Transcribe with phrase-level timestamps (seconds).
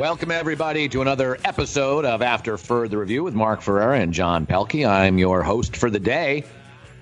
[0.00, 4.88] Welcome, everybody, to another episode of After Further Review with Mark Ferrera and John Pelkey.
[4.88, 6.44] I'm your host for the day,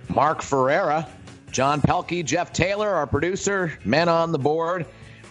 [0.09, 1.09] Mark Ferrera.
[1.53, 4.85] John Pelkey, Jeff Taylor, our producer, men on the board.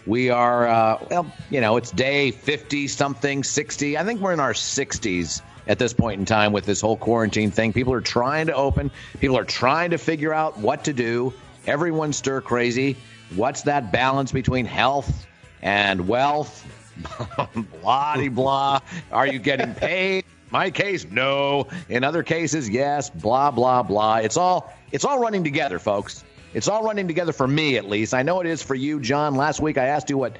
[0.05, 3.97] We are, uh, well, you know, it's day 50 something, 60.
[3.97, 7.51] I think we're in our 60s at this point in time with this whole quarantine
[7.51, 7.73] thing.
[7.73, 11.33] People are trying to open, people are trying to figure out what to do.
[11.65, 12.95] Everyone's stir crazy.
[13.35, 15.27] What's that balance between health
[15.61, 16.65] and wealth?
[17.81, 18.79] blah blah.
[19.11, 20.25] Are you getting paid?
[20.49, 21.67] My case, no.
[21.89, 23.09] In other cases, yes.
[23.09, 24.17] Blah blah blah.
[24.17, 26.23] It's all it's all running together, folks.
[26.53, 28.13] It's all running together for me, at least.
[28.13, 29.35] I know it is for you, John.
[29.35, 30.37] Last week I asked you what,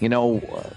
[0.00, 0.70] you know, uh,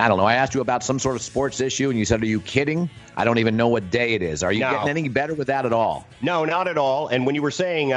[0.00, 0.24] I don't know.
[0.24, 2.88] I asked you about some sort of sports issue, and you said, "Are you kidding?"
[3.16, 4.44] I don't even know what day it is.
[4.44, 4.70] Are you No.
[4.70, 6.06] getting any better with that at all?
[6.22, 7.08] No, not at all.
[7.08, 7.96] And when you were saying uh,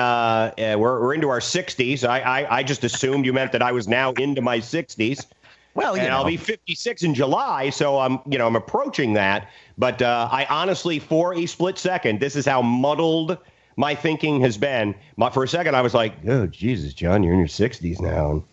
[0.58, 3.72] uh, we're, we're into our 60s, I, I, I just assumed you meant that I
[3.72, 5.28] was now into my 60s.
[5.74, 6.18] Well, and know.
[6.18, 9.50] I'll be 56 in July, so I'm, you know, I'm approaching that.
[9.78, 13.38] But uh, I honestly, for a split second, this is how muddled
[13.78, 14.94] my thinking has been.
[15.16, 18.44] My, for a second, I was like, "Oh, Jesus, John, you're in your 60s now."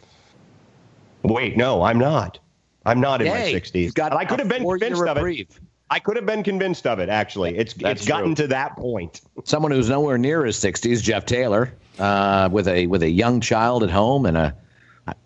[1.22, 2.38] Wait, no, I'm not.
[2.86, 3.92] I'm not in my 60s.
[3.92, 5.48] got And I could have been convinced of it.
[5.90, 7.08] I could have been convinced of it.
[7.08, 8.44] Actually, it's That's it's gotten true.
[8.44, 9.22] to that point.
[9.44, 13.82] Someone who's nowhere near his 60s, Jeff Taylor, uh, with a with a young child
[13.82, 14.54] at home and a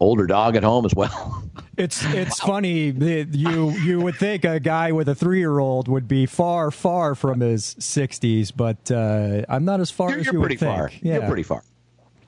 [0.00, 1.44] older dog at home as well.
[1.78, 5.88] It's it's funny that you you would think a guy with a three year old
[5.88, 10.26] would be far far from his sixties, but uh, I'm not as far You're, as
[10.26, 10.76] you're you pretty would think.
[10.76, 10.90] far.
[11.00, 11.64] Yeah, You're pretty far.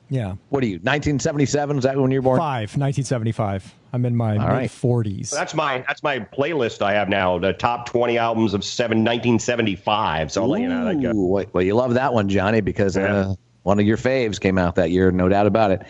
[0.08, 0.76] Yeah, What are you?
[0.76, 1.78] 1977?
[1.78, 2.38] Is that when you were born?
[2.38, 3.74] five, 1975.
[3.92, 4.62] I'm in my right.
[4.62, 5.30] mid forties.
[5.30, 7.38] That's my that's my playlist I have now.
[7.38, 10.32] The top 20 albums of seven, 1975.
[10.32, 11.12] So I'll let you know that goes.
[11.14, 14.74] Well, well, you love that one, Johnny, because uh, one of your faves came out
[14.76, 15.82] that year, no doubt about it.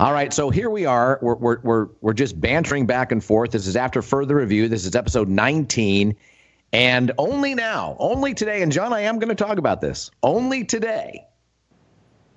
[0.00, 1.18] All right, so here we are.
[1.20, 3.50] We're, we're, we're, we're just bantering back and forth.
[3.50, 4.68] This is after further review.
[4.68, 6.14] This is episode 19.
[6.72, 10.12] And only now, only today, and John, I am going to talk about this.
[10.22, 11.26] Only today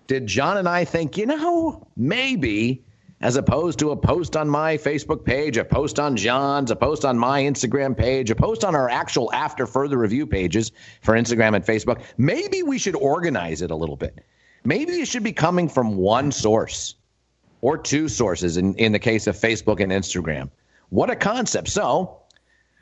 [0.07, 2.83] did John and I think, you know, maybe
[3.19, 7.05] as opposed to a post on my Facebook page, a post on John's, a post
[7.05, 10.71] on my Instagram page, a post on our actual after further review pages
[11.03, 14.25] for Instagram and Facebook, maybe we should organize it a little bit.
[14.63, 16.95] Maybe it should be coming from one source
[17.61, 20.49] or two sources in, in the case of Facebook and Instagram.
[20.89, 21.69] What a concept.
[21.69, 22.21] So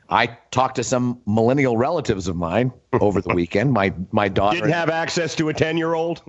[0.08, 3.72] I talked to some millennial relatives of mine over the weekend.
[3.72, 6.22] My my daughter Didn't have access to a 10 year old.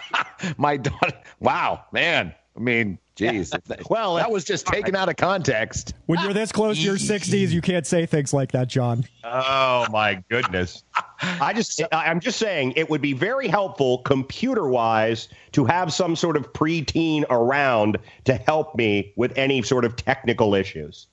[0.56, 1.16] my daughter.
[1.38, 2.34] Wow, man.
[2.56, 3.52] I mean, geez.
[3.88, 5.94] Well, that was just taken out of context.
[6.06, 9.04] When you're this close to your sixties, you can't say things like that, John.
[9.24, 10.82] Oh my goodness.
[11.22, 15.92] I just I- I'm just saying it would be very helpful computer wise to have
[15.92, 21.06] some sort of preteen around to help me with any sort of technical issues.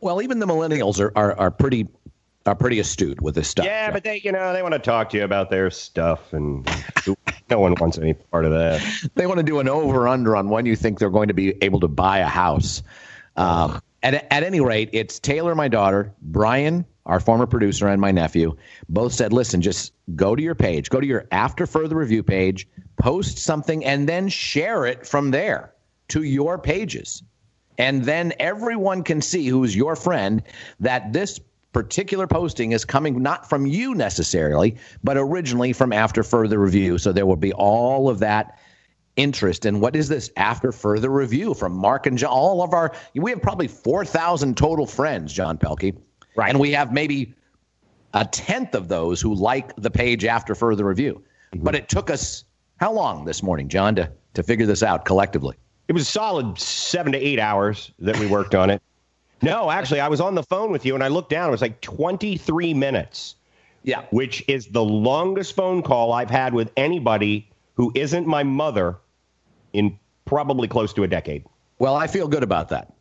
[0.00, 1.88] Well, even the millennials are are, are pretty
[2.46, 3.66] are pretty astute with this stuff.
[3.66, 6.68] Yeah, but they you know they want to talk to you about their stuff and
[7.50, 8.82] no one wants any part of that.
[9.14, 11.54] they want to do an over under on when you think they're going to be
[11.62, 12.82] able to buy a house.
[13.36, 18.12] Um, at, at any rate, it's Taylor, my daughter, Brian, our former producer, and my
[18.12, 18.56] nephew.
[18.88, 22.68] Both said, listen, just go to your page, go to your after further review page,
[22.96, 25.72] post something, and then share it from there
[26.08, 27.22] to your pages.
[27.78, 30.42] And then everyone can see who's your friend
[30.80, 31.40] that this
[31.74, 36.96] particular posting is coming not from you necessarily, but originally from after further review.
[36.96, 38.58] So there will be all of that
[39.16, 42.30] interest in what is this after further review from Mark and John.
[42.30, 45.96] All of our, we have probably 4,000 total friends, John Pelkey.
[46.36, 46.48] Right.
[46.48, 47.34] And we have maybe
[48.14, 51.22] a tenth of those who like the page after further review.
[51.52, 51.64] Mm-hmm.
[51.64, 52.44] But it took us
[52.78, 55.56] how long this morning, John, to, to figure this out collectively?
[55.86, 58.82] It was a solid seven to eight hours that we worked on it.
[59.44, 61.48] No, actually, I was on the phone with you and I looked down.
[61.48, 63.36] It was like 23 minutes,
[63.82, 64.02] Yeah.
[64.10, 68.96] which is the longest phone call I've had with anybody who isn't my mother
[69.72, 71.44] in probably close to a decade.
[71.78, 72.92] Well, I feel good about that.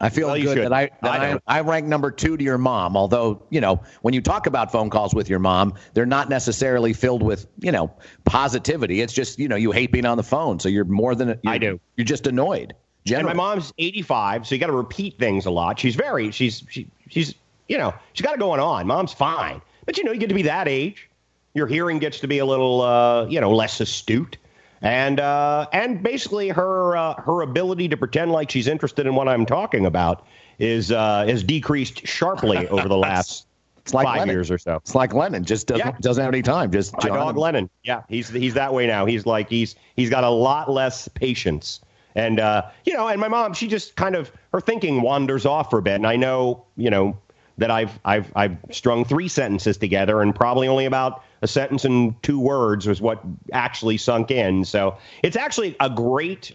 [0.00, 1.58] I feel Well, good that I that I I.
[1.58, 2.96] I rank number two to your mom.
[2.96, 6.92] Although you know, when you talk about phone calls with your mom, they're not necessarily
[6.92, 7.92] filled with you know
[8.24, 9.00] positivity.
[9.00, 11.58] It's just you know you hate being on the phone, so you're more than I
[11.58, 11.78] do.
[11.96, 12.74] You're just annoyed.
[13.10, 15.78] And my mom's 85, so you got to repeat things a lot.
[15.78, 17.34] She's very, she's, she, she's,
[17.68, 18.86] you know, she's got it going on.
[18.86, 19.60] Mom's fine.
[19.86, 21.08] But, you know, you get to be that age.
[21.54, 24.36] Your hearing gets to be a little, uh, you know, less astute.
[24.82, 29.28] And, uh, and basically her, uh, her ability to pretend like she's interested in what
[29.28, 30.26] I'm talking about
[30.58, 33.46] is, uh, has decreased sharply over the last
[33.84, 34.34] it's like five Lennon.
[34.34, 34.76] years or so.
[34.76, 35.96] It's like Lennon just doesn't Yeah.
[36.00, 36.70] doesn't have any time.
[36.70, 37.68] Just My dog Lennon.
[37.82, 39.06] Yeah, he's he's that way now.
[39.06, 41.80] He's like he's he's got a lot less patience.
[42.14, 45.70] And uh, you know, and my mom, she just kind of her thinking wanders off
[45.70, 45.94] for a bit.
[45.94, 47.16] And I know, you know,
[47.58, 52.20] that I've I've I've strung three sentences together, and probably only about a sentence and
[52.22, 53.22] two words was what
[53.52, 54.64] actually sunk in.
[54.64, 56.54] So it's actually a great.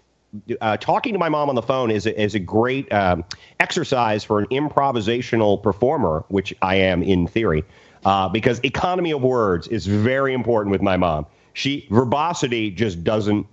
[0.60, 3.24] Uh, talking to my mom on the phone is a, is a great um,
[3.60, 7.64] exercise for an improvisational performer, which I am in theory,
[8.04, 11.24] uh, because economy of words is very important with my mom.
[11.54, 13.46] She verbosity just doesn't,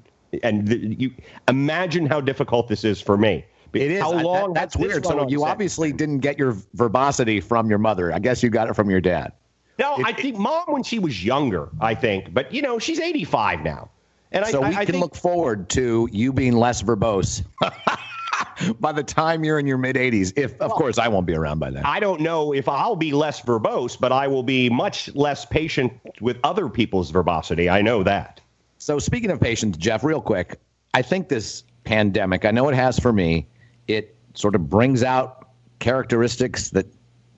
[0.44, 1.12] and th- you
[1.48, 3.46] imagine how difficult this is for me.
[3.74, 4.02] It is.
[4.02, 4.54] How long?
[4.54, 5.06] That, that's weird.
[5.06, 8.14] So you obviously didn't get your verbosity from your mother.
[8.14, 9.34] I guess you got it from your dad.
[9.78, 11.70] No, if, I think mom when she was younger.
[11.82, 13.90] I think, but you know, she's 85 now,
[14.32, 17.44] and so I, we I, can think, look forward to you being less verbose.
[18.80, 21.36] by the time you're in your mid 80s, if of well, course I won't be
[21.36, 21.84] around by then.
[21.86, 25.94] I don't know if I'll be less verbose, but I will be much less patient
[26.22, 27.70] with other people's verbosity.
[27.70, 28.42] I know that.
[28.86, 30.60] So speaking of patience, Jeff, real quick,
[30.94, 33.48] I think this pandemic, I know it has for me,
[33.88, 35.48] it sort of brings out
[35.80, 36.86] characteristics that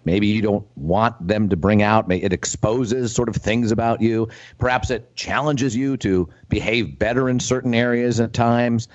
[0.04, 2.12] maybe you don't want them to bring out.
[2.12, 4.28] It exposes sort of things about you.
[4.58, 8.90] Perhaps it challenges you to behave better in certain areas at times.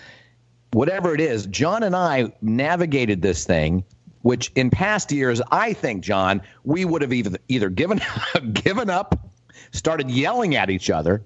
[0.73, 3.83] Whatever it is, John and I navigated this thing,
[4.21, 8.03] which in past years, I think, John, we would have either, either given,
[8.53, 9.31] given up,
[9.71, 11.23] started yelling at each other,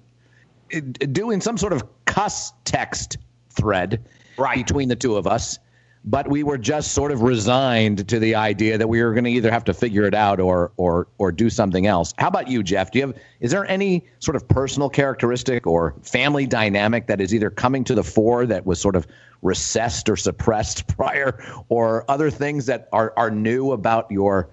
[0.69, 3.19] doing some sort of cuss text
[3.51, 4.05] thread
[4.37, 4.57] right.
[4.57, 5.59] between the two of us
[6.07, 9.31] but we were just sort of resigned to the idea that we were going to
[9.31, 12.15] either have to figure it out or or or do something else.
[12.17, 12.93] How about you, Jeff?
[12.93, 17.35] Do you have is there any sort of personal characteristic or family dynamic that is
[17.35, 19.07] either coming to the fore that was sort of
[19.43, 24.49] recessed or suppressed prior, or other things that are are new about your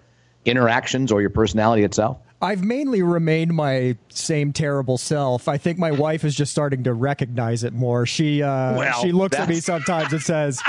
[0.46, 2.18] interactions or your personality itself?
[2.44, 5.48] I've mainly remained my same terrible self.
[5.48, 8.06] I think my wife is just starting to recognize it more.
[8.06, 10.62] She uh, well, she looks at me sometimes and says,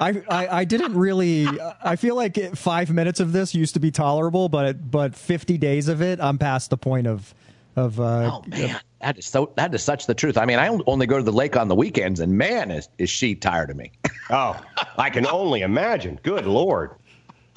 [0.00, 1.46] I, I, I didn't really.
[1.82, 5.86] I feel like five minutes of this used to be tolerable, but but fifty days
[5.88, 7.32] of it, I'm past the point of
[7.76, 8.00] of.
[8.00, 9.52] Uh, oh man, that is so.
[9.54, 10.36] That is such the truth.
[10.36, 13.10] I mean, I only go to the lake on the weekends, and man, is is
[13.10, 13.92] she tired of me?
[14.30, 14.60] oh,
[14.98, 16.18] I can only imagine.
[16.24, 16.96] Good lord.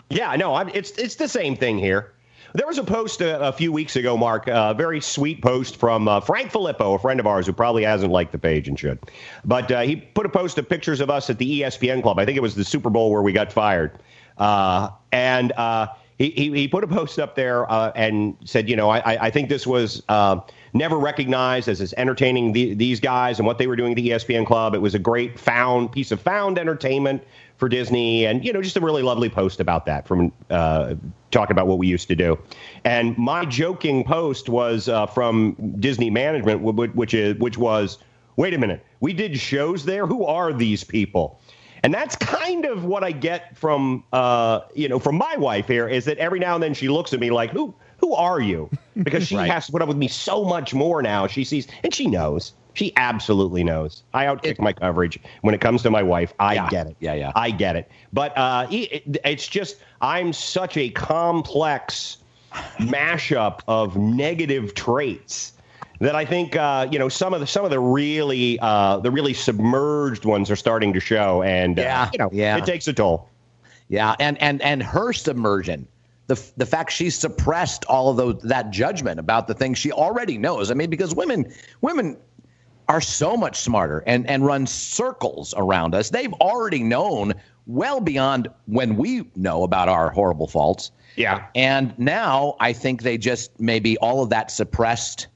[0.10, 2.14] Yeah, no, I'm, it's it's the same thing here.
[2.56, 6.08] There was a post a, a few weeks ago, Mark, a very sweet post from
[6.08, 8.98] uh, Frank Filippo, a friend of ours who probably hasn't liked the page and should.
[9.44, 12.18] But uh, he put a post of pictures of us at the ESPN Club.
[12.18, 14.00] I think it was the Super Bowl where we got fired.
[14.38, 15.88] Uh, and uh,
[16.18, 19.30] he, he, he, put a post up there uh, and said, you know, I, I
[19.32, 20.40] think this was uh,
[20.72, 24.10] never recognized as as entertaining the, these guys and what they were doing at the
[24.12, 24.76] ESPN Club.
[24.76, 27.22] It was a great found piece of found entertainment
[27.58, 30.96] for Disney, and you know, just a really lovely post about that from uh,
[31.32, 32.38] talking about what we used to do.
[32.84, 37.98] And my joking post was uh, from Disney management, which is which was,
[38.36, 40.06] wait a minute, we did shows there.
[40.06, 41.40] Who are these people?
[41.84, 45.88] And that's kind of what I get from uh, you know from my wife here
[45.88, 48.70] is that every now and then she looks at me like who who are you?
[49.02, 49.50] Because she right.
[49.50, 51.28] has to put up with me so much more now.
[51.28, 54.04] She sees and she knows she absolutely knows.
[54.14, 56.34] I outkick it, my coverage when it comes to my wife.
[56.40, 56.96] I yeah, get it.
[57.00, 57.32] Yeah, yeah.
[57.36, 57.90] I get it.
[58.14, 62.18] But uh, it, it's just I'm such a complex
[62.78, 65.54] mashup of negative traits
[66.00, 69.10] that I think uh, you know some of the some of the really uh, the
[69.10, 72.58] really submerged ones are starting to show, and uh, yeah, you know, yeah.
[72.58, 73.30] it takes a toll.
[73.88, 75.88] Yeah, and and and her submersion
[76.28, 80.38] the the fact she suppressed all of those that judgment about the things she already
[80.38, 80.72] knows.
[80.72, 81.52] I mean, because women
[81.82, 82.18] women
[82.88, 86.10] are so much smarter and, and run circles around us.
[86.10, 87.34] They've already known
[87.68, 90.92] well beyond when we know about our horrible faults.
[91.16, 91.48] Yeah.
[91.56, 95.28] And now I think they just maybe all of that suppressed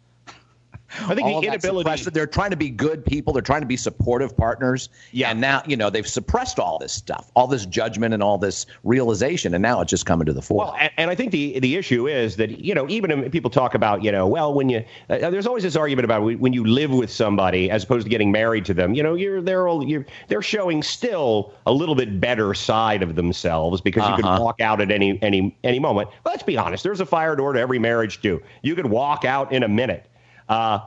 [1.01, 2.09] I think the inability.
[2.09, 3.33] They're trying to be good people.
[3.33, 4.89] They're trying to be supportive partners.
[5.11, 5.31] Yeah.
[5.31, 8.65] And now, you know, they've suppressed all this stuff, all this judgment and all this
[8.83, 10.57] realization, and now it's just coming to the fore.
[10.57, 13.75] Well, and, and I think the the issue is that you know, even people talk
[13.75, 16.91] about, you know, well, when you uh, there's always this argument about when you live
[16.91, 18.93] with somebody as opposed to getting married to them.
[18.93, 23.15] You know, you're they're all, you're they're showing still a little bit better side of
[23.15, 24.17] themselves because uh-huh.
[24.17, 26.09] you can walk out at any any any moment.
[26.23, 26.83] Well, let's be honest.
[26.83, 28.41] There's a fire door to every marriage too.
[28.61, 30.05] You could walk out in a minute
[30.49, 30.79] uh,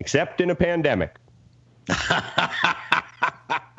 [0.00, 1.16] except in a pandemic.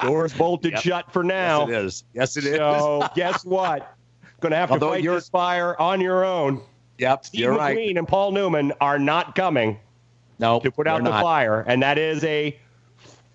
[0.02, 0.82] Doors bolted yep.
[0.82, 1.68] shut for now.
[1.68, 2.04] Yes, it is.
[2.14, 2.58] Yes, it is.
[2.58, 3.96] So guess what?
[4.40, 6.62] Going to have to fight this fire on your own.
[6.98, 7.98] Yep, Steve you're McQueen right.
[7.98, 9.80] and Paul Newman are not coming.
[10.40, 11.22] No, to put out the not.
[11.22, 12.58] fire, and that is a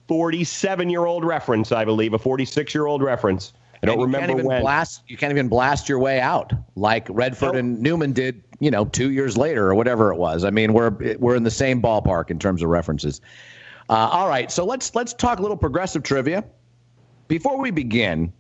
[0.09, 3.53] 47 year old reference, I believe, a 46 year old reference.
[3.83, 4.63] I don't remember can't even when.
[4.63, 7.57] Blast, you can't even blast your way out like Redford nope.
[7.57, 10.45] and Newman did, you know, two years later or whatever it was.
[10.45, 13.21] I mean, we're we're in the same ballpark in terms of references.
[13.89, 16.45] Uh, all right, so let's let's talk a little progressive trivia.
[17.29, 18.33] Before we begin,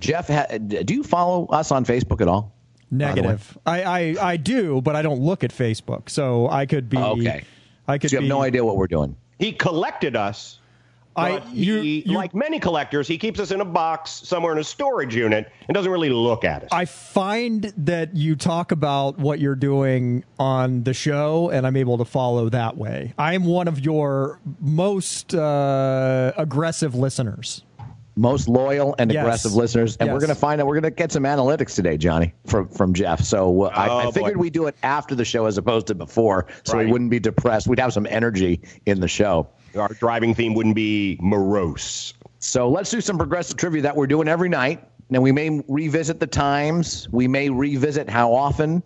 [0.00, 2.54] Jeff, ha- do you follow us on Facebook at all?
[2.90, 3.58] Negative.
[3.66, 6.98] I, I, I do, but I don't look at Facebook, so I could be.
[6.98, 7.44] Okay.
[7.86, 8.10] I could.
[8.10, 9.16] So you have be, no idea what we're doing.
[9.38, 10.59] He collected us.
[11.16, 14.52] I but you, he, you like many collectors, he keeps us in a box somewhere
[14.52, 16.68] in a storage unit and doesn't really look at us.
[16.72, 21.98] I find that you talk about what you're doing on the show, and I'm able
[21.98, 23.12] to follow that way.
[23.18, 27.64] I'm one of your most uh, aggressive listeners.
[28.16, 29.22] Most loyal and Yes.
[29.22, 30.66] aggressive listeners, and we're going to find out.
[30.66, 33.20] We're going to get some analytics today, Johnny, from from Jeff.
[33.22, 34.40] So uh, I, I Oh, figured boy.
[34.40, 36.84] we'd do it after the show as opposed to before, so Right.
[36.86, 37.66] we wouldn't be depressed.
[37.68, 39.48] We'd have some energy in the show.
[39.76, 42.14] Our driving theme wouldn't be morose.
[42.38, 44.82] So let's do some progressive trivia that we're doing every night.
[45.10, 48.82] Now we may revisit the times, we may revisit how often,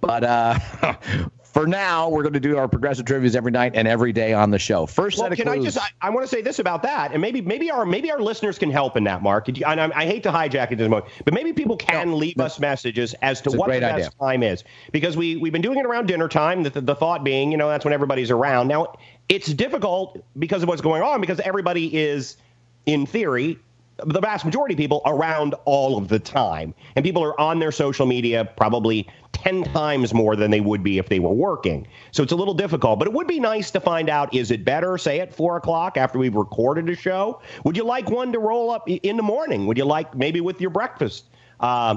[0.00, 0.58] but uh,
[1.42, 4.50] for now we're going to do our progressive trivia every night and every day on
[4.50, 4.86] the show.
[4.86, 5.76] First Well, set of can I just?
[5.76, 8.58] I, I want to say this about that, and maybe maybe our maybe our listeners
[8.58, 9.48] can help in that, Mark.
[9.48, 12.60] And I, I hate to hijack it this moment, but maybe people can leave us
[12.60, 14.10] messages as to It's what the best idea.
[14.20, 14.62] time is,
[14.92, 16.62] because we we've been doing it around dinner time.
[16.62, 18.68] The, the thought being, you know, that's when everybody's around.
[18.68, 18.94] Now
[19.30, 22.36] it's difficult because of what's going on, because everybody is,
[22.84, 23.58] in theory.
[24.02, 26.74] The vast majority of people around all of the time.
[26.96, 30.98] And people are on their social media probably 10 times more than they would be
[30.98, 31.86] if they were working.
[32.10, 34.64] So it's a little difficult, but it would be nice to find out is it
[34.64, 37.40] better, say, at 4 o'clock after we've recorded a show?
[37.64, 39.66] Would you like one to roll up in the morning?
[39.66, 41.26] Would you like maybe with your breakfast?
[41.60, 41.96] Uh,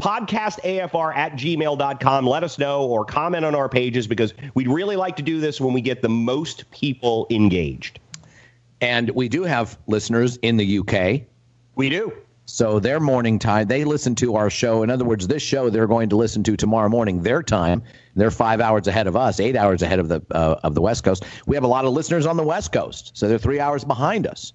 [0.00, 2.26] podcastafr at gmail.com.
[2.26, 5.60] Let us know or comment on our pages because we'd really like to do this
[5.60, 8.00] when we get the most people engaged.
[8.80, 11.22] and we do have listeners in the UK.
[11.76, 12.12] We do.
[12.46, 14.82] So their morning time, they listen to our show.
[14.82, 17.82] In other words, this show they're going to listen to tomorrow morning, their time.
[18.16, 21.04] They're five hours ahead of us, eight hours ahead of the uh, of the West
[21.04, 21.24] Coast.
[21.46, 24.26] We have a lot of listeners on the West Coast, so they're three hours behind
[24.26, 24.52] us.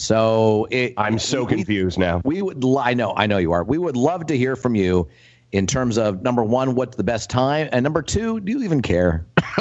[0.00, 2.22] So it, I'm so we- confused now.
[2.24, 3.64] We would, li- I know, I know you are.
[3.64, 5.08] We would love to hear from you
[5.50, 8.80] in terms of number one, what's the best time, and number two, do you even
[8.80, 9.26] care?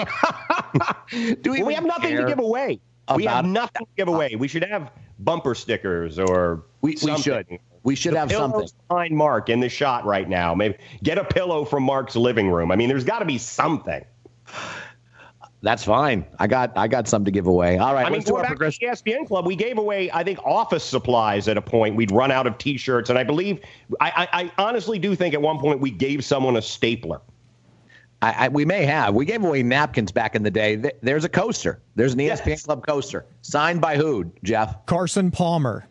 [1.09, 2.79] do you Well, we have nothing to give away.
[3.15, 4.35] We have nothing to give away.
[4.35, 7.47] We should have bumper stickers or We, we should.
[7.81, 8.67] We should The have something.
[8.89, 10.53] behind Mark in the shot right now.
[10.53, 12.71] Maybe get a pillow from Mark's living room.
[12.71, 14.05] I mean, there's got to be something.
[15.63, 16.23] That's fine.
[16.37, 17.77] I got I got some to give away.
[17.79, 18.87] All right, I mean, going back progression.
[18.93, 21.95] to the ESPN Club, we gave away, I think, office supplies at a point.
[21.95, 23.59] We'd run out of T-shirts, and I believe,
[23.99, 27.21] I, I, I honestly do think at one point we gave someone a stapler.
[28.21, 29.15] I, I, we may have.
[29.15, 30.91] We gave away napkins back in the day.
[31.01, 31.81] There's a coaster.
[31.95, 32.63] There's an ESPN Yes.
[32.65, 34.31] Club coaster signed by who?
[34.43, 34.85] Jeff.
[34.85, 35.87] Carson Palmer.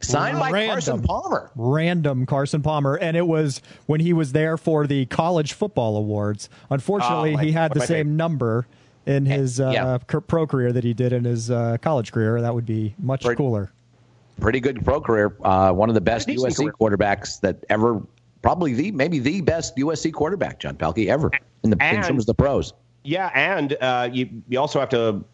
[0.00, 0.74] Signed by Random.
[0.74, 1.50] Carson Palmer.
[1.56, 6.48] Random Carson Palmer, and it was when he was there for the college football awards.
[6.68, 8.06] Unfortunately, Oh, my- he had the same favorite.
[8.12, 8.66] number
[9.06, 9.98] in his uh, Yeah.
[9.98, 12.40] pro career that he did in his uh, college career.
[12.40, 13.36] That would be much Right.
[13.36, 13.70] cooler.
[14.40, 15.36] Pretty good pro career.
[15.42, 16.72] Uh, one of the best USC career.
[16.80, 18.02] quarterbacks that ever.
[18.42, 21.30] Probably the maybe the best USC quarterback, John Pelkey, ever
[21.62, 22.74] in the in terms of the pros.
[23.02, 25.24] Yeah, and uh, you you also have to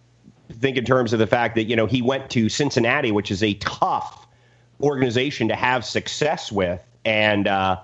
[0.53, 3.43] think in terms of the fact that you know he went to Cincinnati, which is
[3.43, 4.29] a tough
[4.81, 7.81] organization to have success with, and uh,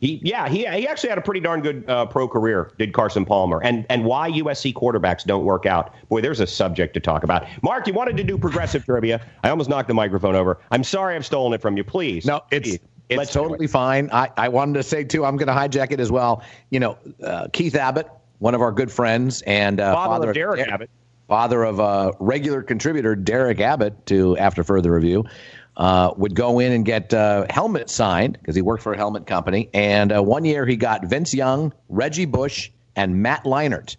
[0.00, 2.72] he yeah he he actually had a pretty darn good uh, pro career.
[2.78, 5.94] Did Carson Palmer and and why USC quarterbacks don't work out?
[6.08, 7.46] Boy, there's a subject to talk about.
[7.62, 9.20] Mark, you wanted to do progressive trivia.
[9.44, 10.58] I almost knocked the microphone over.
[10.70, 11.84] I'm sorry, I've stolen it from you.
[11.84, 12.78] Please, No, it's Please,
[13.10, 13.70] it's let's totally it.
[13.70, 14.08] fine.
[14.12, 15.24] I, I wanted to say too.
[15.24, 16.42] I'm going to hijack it as well.
[16.70, 20.64] You know, uh, Keith Abbott, one of our good friends and uh, Father of Derek
[20.64, 20.90] Der- Abbott.
[21.28, 25.24] father of uh, regular contributor Derek Abbott to After Further Review,
[25.76, 29.26] uh, would go in and get uh, helmet signed because he worked for a helmet
[29.26, 29.70] company.
[29.72, 33.96] And uh, one year he got Vince Young, Reggie Bush, and Matt Leinart.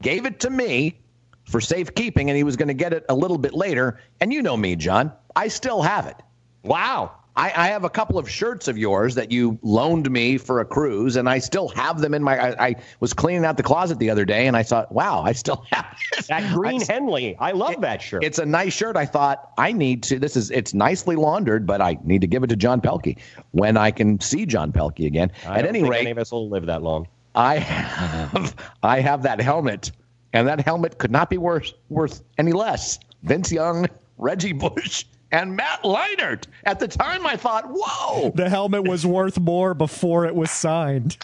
[0.00, 1.00] Gave it to me
[1.44, 3.98] for safekeeping, and he was going to get it a little bit later.
[4.20, 5.12] And you know me, John.
[5.34, 6.16] I still have it.
[6.62, 7.12] Wow.
[7.38, 10.64] I, I have a couple of shirts of yours that you loaned me for a
[10.64, 12.36] cruise, and I still have them in my.
[12.36, 15.32] I, I was cleaning out the closet the other day, and I thought, wow, I
[15.32, 16.26] still have this.
[16.26, 18.24] That green I- Henley, I love that shirt.
[18.24, 18.96] It's a nice shirt.
[18.96, 20.18] I thought I need to.
[20.18, 23.16] This is it's nicely laundered, but I need to give it to John Pelkey
[23.52, 25.30] when I can see John Pelkey again.
[25.44, 27.06] At any rate, any of us will live that long.
[27.36, 29.92] I have I have that helmet,
[30.32, 32.98] and that helmet could not be worth worth any less.
[33.22, 36.44] Vince Young, Reggie Bush, and Matt Leinart.
[36.64, 38.30] At the time, I thought, whoa.
[38.34, 41.16] The helmet was worth more before it was signed.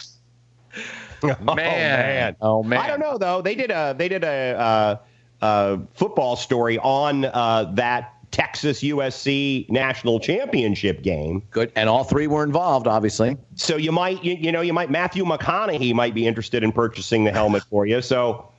[1.41, 2.35] man.
[2.41, 2.79] Oh, man.
[2.79, 3.41] I don't know though.
[3.41, 4.99] They did a they did a
[5.41, 11.41] uh, uh, football story on uh, that Texas USC national championship game.
[11.51, 11.71] Good.
[11.75, 13.37] And all three were involved, obviously.
[13.55, 17.23] So you might you, you know you might Matthew McConaughey might be interested in purchasing
[17.23, 18.01] the helmet for you.
[18.01, 18.51] So.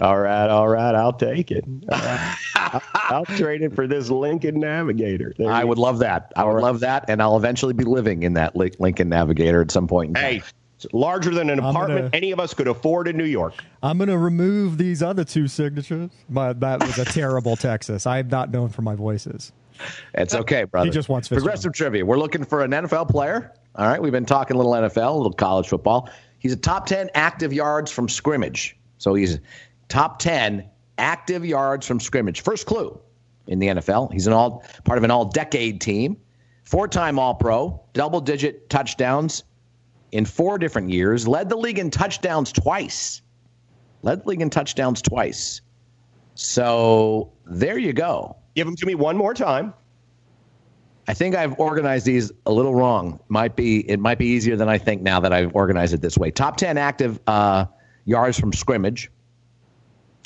[0.00, 1.64] All right, all right, I'll take it.
[1.92, 2.36] All right.
[2.56, 5.32] I'll, I'll trade it for this Lincoln Navigator.
[5.38, 6.32] There I you would love that.
[6.36, 9.86] I would love that, and I'll eventually be living in that Lincoln Navigator at some
[9.86, 10.08] point.
[10.08, 10.24] In time.
[10.24, 10.42] Hey,
[10.76, 13.54] It's larger than an apartment gonna, any of us could afford in New York.
[13.82, 16.10] I'm going to remove these other two signatures.
[16.28, 18.06] But that was a terrible Texas.
[18.06, 19.52] I'm not known for my voices.
[20.14, 20.86] It's okay, brother.
[20.86, 22.04] He just wants progressive trivia.
[22.04, 23.52] We're looking for an NFL player.
[23.76, 26.08] All right, we've been talking a little NFL, a little college football.
[26.38, 28.76] He's a top 10 active yards from scrimmage.
[28.98, 29.38] So he's
[29.94, 32.40] top 10 active yards from scrimmage.
[32.40, 33.00] First clue
[33.46, 34.12] in the NFL.
[34.12, 36.16] He's an all part of an all-decade team.
[36.64, 39.44] Four-time All-Pro, double-digit touchdowns
[40.10, 41.28] in four different years.
[41.28, 43.22] Led the league in touchdowns twice.
[44.02, 45.60] Led the league in touchdowns twice.
[46.34, 48.34] So there you go.
[48.56, 49.74] Give them to me one more time.
[51.06, 53.20] I think I've organized these a little wrong.
[53.28, 56.18] Might be it might be easier than I think now that I've organized it this
[56.18, 56.32] way.
[56.32, 57.66] Top ten active uh,
[58.06, 59.10] yards from scrimmage.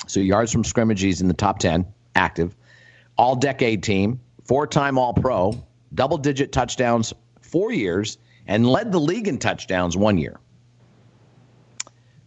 [0.09, 1.85] So yards from scrimmage, he's in the top ten
[2.15, 2.55] active.
[3.15, 5.63] All decade team, four time All Pro,
[5.93, 10.39] double digit touchdowns four years, and led the league in touchdowns one year.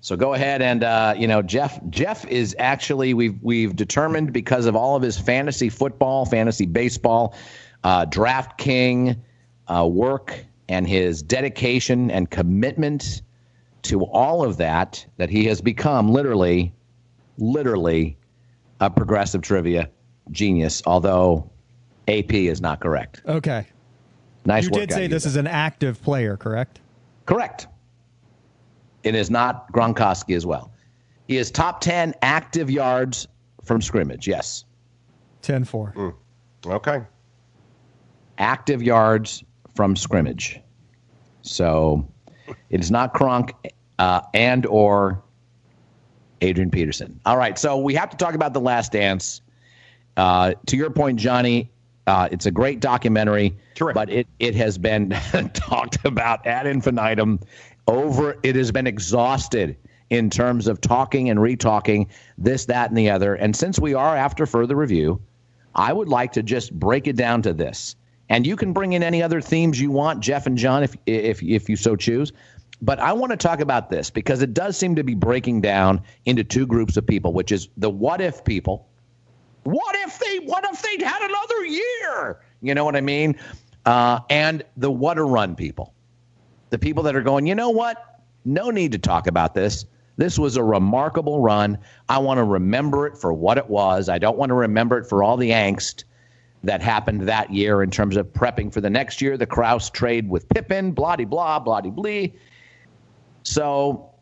[0.00, 1.80] So go ahead and uh, you know Jeff.
[1.90, 7.34] Jeff is actually we've we've determined because of all of his fantasy football, fantasy baseball,
[7.82, 9.22] uh, draft king
[9.66, 13.22] uh, work, and his dedication and commitment
[13.82, 16.72] to all of that, that he has become literally,
[17.42, 18.16] literally,
[18.80, 19.90] a progressive trivia
[20.30, 20.82] genius.
[20.86, 21.50] Although
[22.08, 23.22] AP is not correct.
[23.26, 23.66] Okay.
[24.44, 24.64] Nice.
[24.64, 26.80] You work, did say this is an active player, correct?
[27.26, 27.66] Correct.
[29.02, 30.72] It is not Gronkowski as well.
[31.26, 33.26] He is top 10 active yards
[33.64, 34.26] from scrimmage.
[34.28, 34.64] Yes.
[35.42, 35.94] 10 4.
[35.96, 36.14] Mm.
[36.66, 37.02] Okay.
[38.38, 39.42] Active yards
[39.74, 40.60] from scrimmage.
[41.42, 42.06] So
[42.70, 43.52] it is not Gronk
[43.98, 45.22] uh, and or
[46.42, 47.18] Adrian Peterson.
[47.24, 47.58] All right.
[47.58, 49.40] So we have to talk about The Last Dance.
[50.16, 51.70] Uh, to your point, Johnny,
[52.06, 53.94] uh, it's a great documentary, Terrific.
[53.94, 55.10] but it, it has been
[55.54, 57.40] talked about ad infinitum
[57.88, 59.76] over it has been exhausted
[60.10, 63.34] in terms of talking and retalking this, that, and the other.
[63.34, 65.20] And since we are after further review,
[65.74, 67.96] I would like to just break it down to this.
[68.28, 71.42] And you can bring in any other themes you want, Jeff and John, if if
[71.42, 72.32] if you so choose.
[72.82, 76.02] But I want to talk about this because it does seem to be breaking down
[76.26, 78.88] into two groups of people, which is the what if people.
[79.62, 82.40] What if they what if they'd had another year?
[82.60, 83.36] You know what I mean?
[83.86, 85.94] Uh, and the what a run people
[86.72, 88.20] the people that are going, you know what?
[88.46, 89.84] No need to talk about this.
[90.16, 91.78] This was a remarkable run.
[92.08, 94.08] I want to remember it for what it was.
[94.08, 96.04] I don't want to remember it for all the angst
[96.64, 100.30] that happened that year in terms of prepping for the next year, the Krause trade
[100.30, 102.32] with Pippen, blah blah, blah blee.
[103.42, 104.12] So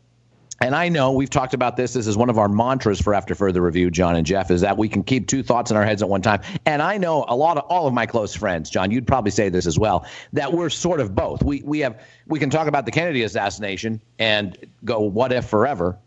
[0.61, 1.93] and I know we've talked about this.
[1.93, 4.77] This is one of our mantras for after further review, John and Jeff, is that
[4.77, 6.41] we can keep two thoughts in our heads at one time.
[6.67, 9.49] And I know a lot of all of my close friends, John, you'd probably say
[9.49, 11.43] this as well, that we're sort of both.
[11.43, 14.55] We we have we can talk about the Kennedy assassination and
[14.85, 15.97] go what if forever,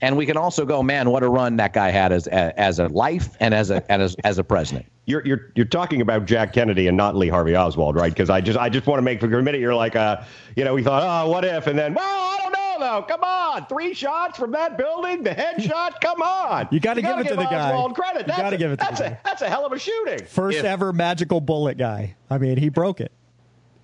[0.00, 2.88] and we can also go, man, what a run that guy had as as a
[2.88, 4.86] life and as a as as a president.
[5.04, 8.12] You're you're you're talking about Jack Kennedy and not Lee Harvey Oswald, right?
[8.12, 10.22] Because I just I just want to make for a minute you're like, uh,
[10.56, 12.39] you know, we thought, oh, what if, and then well
[12.80, 13.04] though.
[13.08, 16.00] Come on, three shots from that building, the headshot.
[16.00, 17.86] Come on, you got to give it to the guy.
[17.94, 18.26] Credit.
[18.26, 18.78] You got to give it.
[18.78, 20.24] To that's a that's a hell of a shooting.
[20.24, 22.16] First if, ever magical bullet guy.
[22.28, 23.12] I mean, he broke it.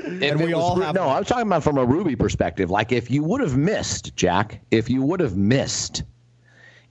[0.00, 0.94] and we all have.
[0.94, 2.70] No, I was talking about from a Ruby perspective.
[2.70, 6.02] Like if you would have missed, Jack, if you would have missed,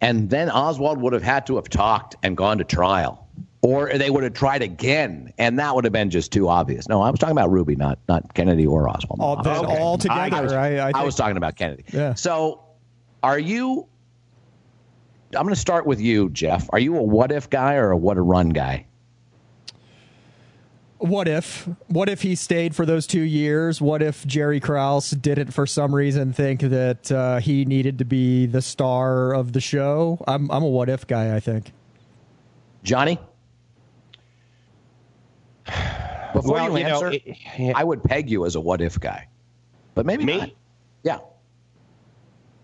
[0.02, 3.25] and then Oswald would have had to have talked and gone to trial
[3.62, 6.88] or they would have tried again, and that would have been just too obvious.
[6.88, 9.20] No, I was talking about Ruby, not not Kennedy or Oswald.
[9.20, 9.82] All, okay.
[9.82, 11.84] all together, I, was, I, I, I was talking about Kennedy.
[11.92, 12.14] Yeah.
[12.14, 12.64] So,
[13.24, 13.88] are you?
[15.36, 16.70] I'm going to start with you, Jeff.
[16.72, 18.86] Are you a what if guy or a what a run guy?
[21.00, 21.68] What if?
[21.88, 23.82] What if he stayed for those two years?
[23.82, 28.46] What if Jerry Krause didn't, for some reason, think that uh, he needed to be
[28.46, 30.24] the star of the show?
[30.28, 31.36] I'm I'm a what if guy.
[31.36, 31.74] I think.
[32.84, 33.20] Johnny.
[36.34, 37.74] Before well, you answer, know, it, yeah.
[37.76, 39.28] I would peg you as a what if guy,
[39.94, 40.38] but maybe me.
[40.38, 40.50] Not.
[41.04, 41.20] Yeah.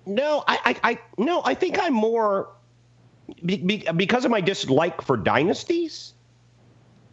[0.05, 2.49] No, I, I, I, no, I think I'm more
[3.45, 6.13] be, be, because of my dislike for dynasties.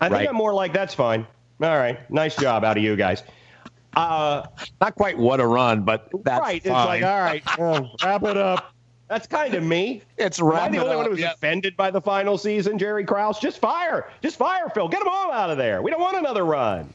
[0.00, 0.28] I think right.
[0.28, 1.26] I'm more like that's fine.
[1.60, 3.22] All right, nice job out of you guys.
[3.96, 4.46] Uh,
[4.80, 6.62] Not quite what a run, but that's right.
[6.62, 6.72] Fine.
[6.72, 8.72] It's like all right, well, wrap it up.
[9.08, 10.02] That's kind of me.
[10.18, 10.64] It's right.
[10.64, 11.36] I'm the only one who was yep.
[11.36, 13.38] offended by the final season, Jerry Krause.
[13.38, 14.10] Just fire.
[14.22, 14.88] Just fire, Phil.
[14.88, 15.80] Get them all out of there.
[15.80, 16.92] We don't want another run.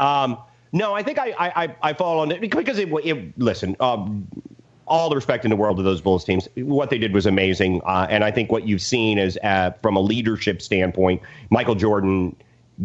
[0.00, 0.38] Um,
[0.72, 4.26] no, I think I, I, I fall on it because it, it listen, um,
[4.86, 6.48] all the respect in the world to those Bulls teams.
[6.56, 7.80] What they did was amazing.
[7.84, 12.34] Uh, and I think what you've seen is uh, from a leadership standpoint, Michael Jordan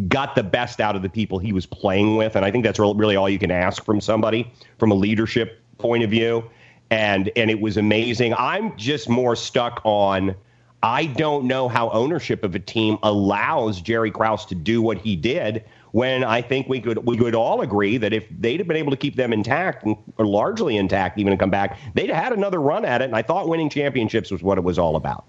[0.07, 2.35] got the best out of the people he was playing with.
[2.35, 6.03] And I think that's really all you can ask from somebody from a leadership point
[6.03, 6.43] of view,
[6.91, 8.33] and and it was amazing.
[8.35, 10.35] I'm just more stuck on.
[10.81, 15.15] I don't know how ownership of a team allows Jerry Krause to do what he
[15.15, 18.77] did when I think we could we could all agree that if they'd have been
[18.77, 19.85] able to keep them intact
[20.17, 23.05] or largely intact, even to come back, they'd had another run at it.
[23.05, 25.25] And I thought winning championships was what it was all about.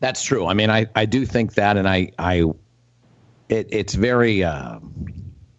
[0.00, 0.46] That's true.
[0.46, 2.44] I mean, I, I do think that, and I I
[3.48, 4.78] it, it's very uh,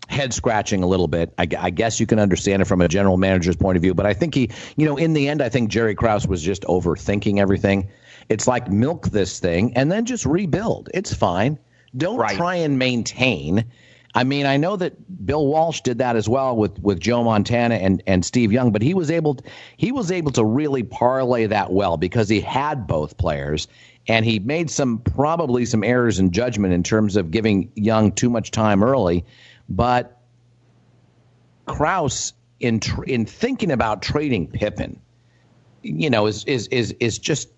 [0.07, 1.33] head scratching a little bit.
[1.37, 4.05] I, I, guess you can understand it from a general manager's point of view, but
[4.05, 7.39] I think he, you know, in the end, I think Jerry Krause was just overthinking
[7.39, 7.89] everything.
[8.29, 10.89] It's like milk this thing and then just rebuild.
[10.93, 11.59] It's fine.
[11.95, 12.35] Don't right.
[12.35, 13.65] try and maintain.
[14.13, 17.75] I mean, I know that Bill Walsh did that as well with, with Joe Montana
[17.75, 19.43] and, and Steve Young, but he was able to,
[19.75, 23.67] he was able to really parlay that well because he had both players
[24.07, 28.29] and he made some probably some errors in judgment in terms of giving Young too
[28.29, 29.25] much time early.
[29.69, 30.21] But
[31.65, 34.99] Krause, in tr- in thinking about trading Pippen,
[35.81, 37.49] you know, is is is is just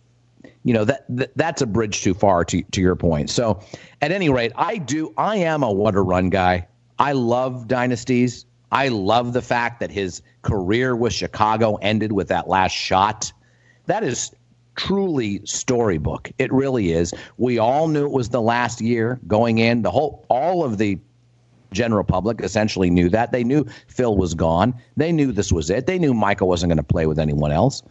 [0.63, 3.30] you know that, that that's a bridge too far to to your point.
[3.30, 3.62] So,
[4.02, 6.67] at any rate, I do I am a water run guy.
[7.00, 8.46] I love dynasties.
[8.72, 13.32] I love the fact that his career with Chicago ended with that last shot.
[13.86, 14.32] That is
[14.76, 16.32] truly storybook.
[16.38, 17.13] It really is.
[17.38, 19.82] We all knew it was the last year going in.
[19.84, 21.00] The whole all of the
[21.71, 23.32] general public essentially knew that.
[23.32, 24.73] They knew Phil was gone.
[24.95, 25.88] They knew this was it.
[25.88, 27.84] They knew Michael wasn't going to play with anyone else.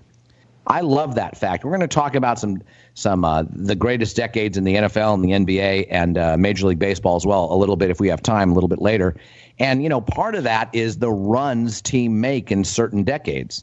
[0.69, 1.65] I love that fact.
[1.65, 2.61] We're going to talk about some
[2.95, 6.79] some uh, the greatest decades in the NFL and the NBA and uh, Major League
[6.79, 9.15] Baseball as well a little bit if we have time a little bit later.
[9.59, 13.63] And you know, part of that is the runs team make in certain decades.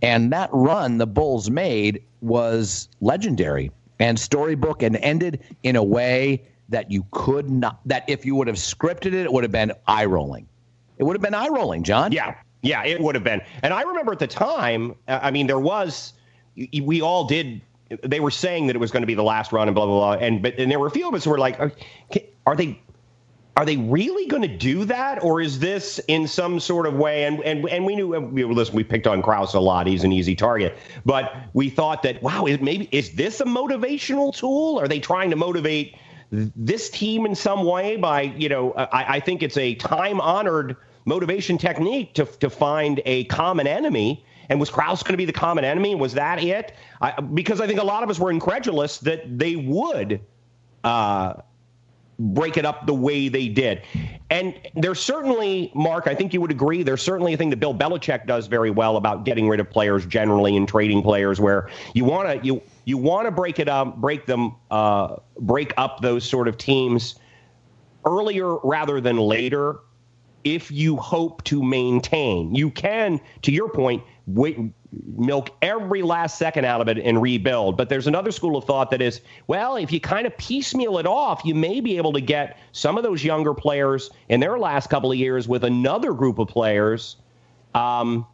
[0.00, 6.42] And that run the Bulls made was legendary and storybook and ended in a way
[6.68, 9.72] that you could not that if you would have scripted it, it would have been
[9.86, 10.46] eye rolling.
[10.98, 12.12] It would have been eye rolling, John.
[12.12, 12.34] Yeah.
[12.62, 13.40] Yeah, it would have been.
[13.62, 16.14] And I remember at the time, uh, I mean, there was
[16.56, 17.60] we all did.
[18.02, 20.16] They were saying that it was going to be the last run and blah blah
[20.16, 20.26] blah.
[20.26, 22.80] And but and there were a few of us who were like, are, they?
[23.56, 27.24] Are they really going to do that, or is this in some sort of way?
[27.24, 28.74] And and and we knew listen.
[28.74, 29.86] We picked on Krause a lot.
[29.86, 34.78] He's an easy target, but we thought that wow, maybe is this a motivational tool?
[34.78, 35.96] Are they trying to motivate
[36.30, 38.72] this team in some way by you know?
[38.72, 44.24] I, I think it's a time honored motivation technique to to find a common enemy
[44.48, 45.94] and was Krause going to be the common enemy?
[45.94, 46.74] Was that it?
[47.00, 50.20] I, because I think a lot of us were incredulous that they would
[50.84, 51.34] uh,
[52.18, 53.82] break it up the way they did.
[54.30, 57.74] And there's certainly, Mark, I think you would agree, there's certainly a thing that Bill
[57.74, 62.04] Belichick does very well about getting rid of players generally and trading players where you
[62.04, 66.24] want to you you want to break it up, break them, uh, break up those
[66.24, 67.16] sort of teams
[68.06, 69.80] earlier rather than later
[70.42, 72.54] if you hope to maintain.
[72.54, 74.56] You can, to your point, wait,
[75.06, 77.76] milk every last second out of it and rebuild.
[77.76, 81.06] But there's another school of thought that is, well, if you kind of piecemeal it
[81.06, 84.88] off, you may be able to get some of those younger players in their last
[84.88, 87.16] couple of years with another group of players
[87.74, 88.26] um,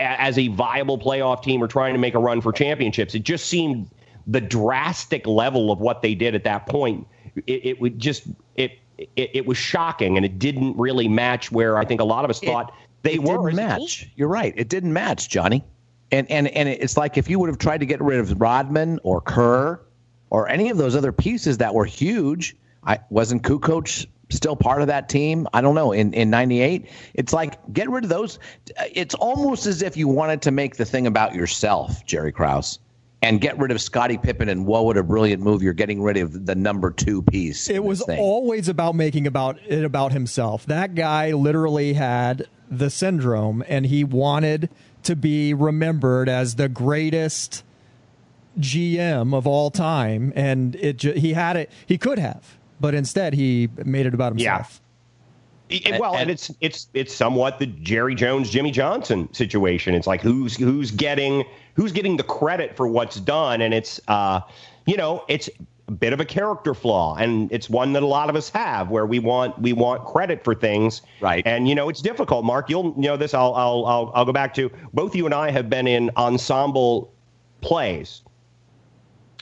[0.00, 3.14] as a viable playoff team or trying to make a run for championships.
[3.14, 3.90] It just seemed
[4.26, 7.06] the drastic level of what they did at that point.
[7.46, 8.24] It, it would just
[8.56, 12.24] it, it, it was shocking, and it didn't really match where I think a lot
[12.24, 14.10] of us thought they it were didn't match.
[14.16, 14.52] You're right.
[14.56, 15.64] It didn't match, Johnny.
[16.10, 18.98] And and and it's like if you would have tried to get rid of Rodman
[19.02, 19.80] or Kerr
[20.30, 22.56] or any of those other pieces that were huge.
[22.84, 25.46] I wasn't Kukoc still part of that team.
[25.52, 25.92] I don't know.
[25.92, 28.38] In in '98, it's like get rid of those.
[28.92, 32.78] It's almost as if you wanted to make the thing about yourself, Jerry Krause
[33.22, 35.62] and get rid of Scottie Pippen and whoa, what a brilliant move!
[35.62, 37.68] You're getting rid of the number two piece.
[37.68, 40.66] It was always about making about it about himself.
[40.66, 44.70] That guy literally had the syndrome, and he wanted
[45.04, 47.64] to be remembered as the greatest
[48.58, 50.32] GM of all time.
[50.36, 51.70] And it he had it.
[51.86, 54.80] He could have, but instead he made it about himself.
[55.68, 55.98] Yeah.
[55.98, 59.94] well, and, and, it's it's it's somewhat the Jerry Jones, Jimmy Johnson situation.
[59.94, 64.40] It's like who's who's getting who's getting the credit for what's done, and it's uh,
[64.86, 65.50] you know, it's
[65.88, 68.90] a bit of a character flaw, and it's one that a lot of us have,
[68.90, 71.46] where we want we want credit for things, right?
[71.46, 72.44] And you know, it's difficult.
[72.44, 73.34] Mark, you'll you know this.
[73.34, 77.12] I'll I'll I'll, I'll go back to both you and I have been in ensemble
[77.60, 78.22] plays,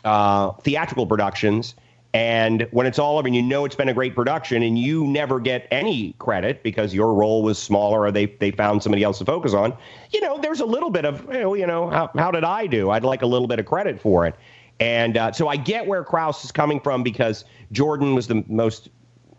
[0.05, 1.75] uh, theatrical productions.
[2.17, 5.07] And when it's all over and you know it's been a great production and you
[5.07, 9.19] never get any credit because your role was smaller or they, they found somebody else
[9.19, 9.77] to focus on,
[10.13, 12.69] you know, there's a little bit of, you know, you know how, how did I
[12.69, 12.89] do?
[12.89, 14.35] I'd like a little bit of credit for it.
[14.81, 18.89] And uh, so I get where Krause is coming from because Jordan was the most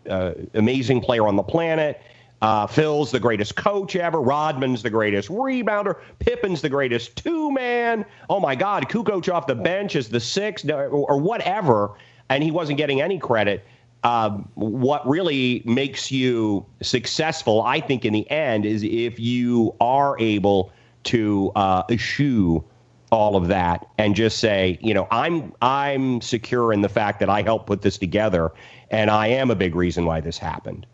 [0.08, 2.00] uh, amazing player on the planet.
[2.40, 4.20] Uh, Phil's the greatest coach ever.
[4.20, 5.96] Rodman's the greatest rebounder.
[6.20, 8.04] Pippen's the greatest two man.
[8.30, 11.94] Oh my God, Kukoc off the bench is the sixth or, or whatever,
[12.28, 13.64] and he wasn't getting any credit.
[14.04, 20.18] Um, what really makes you successful, I think, in the end, is if you are
[20.20, 20.72] able
[21.04, 22.64] to uh, eschew
[23.10, 27.28] all of that and just say, you know, I'm I'm secure in the fact that
[27.28, 28.52] I helped put this together,
[28.90, 30.86] and I am a big reason why this happened.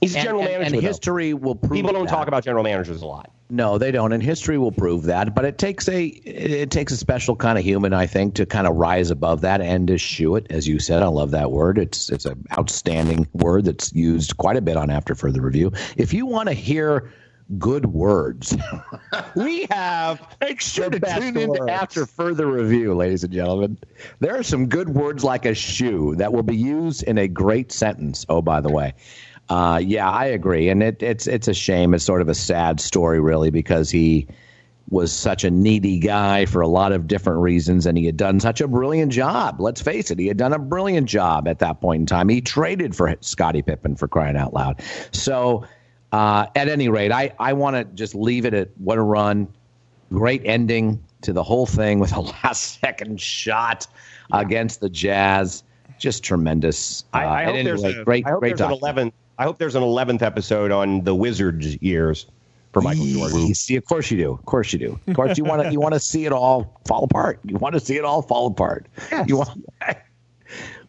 [0.00, 0.66] He's a general and, manager.
[0.66, 2.10] And, and history will prove people don't that.
[2.10, 3.30] talk about general managers a lot.
[3.48, 5.34] No, they don't, and history will prove that.
[5.34, 8.66] But it takes a it takes a special kind of human, I think, to kind
[8.66, 10.46] of rise above that and eschew it.
[10.50, 11.78] As you said, I love that word.
[11.78, 15.72] It's it's an outstanding word that's used quite a bit on After Further Review.
[15.96, 17.12] If you want to hear
[17.56, 18.56] good words,
[19.36, 23.78] we have make sure to tune in After Further Review, ladies and gentlemen.
[24.18, 27.70] There are some good words like a shoe that will be used in a great
[27.70, 28.26] sentence.
[28.28, 28.94] Oh, by the way.
[29.48, 31.94] Uh, yeah, I agree, and it, it's it's a shame.
[31.94, 34.26] It's sort of a sad story, really, because he
[34.88, 38.40] was such a needy guy for a lot of different reasons, and he had done
[38.40, 39.60] such a brilliant job.
[39.60, 42.28] Let's face it, he had done a brilliant job at that point in time.
[42.28, 44.80] He traded for Scottie Pippen for crying out loud.
[45.12, 45.64] So,
[46.12, 49.46] uh, at any rate, I I want to just leave it at what a run,
[50.10, 53.86] great ending to the whole thing with a last second shot
[54.32, 55.62] against the Jazz.
[55.98, 57.04] Just tremendous.
[57.12, 59.12] I, I uh, hope there's rate, a, great, I hope great there's an 11th.
[59.38, 62.26] I hope there's an 11th episode on the Wizards years
[62.72, 63.54] for Michael Jordan.
[63.54, 64.32] See, of course you do.
[64.32, 65.00] Of course you do.
[65.06, 65.72] Of course you want to.
[65.72, 67.40] You want to see it all fall apart.
[67.44, 68.86] You want to see it all fall apart.
[69.10, 69.28] Yes.
[69.28, 69.64] You want.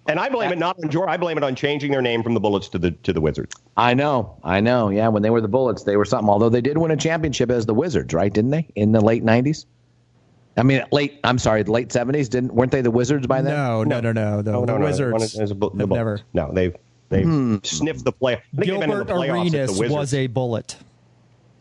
[0.10, 1.14] And I blame it not on Jordan.
[1.14, 3.54] I blame it on changing their name from the Bullets to the to the Wizards.
[3.76, 4.40] I know.
[4.44, 4.90] I know.
[4.90, 6.30] Yeah, when they were the Bullets, they were something.
[6.30, 8.34] Although they did win a championship as the Wizards, right?
[8.34, 9.66] Didn't they in the late '90s?
[10.56, 11.20] I mean, late.
[11.26, 12.30] I'm sorry, the late '70s.
[12.30, 13.54] Didn't weren't they the Wizards by then?
[13.54, 14.42] No, no, no, no.
[14.42, 14.86] The, no, the no, no.
[14.86, 16.22] Wizards One is a the never.
[16.34, 16.76] No, they've
[17.10, 17.58] they've Hmm.
[17.63, 18.41] sniffed the play.
[18.54, 20.78] They've been Gilbert the playoffs at Arenas was a bullet.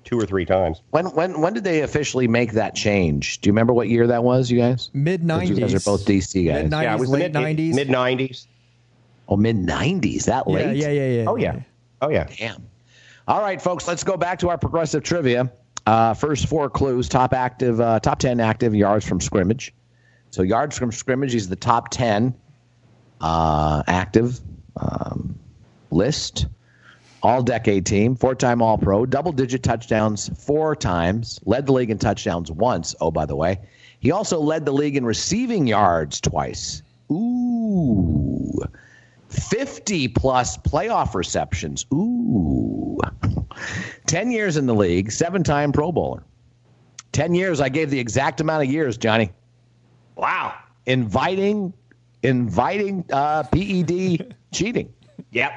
[0.04, 0.82] two or three times.
[0.90, 3.40] When when when did they officially make that change?
[3.40, 4.90] Do you remember what year that was, you guys?
[4.94, 5.50] Mid nineties.
[5.50, 5.72] You nineties.
[5.74, 6.62] guys are both DC guys.
[6.64, 7.74] Mid Yeah, it nineties, was late mid nineties.
[7.74, 8.46] mid nineties.
[9.28, 10.26] Oh, mid '90s.
[10.26, 10.76] That Yeah, late?
[10.76, 11.24] yeah, yeah, yeah.
[11.26, 11.59] Oh yeah,
[12.02, 12.28] oh yeah.
[12.38, 12.64] Damn.
[13.26, 15.50] All right, folks, let's go back to our progressive trivia.
[15.85, 19.74] Uh, first four clues: top active, uh, top ten active yards from scrimmage.
[20.30, 22.35] So yards from scrimmage, he's the top ten
[23.20, 24.38] uh, active
[24.76, 25.38] um,
[25.90, 26.46] list.
[27.22, 31.90] All decade team, four time All Pro, double digit touchdowns four times, led the league
[31.90, 32.94] in touchdowns once.
[33.00, 33.58] Oh, by the way,
[33.98, 36.82] he also led the league in receiving yards twice.
[37.10, 38.52] Ooh.
[39.28, 41.86] 50 plus playoff receptions.
[41.92, 42.98] Ooh.
[44.06, 46.22] 10 years in the league, seven time Pro Bowler.
[47.12, 49.32] 10 years, I gave the exact amount of years, Johnny.
[50.16, 50.54] Wow.
[50.84, 51.72] Inviting,
[52.26, 54.92] inviting uh, PED cheating.
[55.32, 55.52] Yep.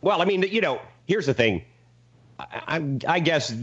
[0.00, 1.62] Well, I mean, you know, here's the thing.
[2.38, 3.54] I, I, I guess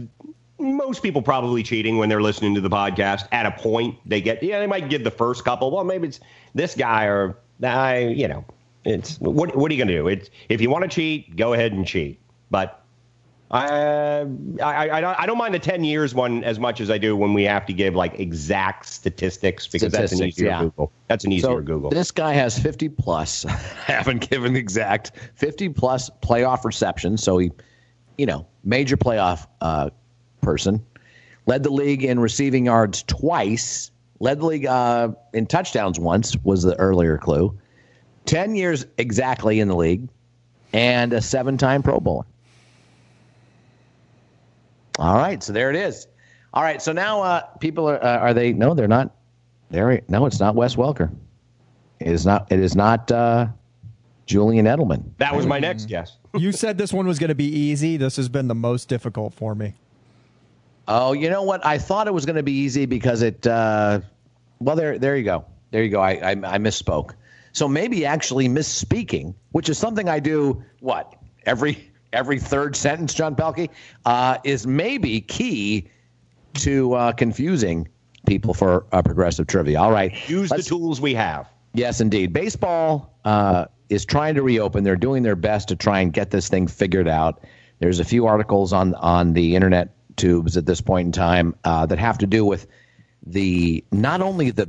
[0.58, 3.28] most people probably cheating when they're listening to the podcast.
[3.32, 5.70] At a point, they get yeah, they might give the first couple.
[5.70, 6.20] Well, maybe it's
[6.54, 8.44] this guy or I, you know,
[8.84, 10.08] it's what what are you gonna do?
[10.08, 12.20] It's if you want to cheat, go ahead and cheat.
[12.50, 12.79] But
[13.52, 14.26] I,
[14.62, 17.42] I, I, don't, mind the 10 years one as much as I do when we
[17.44, 20.60] have to give like exact statistics because that's an Statistics, easier yeah.
[20.60, 20.92] Google.
[21.08, 21.90] That's an easier So Google.
[21.90, 23.44] this guy has 50 plus.
[23.46, 23.50] I
[23.86, 27.24] haven't given exact 50 plus playoff receptions.
[27.24, 27.50] So he,
[28.18, 29.90] you know, major playoff uh,
[30.42, 30.84] person.
[31.46, 33.90] Led the league in receiving yards twice.
[34.20, 37.58] Led the league uh, in touchdowns once was the earlier clue.
[38.26, 40.08] 10 years exactly in the league,
[40.72, 42.26] and a seven-time Pro Bowler.
[45.00, 46.06] All right, so there it is.
[46.52, 48.52] All right, so now uh, people are uh, are they?
[48.52, 49.16] No, they're not.
[49.70, 51.10] There, no, it's not Wes Welker.
[52.00, 52.52] It is not.
[52.52, 53.46] It is not uh,
[54.26, 55.04] Julian Edelman.
[55.18, 56.16] that was my next guess.
[56.38, 57.96] You said this one was going to be easy.
[57.96, 59.74] This has been the most difficult for me.
[60.86, 61.66] Oh, you know what?
[61.66, 63.44] I thought it was going to be easy because it.
[63.46, 64.00] Uh,
[64.60, 65.44] well, there, there you go.
[65.72, 66.00] There you go.
[66.00, 67.14] I, I, I misspoke.
[67.52, 70.62] So maybe actually misspeaking, which is something I do.
[70.78, 73.70] What every every third sentence, John Pelkey,
[74.04, 75.88] uh, is maybe key
[76.54, 77.88] to uh, confusing
[78.26, 79.80] people for uh, progressive trivia.
[79.80, 81.48] All right, Use Let's- the tools we have.
[81.72, 82.32] Yes, indeed.
[82.32, 84.82] Baseball uh, is trying to reopen.
[84.82, 87.44] They're doing their best to try and get this thing figured out.
[87.78, 91.86] There's a few articles on on the internet tubes at this point in time uh,
[91.86, 92.66] that have to do with
[93.24, 94.68] the not only the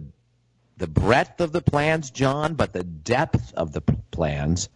[0.77, 4.69] the breadth of the plans, John, but the depth of the p- plans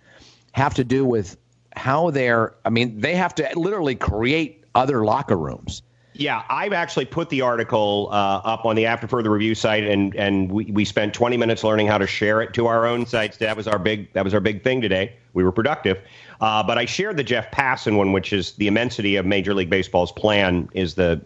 [0.51, 1.38] have to do with
[1.75, 2.55] how they're.
[2.65, 5.81] I mean, they have to literally create other locker rooms.
[6.17, 10.15] Yeah, I've actually put the article uh, up on the After Further Review site, and
[10.15, 13.38] and we, we spent 20 minutes learning how to share it to our own sites.
[13.38, 15.13] That was our big that was our big thing today.
[15.33, 15.99] We were productive,
[16.39, 19.69] uh, but I shared the Jeff Passan one, which is the immensity of Major League
[19.69, 21.21] Baseball's plan, is the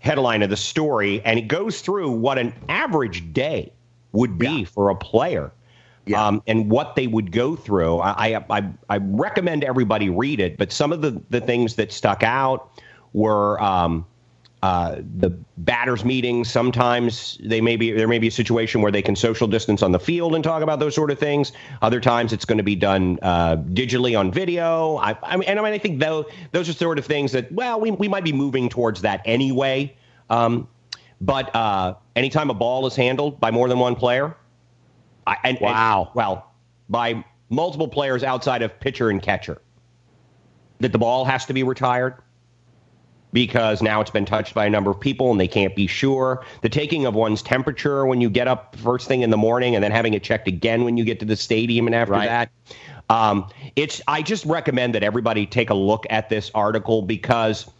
[0.00, 3.72] headline of the story, and it goes through what an average day
[4.12, 4.64] would be yeah.
[4.64, 5.52] for a player.
[6.06, 6.24] Yeah.
[6.24, 7.98] Um, and what they would go through.
[7.98, 12.22] I, I, I recommend everybody read it, but some of the, the things that stuck
[12.22, 12.70] out
[13.12, 14.06] were um,
[14.62, 16.50] uh, the batters meetings.
[16.50, 19.92] Sometimes they may be there may be a situation where they can social distance on
[19.92, 21.52] the field and talk about those sort of things.
[21.82, 24.96] Other times it's going to be done uh, digitally on video.
[24.96, 27.52] I, I mean, and I mean, I think those those are sort of things that
[27.52, 29.94] well, we we might be moving towards that anyway.
[30.30, 30.68] Um,
[31.20, 34.36] but uh, anytime a ball is handled by more than one player,
[35.26, 36.52] I, and, wow, and, well,
[36.88, 39.60] by multiple players outside of pitcher and catcher,
[40.80, 42.22] that the ball has to be retired
[43.32, 46.44] because now it's been touched by a number of people and they can't be sure.
[46.62, 49.84] The taking of one's temperature when you get up first thing in the morning and
[49.84, 52.26] then having it checked again when you get to the stadium and after right.
[52.26, 52.50] that.
[53.10, 57.70] Um, it's I just recommend that everybody take a look at this article because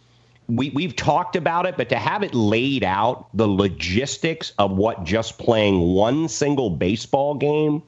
[0.47, 5.03] we we've talked about it, but to have it laid out, the logistics of what
[5.03, 7.83] just playing one single baseball game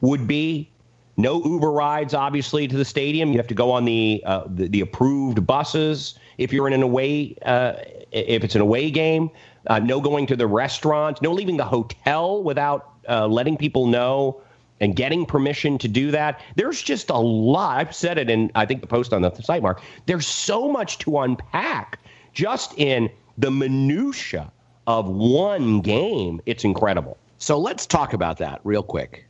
[0.00, 0.70] would be.
[1.16, 3.32] No Uber rides, obviously, to the stadium.
[3.32, 6.82] You have to go on the uh, the, the approved buses if you're in an
[6.82, 7.74] away, uh,
[8.12, 9.30] if it's an away game,
[9.66, 14.40] uh, no going to the restaurant, no leaving the hotel without uh, letting people know
[14.80, 16.40] and getting permission to do that.
[16.56, 17.78] There's just a lot.
[17.78, 19.82] I've said it in, I think, the post on the site, Mark.
[20.06, 21.98] There's so much to unpack
[22.32, 24.52] just in the minutia
[24.86, 26.40] of one game.
[26.46, 27.18] It's incredible.
[27.38, 29.26] So let's talk about that real quick.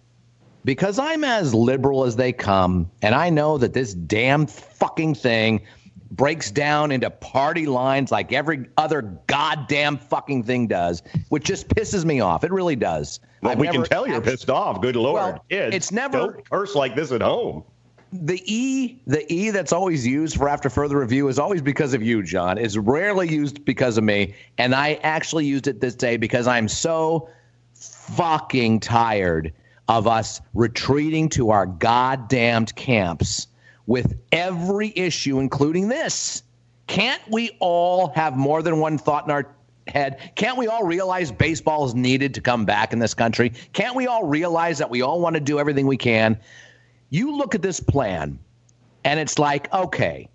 [0.64, 5.62] Because I'm as liberal as they come, and I know that this damn fucking thing
[6.10, 12.04] breaks down into party lines like every other goddamn fucking thing does, which just pisses
[12.04, 12.44] me off.
[12.44, 13.20] It really does.
[13.42, 14.80] Well, I've we can tell you're pissed off.
[14.80, 15.74] Good lord, well, kids!
[15.74, 17.64] It's never don't curse like this at home.
[18.10, 22.02] The E, the E that's always used for after further review is always because of
[22.02, 22.56] you, John.
[22.56, 26.68] It's rarely used because of me, and I actually used it this day because I'm
[26.68, 27.28] so
[27.74, 29.52] fucking tired
[29.88, 33.47] of us retreating to our goddamned camps
[33.88, 36.42] with every issue, including this.
[36.86, 39.48] Can't we all have more than one thought in our
[39.88, 40.32] head?
[40.36, 43.50] Can't we all realize baseball is needed to come back in this country?
[43.72, 46.38] Can't we all realize that we all want to do everything we can?
[47.08, 48.38] You look at this plan,
[49.04, 50.28] and it's like, okay,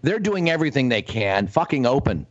[0.00, 2.26] they're doing everything they can, fucking open.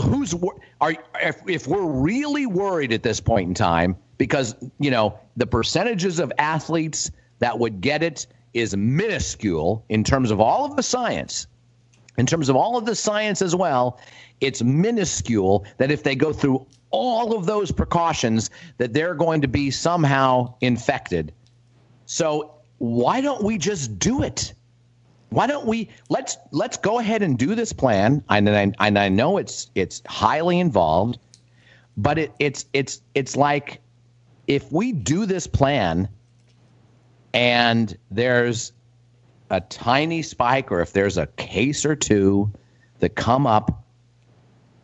[0.00, 0.32] Who's
[0.80, 5.46] are if, if we're really worried at this point in time because you know the
[5.46, 10.82] percentages of athletes that would get it is minuscule in terms of all of the
[10.82, 11.46] science,
[12.16, 14.00] in terms of all of the science as well,
[14.40, 19.48] it's minuscule that if they go through all of those precautions that they're going to
[19.48, 21.32] be somehow infected.
[22.06, 24.54] So why don't we just do it?
[25.30, 28.24] Why don't we let's let's go ahead and do this plan?
[28.30, 31.18] And I, and I know it's it's highly involved,
[31.96, 33.80] but it, it's it's it's like
[34.46, 36.08] if we do this plan
[37.32, 38.72] and there's
[39.50, 42.52] a tiny spike or if there's a case or two
[43.00, 43.84] that come up,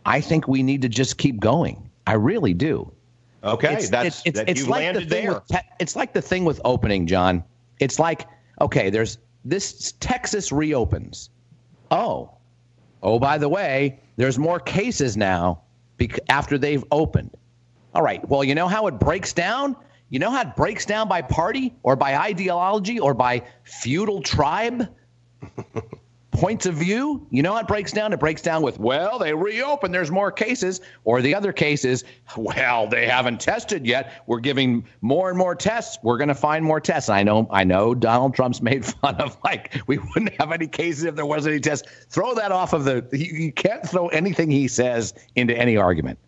[0.06, 1.90] I think we need to just keep going.
[2.06, 2.92] I really do.
[3.42, 5.34] Okay, it's, that's it's, that it's like the thing there.
[5.34, 7.44] With it's like the thing with opening, John.
[7.78, 8.26] It's like
[8.60, 11.28] okay, there's this Texas reopens.
[11.90, 12.30] Oh,
[13.02, 15.60] oh, by the way, there's more cases now
[15.98, 17.36] bec- after they've opened.
[17.94, 18.26] All right.
[18.28, 19.76] Well, you know how it breaks down?
[20.14, 24.88] You know how it breaks down by party or by ideology or by feudal tribe?
[26.30, 28.12] Points of view, you know how it breaks down?
[28.12, 30.80] It breaks down with, well, they reopened, there's more cases.
[31.02, 32.04] Or the other cases,
[32.36, 34.22] well, they haven't tested yet.
[34.28, 35.98] We're giving more and more tests.
[36.04, 37.08] We're going to find more tests.
[37.08, 41.02] I know, I know Donald Trump's made fun of like we wouldn't have any cases
[41.02, 41.88] if there wasn't any tests.
[42.08, 46.20] Throw that off of the, you can't throw anything he says into any argument.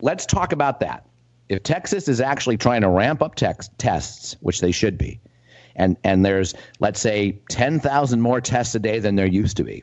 [0.00, 1.06] Let's talk about that
[1.48, 5.20] if Texas is actually trying to ramp up tex- tests, which they should be,
[5.76, 9.82] and and there's let's say 10,000 more tests a day than there used to be,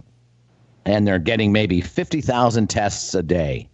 [0.86, 3.70] and they're getting maybe 50,000 tests a day,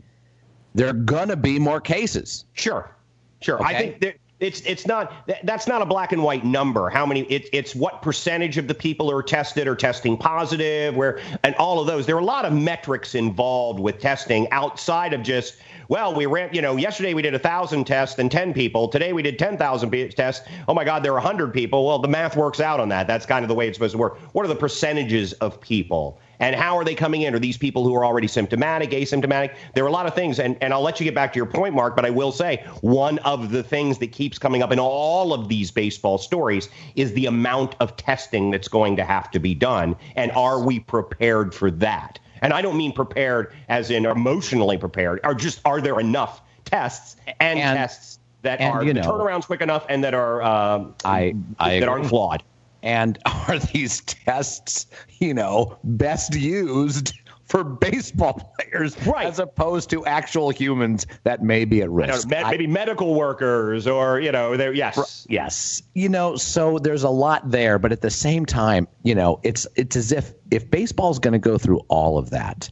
[0.76, 2.46] there are gonna be more cases.
[2.54, 2.96] Sure,
[3.42, 3.60] sure.
[3.60, 3.76] Okay?
[3.76, 5.12] I think there, it's it's not
[5.44, 6.90] that's not a black and white number.
[6.90, 7.22] How many?
[7.24, 11.82] It, it's what percentage of the people are tested are testing positive, where and all
[11.82, 12.06] of those.
[12.06, 15.58] There are a lot of metrics involved with testing outside of just
[15.90, 18.88] well, we ran, you know, yesterday we did a thousand tests and 10 people.
[18.88, 20.48] Today we did 10,000 tests.
[20.68, 21.88] Oh my God, there are 100 people.
[21.88, 23.08] Well, the math works out on that.
[23.08, 24.20] That's kind of the way it's supposed to work.
[24.34, 26.20] What are the percentages of people?
[26.38, 27.34] And how are they coming in?
[27.34, 29.56] Are these people who are already symptomatic, asymptomatic?
[29.74, 30.40] There are a lot of things.
[30.40, 32.64] And, and I'll let you get back to your point, Mark, but I will say
[32.82, 37.14] one of the things that keeps coming up in all of these baseball stories is
[37.14, 39.96] the amount of testing that's going to have to be done.
[40.16, 42.20] And are we prepared for that?
[42.42, 47.16] And I don't mean prepared as in emotionally prepared, or just are there enough tests
[47.40, 50.86] and, and tests that and, are you know, turnarounds quick enough and that are uh,
[51.04, 52.44] I, I that aren't flawed?
[52.82, 54.88] And are these tests,
[55.20, 57.14] you know, best used
[57.50, 59.26] for baseball players right.
[59.26, 62.28] as opposed to actual humans that may be at risk.
[62.28, 65.26] Know, maybe I, medical workers or, you know, they're, yes.
[65.30, 65.82] Yes.
[65.95, 69.68] You know, so there's a lot there, but at the same time, you know, it's
[69.76, 72.70] it's as if if baseball's going to go through all of that,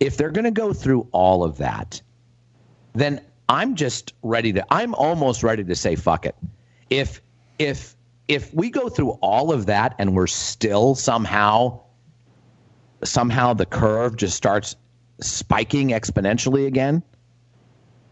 [0.00, 2.00] if they're going to go through all of that,
[2.94, 6.34] then I'm just ready to I'm almost ready to say fuck it.
[6.88, 7.20] If
[7.58, 7.94] if
[8.26, 11.80] if we go through all of that and we're still somehow
[13.04, 14.76] somehow the curve just starts
[15.20, 17.02] spiking exponentially again,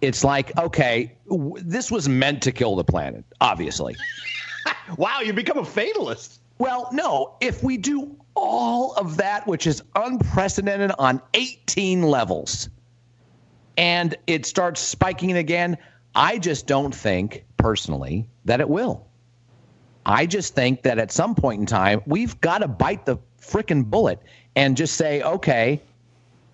[0.01, 3.97] it's like, okay, w- this was meant to kill the planet, obviously.
[4.97, 6.41] wow, you become a fatalist.
[6.59, 12.69] Well, no, if we do all of that, which is unprecedented on 18 levels,
[13.77, 15.79] and it starts spiking again,
[16.15, 19.09] I just don't think personally that it will.
[20.07, 23.85] I just think that at some point in time, we've got to bite the freaking
[23.85, 24.21] bullet
[24.57, 25.81] and just say, okay,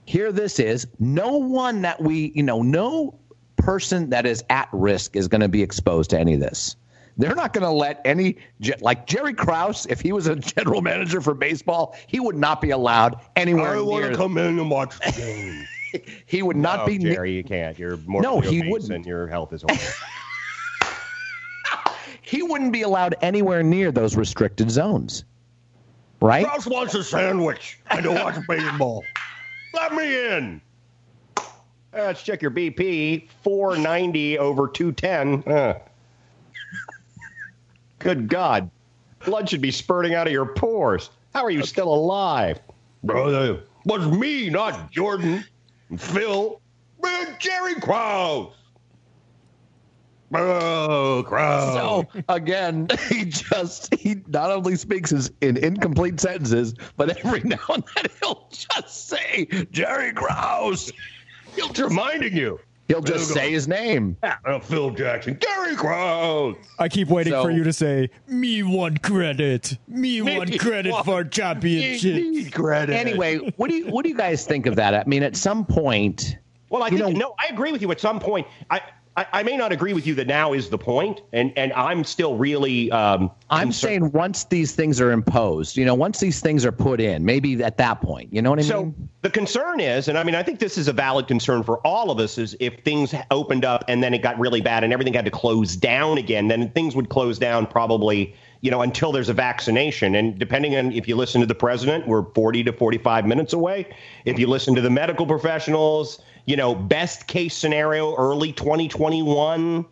[0.05, 0.87] here this is.
[0.99, 3.19] No one that we, you know, no
[3.57, 6.77] person that is at risk is going to be exposed to any of this.
[7.17, 8.37] They're not going to let any,
[8.81, 12.71] like Jerry Krause, if he was a general manager for baseball, he would not be
[12.71, 13.77] allowed anywhere.
[13.77, 15.13] I want to come in and watch the
[15.93, 16.13] game.
[16.27, 16.99] he would not no, be.
[16.99, 17.79] Jerry, you can't.
[17.79, 18.93] You're more no, he wouldn't.
[18.93, 19.85] And your health is horrible.
[22.31, 25.25] he wouldn't be allowed anywhere near those restricted zones
[26.21, 26.47] right?
[26.47, 29.05] Krause wants a sandwich and to watch baseball.
[29.75, 30.61] Let me in.
[31.37, 31.43] Uh,
[31.93, 33.29] let's check your BP.
[33.43, 35.53] 490 over 210.
[35.53, 35.79] Uh.
[37.99, 38.71] Good God.
[39.25, 41.11] Blood should be spurting out of your pores.
[41.35, 42.61] How are you still alive?
[43.05, 45.45] Brother, was me, not Jordan,
[45.97, 46.61] Phil,
[47.01, 48.53] but Jerry Krause.
[50.33, 51.75] Oh, Krause.
[51.75, 57.59] So again, he just he not only speaks his, in incomplete sentences, but every now
[57.69, 60.93] and then he'll just say Jerry Krause.
[61.57, 62.61] He'll just, reminding you.
[62.91, 64.17] He'll just say his name.
[64.23, 66.57] Uh, Phil Jackson, Gary Krause.
[66.81, 70.91] I keep waiting so, for you to say me one credit, me, me one credit
[70.91, 72.17] one, for championship.
[72.17, 72.97] Me credit.
[72.97, 74.95] Anyway, what do you what do you guys think of that?
[74.95, 76.37] I mean, at some point.
[76.69, 77.93] Well, I think know, no, I agree with you.
[77.93, 78.81] At some point, I
[79.17, 82.05] I, I, may not agree with you that now is the point, and and I'm
[82.05, 82.91] still really.
[82.93, 83.75] Um, I'm concerned.
[83.75, 87.63] saying once these things are imposed, you know, once these things are put in, maybe
[87.63, 88.95] at that point, you know what I so mean.
[88.97, 91.85] So the concern is, and I mean, I think this is a valid concern for
[91.87, 94.93] all of us, is if things opened up and then it got really bad and
[94.93, 99.11] everything had to close down again, then things would close down probably you know, until
[99.11, 100.15] there's a vaccination.
[100.15, 103.89] And depending on if you listen to the president, we're 40 to 45 minutes away.
[104.25, 109.87] If you listen to the medical professionals, you know, best case scenario, early 2021.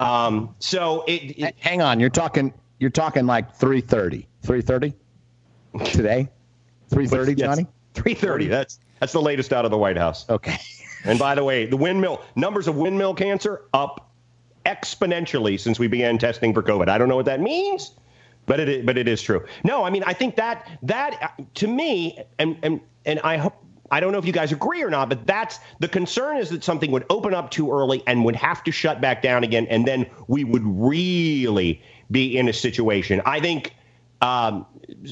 [0.00, 4.94] Um, so it, it, hang on, you're talking, you're talking like 330, 330
[5.90, 6.28] today,
[6.90, 7.66] 330, Johnny.
[7.94, 8.48] 330.
[8.48, 10.28] That's that's the latest out of the White House.
[10.28, 10.56] Okay.
[11.04, 14.10] and by the way, the windmill numbers of windmill cancer up
[14.64, 16.88] exponentially since we began testing for COVID.
[16.88, 17.92] I don't know what that means,
[18.46, 19.44] but it is, but it is true.
[19.64, 24.00] No, I mean I think that that to me and and and I hope I
[24.00, 26.90] don't know if you guys agree or not, but that's the concern is that something
[26.90, 30.06] would open up too early and would have to shut back down again, and then
[30.28, 33.20] we would really be in a situation.
[33.26, 33.74] I think
[34.22, 34.64] um,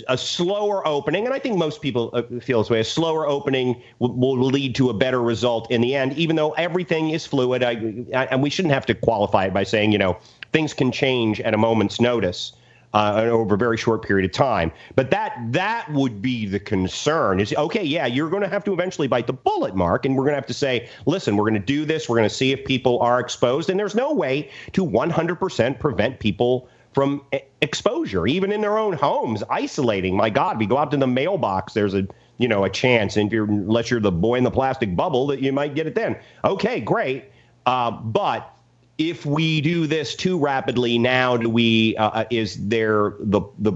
[0.09, 2.81] a slower opening, and I think most people uh, feel this way.
[2.81, 6.53] A slower opening will, will, lead to a better result in the end, even though
[6.53, 7.62] everything is fluid.
[7.62, 7.72] I,
[8.14, 10.16] I, and we shouldn't have to qualify it by saying, you know,
[10.53, 12.53] things can change at a moment's notice
[12.93, 14.72] uh, over a very short period of time.
[14.97, 17.41] But that that would be the concern.
[17.41, 20.24] Is okay, yeah, you're going to have to eventually bite the bullet, Mark, and we're
[20.24, 22.09] going to have to say, listen, we're going to do this.
[22.09, 26.18] We're going to see if people are exposed, and there's no way to 100% prevent
[26.18, 27.22] people from
[27.61, 30.16] exposure, even in their own homes, isolating.
[30.16, 31.72] My God, we go out to the mailbox.
[31.72, 32.07] There's a
[32.38, 35.26] you know a chance, and if you're unless you're the boy in the plastic bubble,
[35.28, 36.16] that you might get it then.
[36.45, 37.26] Okay, great,
[37.66, 38.57] uh, but
[39.01, 43.72] if we do this too rapidly now, do we uh, uh, is there the the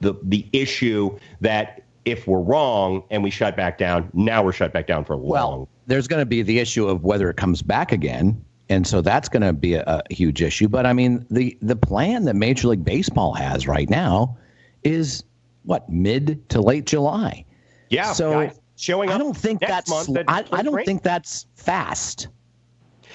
[0.00, 4.72] the the issue that if we're wrong and we shut back down, now we're shut
[4.72, 5.66] back down for a long.
[5.88, 9.28] There's going to be the issue of whether it comes back again, and so that's
[9.28, 10.68] going to be a, a huge issue.
[10.68, 14.38] But I mean, the the plan that Major League Baseball has right now
[14.84, 15.24] is
[15.64, 17.44] what mid to late July.
[17.90, 18.12] Yeah.
[18.12, 20.06] So showing up I don't think that's.
[20.06, 22.28] That I, I, don't think that's fast.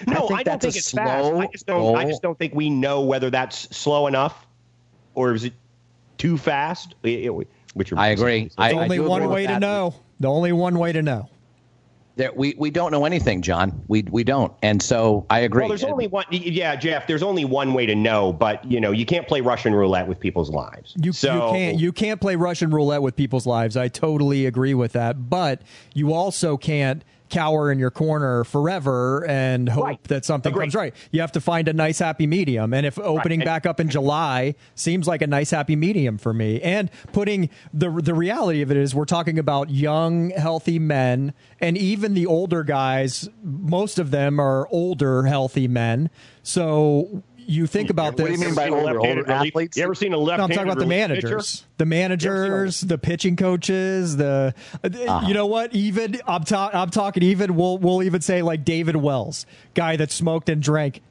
[0.08, 1.34] No, I, I don't think it's fast.
[1.34, 1.96] I just don't.
[1.96, 4.48] I just don't think we know whether that's slow enough,
[5.16, 5.54] or is it
[6.18, 6.96] too fast?
[7.02, 8.50] Which I agree.
[8.58, 9.96] There's only one way to know.
[10.20, 11.30] The only one way to know.
[12.20, 13.82] There, we, we don't know anything, John.
[13.88, 15.62] We we don't, and so I agree.
[15.62, 16.26] Well, there's only one.
[16.32, 17.08] Yeah, Jeff.
[17.08, 20.20] There's only one way to know, but you know you can't play Russian roulette with
[20.20, 20.94] people's lives.
[21.02, 23.78] You, so, you can't you can't play Russian roulette with people's lives.
[23.78, 25.62] I totally agree with that, but
[25.94, 30.04] you also can't cower in your corner forever and hope right.
[30.06, 30.66] that something Agreed.
[30.66, 30.96] comes right.
[31.12, 32.74] You have to find a nice happy medium.
[32.74, 33.46] And if opening right.
[33.46, 37.90] back up in July seems like a nice happy medium for me, and putting the
[37.90, 42.64] the reality of it is we're talking about young healthy men and even the older
[42.64, 46.10] guys, most of them are older healthy men.
[46.44, 48.24] So you think about this.
[48.24, 49.76] What do you mean by older, older athletes?
[49.76, 50.38] You ever seen a left?
[50.38, 51.68] No, I'm talking about the managers, pitcher?
[51.78, 54.18] the managers, the pitching coaches.
[54.18, 55.28] The uh-huh.
[55.28, 55.74] you know what?
[55.74, 57.24] Even I'm, ta- I'm talking.
[57.24, 61.02] Even we'll we'll even say like David Wells, guy that smoked and drank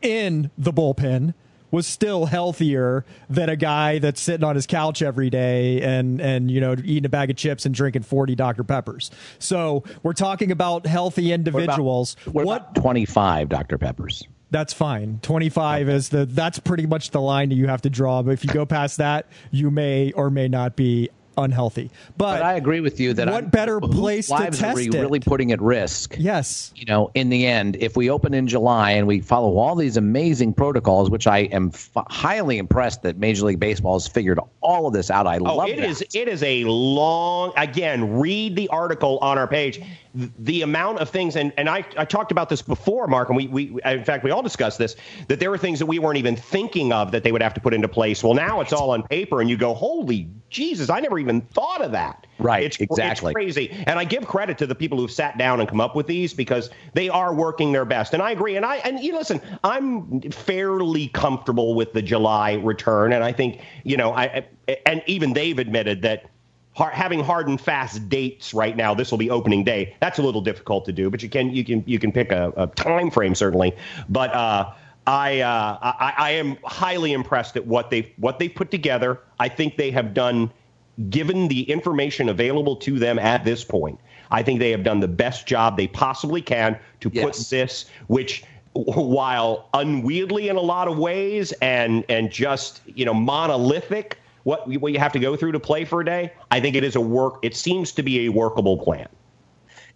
[0.00, 1.34] in the bullpen
[1.70, 6.50] was still healthier than a guy that's sitting on his couch every day and and
[6.50, 9.10] you know eating a bag of chips and drinking 40 Dr Peppers.
[9.38, 12.16] So, we're talking about healthy individuals.
[12.24, 14.26] What, about, what, what about 25 Dr Peppers?
[14.52, 15.18] That's fine.
[15.22, 18.22] 25 is the that's pretty much the line that you have to draw.
[18.22, 21.90] But if you go past that, you may or may not be unhealthy.
[22.16, 24.86] But, but I agree with you that what I'm, better place to test are we
[24.86, 24.94] it?
[24.94, 26.14] really putting at risk?
[26.18, 26.72] Yes.
[26.76, 29.96] You know, in the end, if we open in July and we follow all these
[29.96, 34.86] amazing protocols, which I am f- highly impressed that Major League Baseball has figured all
[34.86, 35.26] of this out.
[35.26, 35.88] I oh, love it that.
[35.88, 38.18] is it is a long again.
[38.18, 39.80] Read the article on our page.
[40.14, 43.48] The amount of things, and, and I, I talked about this before, Mark, and we,
[43.48, 44.96] we in fact we all discussed this
[45.28, 47.60] that there were things that we weren't even thinking of that they would have to
[47.60, 48.22] put into place.
[48.22, 51.80] Well, now it's all on paper, and you go, holy Jesus, I never even thought
[51.80, 52.26] of that.
[52.38, 53.30] Right, it's, exactly.
[53.30, 53.70] It's crazy.
[53.86, 56.34] And I give credit to the people who've sat down and come up with these
[56.34, 58.12] because they are working their best.
[58.12, 58.56] And I agree.
[58.56, 63.14] And I and you listen, I'm fairly comfortable with the July return.
[63.14, 64.46] And I think, you know, I
[64.84, 66.26] and even they've admitted that
[66.74, 70.40] having hard and fast dates right now this will be opening day that's a little
[70.40, 73.34] difficult to do but you can you can you can pick a, a time frame
[73.34, 73.74] certainly
[74.08, 74.72] but uh
[75.06, 79.18] I, uh, I I am highly impressed at what they what they put together.
[79.40, 80.52] I think they have done,
[81.10, 83.98] given the information available to them at this point.
[84.30, 87.24] I think they have done the best job they possibly can to yes.
[87.24, 88.44] put this, which
[88.74, 94.92] while unwieldy in a lot of ways and and just you know monolithic, what what
[94.92, 96.32] you have to go through to play for a day.
[96.50, 97.38] I think it is a work.
[97.42, 99.08] It seems to be a workable plan.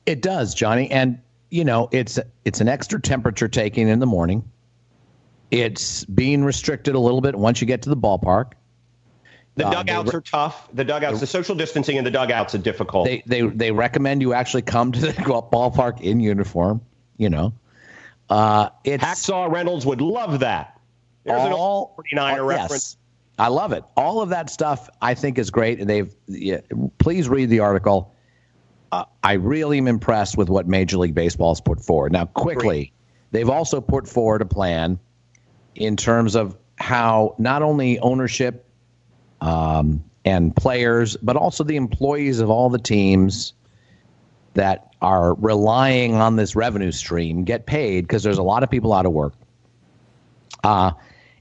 [0.07, 1.18] It does, Johnny, and
[1.51, 4.44] you know it's it's an extra temperature taking in the morning
[5.51, 8.53] it's being restricted a little bit once you get to the ballpark.
[9.55, 10.68] The uh, dugouts uh, are tough.
[10.74, 13.07] The dugouts, the social distancing in the dugouts are difficult.
[13.07, 16.80] They they they recommend you actually come to the ballpark in uniform.
[17.16, 17.53] You know,
[18.28, 20.78] uh, it's Hacksaw Reynolds would love that.
[21.24, 22.97] There's all, an 49er uh, reference.
[23.39, 23.84] I love it.
[23.97, 26.14] All of that stuff I think is great, and they've.
[26.26, 26.61] Yeah,
[26.99, 28.14] please read the article.
[28.93, 32.12] Uh, I really am impressed with what Major League Baseball has put forward.
[32.12, 32.93] Now, quickly,
[33.32, 34.99] they've also put forward a plan
[35.74, 38.64] in terms of how not only ownership
[39.41, 43.53] um, and players, but also the employees of all the teams
[44.55, 48.93] that are relying on this revenue stream get paid because there's a lot of people
[48.93, 49.34] out of work.
[50.64, 50.93] Uh,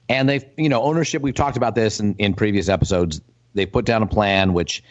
[0.09, 3.21] and they've, you know, ownership, we've talked about this in, in previous episodes.
[3.53, 4.83] They put down a plan which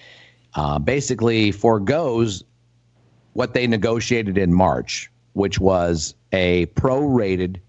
[0.54, 2.44] uh, basically foregoes
[3.34, 7.60] what they negotiated in March, which was a prorated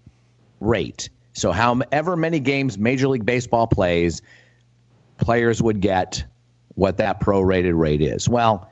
[0.60, 1.08] rate.
[1.34, 4.22] So, however many games Major League Baseball plays,
[5.18, 6.24] players would get
[6.74, 8.28] what that prorated rate is.
[8.28, 8.70] Well,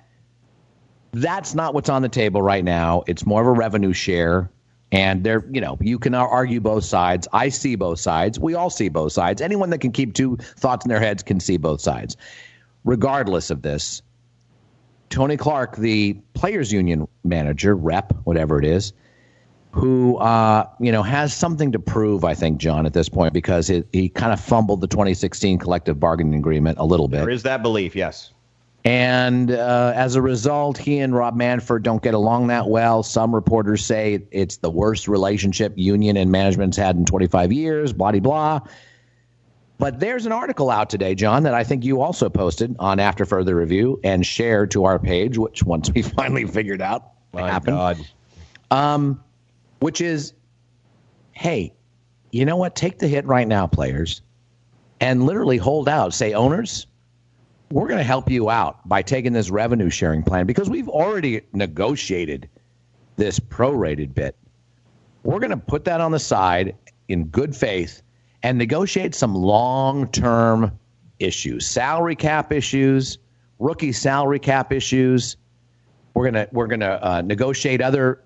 [1.12, 3.02] that's not what's on the table right now.
[3.06, 4.50] It's more of a revenue share.
[4.94, 7.26] And there, you know, you can argue both sides.
[7.32, 8.38] I see both sides.
[8.38, 9.42] We all see both sides.
[9.42, 12.16] Anyone that can keep two thoughts in their heads can see both sides.
[12.84, 14.02] Regardless of this,
[15.10, 18.92] Tony Clark, the players' union manager, rep, whatever it is,
[19.72, 22.24] who uh, you know has something to prove.
[22.24, 25.98] I think John at this point because it, he kind of fumbled the 2016 collective
[25.98, 27.18] bargaining agreement a little bit.
[27.18, 28.33] There is that belief, yes.
[28.84, 33.02] And uh, as a result, he and Rob Manfred don't get along that well.
[33.02, 37.92] Some reporters say it's the worst relationship union and management's had in 25 years.
[37.94, 38.60] Blah blah blah.
[39.78, 43.24] But there's an article out today, John, that I think you also posted on After
[43.24, 47.76] Further Review and shared to our page, which once we finally figured out My happened.
[47.76, 47.98] God.
[48.70, 49.22] Um,
[49.80, 50.32] which is,
[51.32, 51.72] hey,
[52.30, 52.76] you know what?
[52.76, 54.22] Take the hit right now, players,
[55.00, 56.14] and literally hold out.
[56.14, 56.86] Say, owners,
[57.74, 61.40] we're going to help you out by taking this revenue sharing plan because we've already
[61.52, 62.48] negotiated
[63.16, 64.36] this prorated bit.
[65.24, 66.76] We're going to put that on the side
[67.08, 68.00] in good faith
[68.44, 70.70] and negotiate some long term
[71.18, 73.18] issues, salary cap issues,
[73.58, 75.36] rookie salary cap issues.
[76.14, 78.22] We're gonna we're gonna uh, negotiate other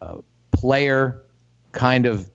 [0.00, 0.16] uh,
[0.50, 1.22] player
[1.70, 2.28] kind of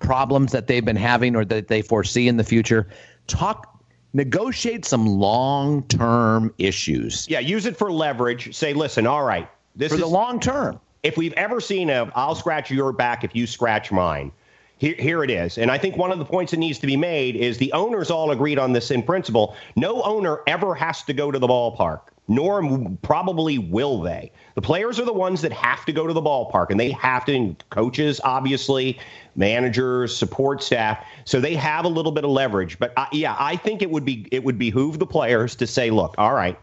[0.00, 2.88] problems that they've been having or that they foresee in the future.
[3.26, 3.69] Talk,
[4.12, 7.26] negotiate some long term issues.
[7.28, 8.54] Yeah, use it for leverage.
[8.54, 10.80] Say, listen, all right, this for is the long term.
[11.02, 14.32] If we've ever seen a, I'll scratch your back if you scratch mine.
[14.78, 15.58] Here, here it is.
[15.58, 18.10] And I think one of the points that needs to be made is the owners
[18.10, 19.54] all agreed on this in principle.
[19.76, 22.00] No owner ever has to go to the ballpark,
[22.30, 24.30] nor probably will they.
[24.54, 27.24] The players are the ones that have to go to the ballpark, and they have
[27.24, 29.00] to, coaches, obviously,
[29.34, 31.04] managers, support staff.
[31.24, 32.78] So they have a little bit of leverage.
[32.78, 35.90] But uh, yeah, I think it would be it would behoove the players to say,
[35.90, 36.56] look, all right,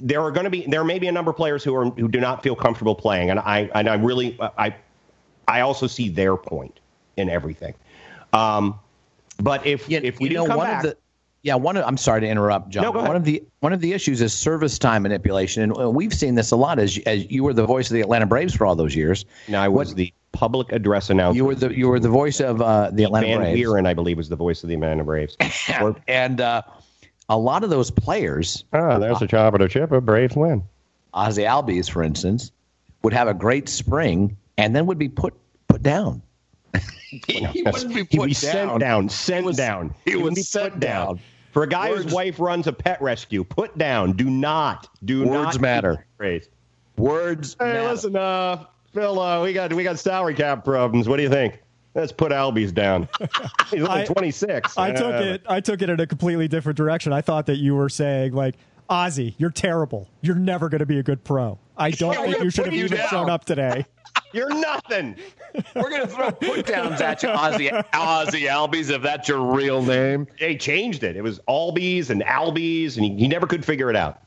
[0.00, 2.08] there are going to be there may be a number of players who are who
[2.08, 4.74] do not feel comfortable playing, and I and I really I
[5.48, 6.80] I also see their point
[7.18, 7.74] in everything.
[8.32, 8.80] Um,
[9.36, 10.96] but if yeah, if we you know one back, of the
[11.42, 12.84] yeah one of, I'm sorry to interrupt, John.
[12.84, 16.14] No, one of the one of the issues is service time manipulation, and uh, we've
[16.14, 16.78] seen this a lot.
[16.78, 19.24] As as you were the voice of the Atlanta Braves for all those years.
[19.48, 21.36] Now I was what, the public address announcer.
[21.36, 23.56] You were the you were the voice of uh, the Atlanta Van Braves.
[23.56, 25.36] Buren, I believe, was the voice of the Atlanta Braves.
[26.08, 26.62] and uh,
[27.28, 28.64] a lot of those players.
[28.72, 29.92] Ah, there's a chop at a chip.
[29.92, 30.62] A Braves win.
[31.14, 32.52] Ozzie Albies, for instance,
[33.02, 35.34] would have a great spring and then would be put
[35.68, 36.22] put down
[37.28, 38.52] he wouldn't be put he down.
[38.52, 39.08] sent down.
[39.08, 39.94] Sent he was, down.
[40.04, 41.06] He, he was be sent down.
[41.06, 41.20] down.
[41.52, 44.12] For a guy Words, whose wife runs a pet rescue, put down.
[44.12, 44.88] Do not.
[45.04, 46.06] Do Words not matter.
[46.16, 46.48] Phrase.
[46.96, 47.56] Words.
[47.58, 47.88] Hey, matter.
[47.88, 49.20] listen, uh, Phil.
[49.20, 51.08] Uh, we got we got salary cap problems.
[51.08, 51.60] What do you think?
[51.94, 53.06] Let's put Albies down.
[53.70, 54.78] He's only 26.
[54.78, 55.42] I took it.
[55.46, 57.12] I took it in a completely different direction.
[57.12, 58.54] I thought that you were saying like,
[58.88, 60.08] Ozzie, you're terrible.
[60.22, 61.58] You're never going to be a good pro.
[61.76, 63.08] I don't think you should have even down.
[63.08, 63.84] shown up today.
[64.32, 65.16] You're nothing.
[65.74, 70.26] We're gonna throw put downs at you, Ozzie Ozzie Albies, if that's your real name.
[70.40, 71.16] They changed it.
[71.16, 74.20] It was Albies and Albies, and he, he never could figure it out.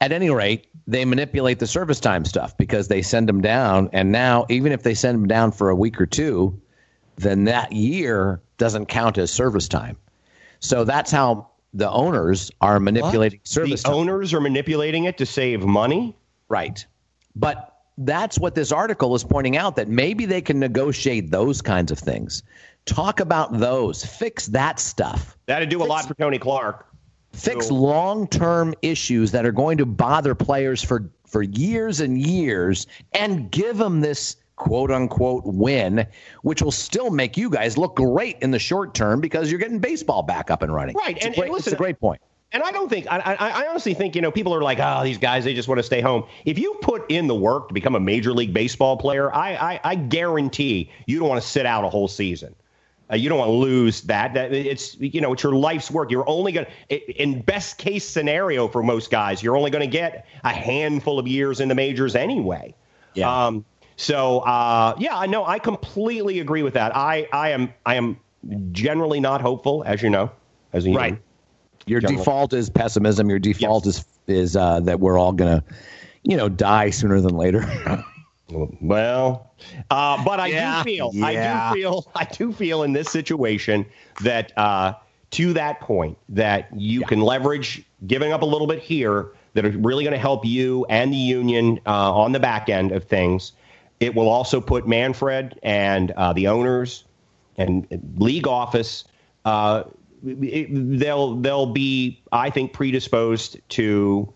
[0.00, 4.10] At any rate, they manipulate the service time stuff because they send them down, and
[4.10, 6.60] now even if they send them down for a week or two,
[7.16, 9.96] then that year doesn't count as service time.
[10.60, 13.48] So that's how the owners are manipulating what?
[13.48, 13.82] service.
[13.82, 13.98] The time.
[13.98, 16.16] owners are manipulating it to save money,
[16.48, 16.84] right?
[17.34, 21.90] But that's what this article is pointing out that maybe they can negotiate those kinds
[21.92, 22.42] of things.
[22.84, 25.36] Talk about those, fix that stuff.
[25.46, 26.86] That'd do fix, a lot for Tony Clark.
[27.32, 27.74] Fix so.
[27.74, 33.78] long-term issues that are going to bother players for for years and years and give
[33.78, 36.06] them this quote unquote win,
[36.42, 39.78] which will still make you guys look great in the short term because you're getting
[39.78, 40.94] baseball back up and running.
[40.94, 41.16] Right.
[41.16, 42.20] It's and, great, and listen, it's a great point.
[42.52, 45.02] And I don't think I, I, I, honestly think you know people are like, oh,
[45.04, 46.24] these guys they just want to stay home.
[46.44, 49.80] If you put in the work to become a major league baseball player, I I,
[49.84, 52.54] I guarantee you don't want to sit out a whole season.
[53.10, 54.34] Uh, you don't want to lose that.
[54.34, 56.10] That it's you know it's your life's work.
[56.10, 59.90] You're only going to, in best case scenario for most guys, you're only going to
[59.90, 62.74] get a handful of years in the majors anyway.
[63.14, 63.46] Yeah.
[63.46, 63.64] Um,
[63.96, 66.96] so uh, yeah, I know I completely agree with that.
[66.96, 68.18] I I am I am
[68.72, 70.30] generally not hopeful, as you know,
[70.72, 71.18] as you right.
[71.86, 71.90] Know.
[71.90, 72.18] Your general.
[72.18, 73.28] default is pessimism.
[73.28, 73.98] Your default yes.
[73.98, 75.64] is is uh, that we're all gonna,
[76.22, 77.64] you know, die sooner than later.
[78.80, 79.52] well,
[79.90, 80.78] uh, but I yeah.
[80.78, 81.70] do feel, yeah.
[81.70, 83.86] I do feel, I do feel in this situation
[84.22, 84.94] that uh,
[85.32, 87.06] to that point that you yeah.
[87.06, 90.86] can leverage giving up a little bit here that are really going to help you
[90.88, 93.52] and the union uh, on the back end of things.
[94.00, 97.04] It will also put Manfred and uh, the owners
[97.56, 99.04] and league office
[99.44, 99.84] uh,
[100.22, 104.32] they'll they'll be I think predisposed to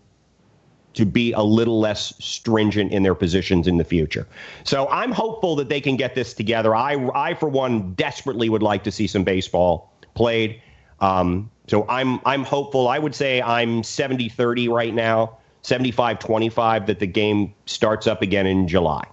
[0.93, 4.27] to be a little less stringent in their positions in the future.
[4.63, 6.75] So I'm hopeful that they can get this together.
[6.75, 10.61] I I for one desperately would like to see some baseball played.
[10.99, 12.87] Um, so I'm I'm hopeful.
[12.87, 18.67] I would say I'm 70-30 right now, 75-25 that the game starts up again in
[18.67, 19.05] July.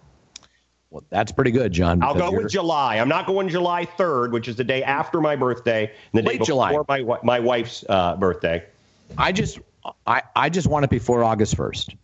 [0.95, 2.01] Well, that's pretty good, John.
[2.05, 2.99] I'll go with July.
[2.99, 6.35] I'm not going July 3rd, which is the day after my birthday, and the Late
[6.35, 7.03] day before July.
[7.05, 8.65] my my wife's uh, birthday.
[9.19, 9.59] I just
[10.07, 11.97] I, I just want it before August 1st.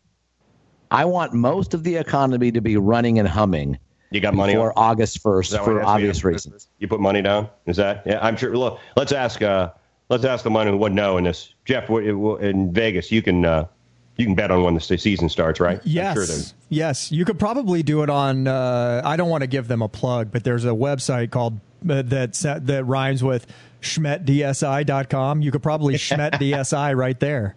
[0.90, 3.78] I want most of the economy to be running and humming.
[4.10, 6.66] You got money for August 1st for obvious reasons.
[6.80, 7.48] You put money down?
[7.66, 8.02] Is that?
[8.04, 8.56] Yeah, I'm sure.
[8.56, 9.40] Look, let's ask.
[9.40, 9.70] Uh,
[10.08, 11.54] let's ask the one who would know in this.
[11.64, 13.44] Jeff, in Vegas, you can.
[13.44, 13.66] Uh,
[14.20, 15.80] you can bet on when the season starts, right?
[15.82, 16.14] Yes.
[16.14, 17.10] Sure yes.
[17.10, 18.46] You could probably do it on.
[18.46, 21.58] Uh, I don't want to give them a plug, but there's a website called
[21.88, 23.46] uh, that that rhymes with
[23.80, 25.40] schmetdsi.com.
[25.42, 27.56] You could probably schmetdsi right there.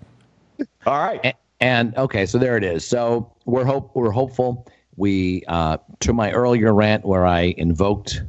[0.86, 1.20] All right.
[1.24, 2.88] And, and, okay, so there it is.
[2.88, 4.66] So we're hope we're hopeful.
[4.95, 8.24] We uh, to my earlier rant where I invoked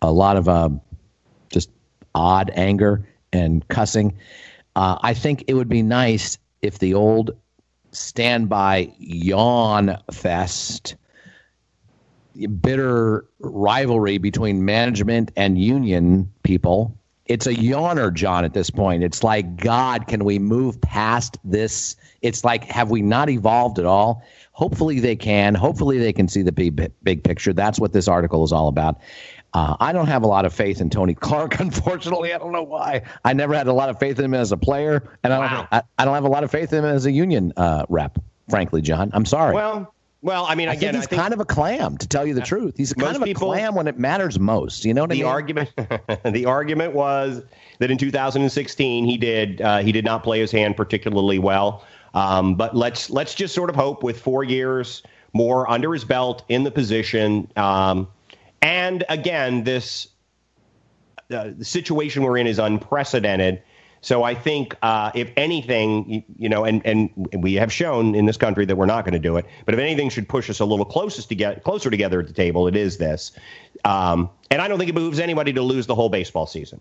[0.00, 0.70] a lot of uh,
[1.50, 1.70] just
[2.14, 4.16] odd anger and cussing.
[4.74, 7.32] Uh, I think it would be nice if the old
[7.92, 10.96] standby yawn fest
[12.60, 16.94] bitter rivalry between management and union people.
[17.24, 19.02] It's a yawner john at this point.
[19.02, 21.96] It's like god can we move past this?
[22.22, 24.22] It's like have we not evolved at all?
[24.52, 25.54] Hopefully they can.
[25.54, 27.52] Hopefully they can see the big, big picture.
[27.52, 29.00] That's what this article is all about
[29.56, 32.34] uh, I don't have a lot of faith in Tony Clark, unfortunately.
[32.34, 33.00] I don't know why.
[33.24, 35.50] I never had a lot of faith in him as a player, and I don't.
[35.50, 35.68] Wow.
[35.72, 38.18] I, I, don't have a lot of faith in him as a union uh, rep.
[38.50, 39.54] Frankly, John, I'm sorry.
[39.54, 42.06] Well, well, I mean, again, I think he's I think kind of a clam, to
[42.06, 42.74] tell you the truth.
[42.76, 44.84] He's kind of a people, clam when it matters most.
[44.84, 45.22] You know what I mean?
[45.22, 45.72] The argument,
[46.24, 47.42] the argument was
[47.78, 51.82] that in 2016 he did uh, he did not play his hand particularly well.
[52.12, 55.02] Um, but let's let's just sort of hope with four years
[55.32, 57.50] more under his belt in the position.
[57.56, 58.08] Um,
[58.62, 60.08] and again, this
[61.30, 63.62] uh, the situation we're in is unprecedented.
[64.00, 68.26] So I think, uh, if anything, you, you, know, and, and we have shown in
[68.26, 69.46] this country that we're not going to do it.
[69.64, 72.32] But if anything should push us a little closest to get closer together at the
[72.32, 73.32] table, it is this.
[73.84, 76.80] Um, and I don't think it behooves anybody to lose the whole baseball season.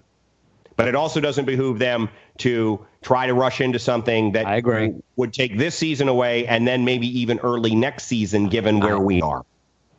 [0.76, 2.10] But it also doesn't behoove them
[2.40, 4.94] to try to rush into something that I agree.
[5.16, 9.22] would take this season away and then maybe even early next season, given where we
[9.22, 9.44] are.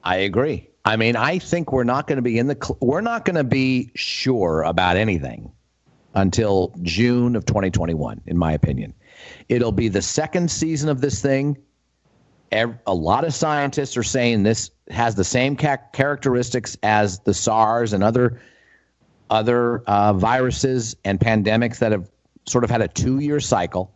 [0.05, 0.69] I agree.
[0.87, 3.35] I mean, I think we're not going to be in the cl- we're not going
[3.35, 5.51] to be sure about anything
[6.15, 8.95] until June of 2021 in my opinion.
[9.49, 11.59] It'll be the second season of this thing.
[12.53, 17.93] A lot of scientists are saying this has the same ca- characteristics as the SARS
[17.93, 18.41] and other
[19.29, 22.09] other uh, viruses and pandemics that have
[22.47, 23.93] sort of had a two-year cycle.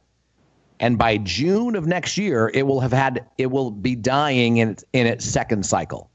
[0.80, 4.70] And by June of next year, it will have had it will be dying in
[4.70, 6.10] its, in its second cycle.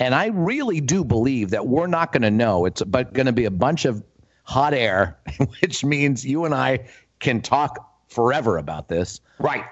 [0.00, 2.64] And I really do believe that we're not going to know.
[2.64, 4.02] It's but going to be a bunch of
[4.44, 5.18] hot air,
[5.60, 6.88] which means you and I
[7.20, 9.20] can talk forever about this.
[9.38, 9.64] Right.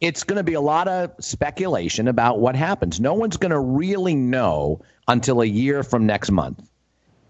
[0.00, 2.98] It's going to be a lot of speculation about what happens.
[2.98, 6.66] No one's going to really know until a year from next month.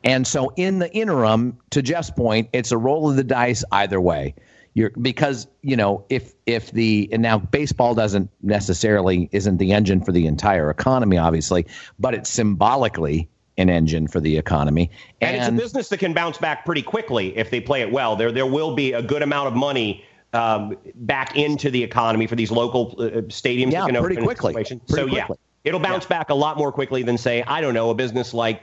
[0.05, 4.00] And so, in the interim, to Jeff's point, it's a roll of the dice either
[4.00, 4.34] way.
[4.74, 10.02] You're because you know if if the and now baseball doesn't necessarily isn't the engine
[10.02, 11.66] for the entire economy, obviously,
[11.98, 14.90] but it's symbolically an engine for the economy.
[15.20, 17.92] And, and it's a business that can bounce back pretty quickly if they play it
[17.92, 18.16] well.
[18.16, 22.34] There there will be a good amount of money um, back into the economy for
[22.34, 23.72] these local uh, stadiums.
[23.72, 24.52] Yeah, pretty quickly.
[24.54, 25.16] Pretty so quickly.
[25.16, 25.28] yeah,
[25.62, 26.18] it'll bounce yeah.
[26.18, 28.62] back a lot more quickly than say I don't know a business like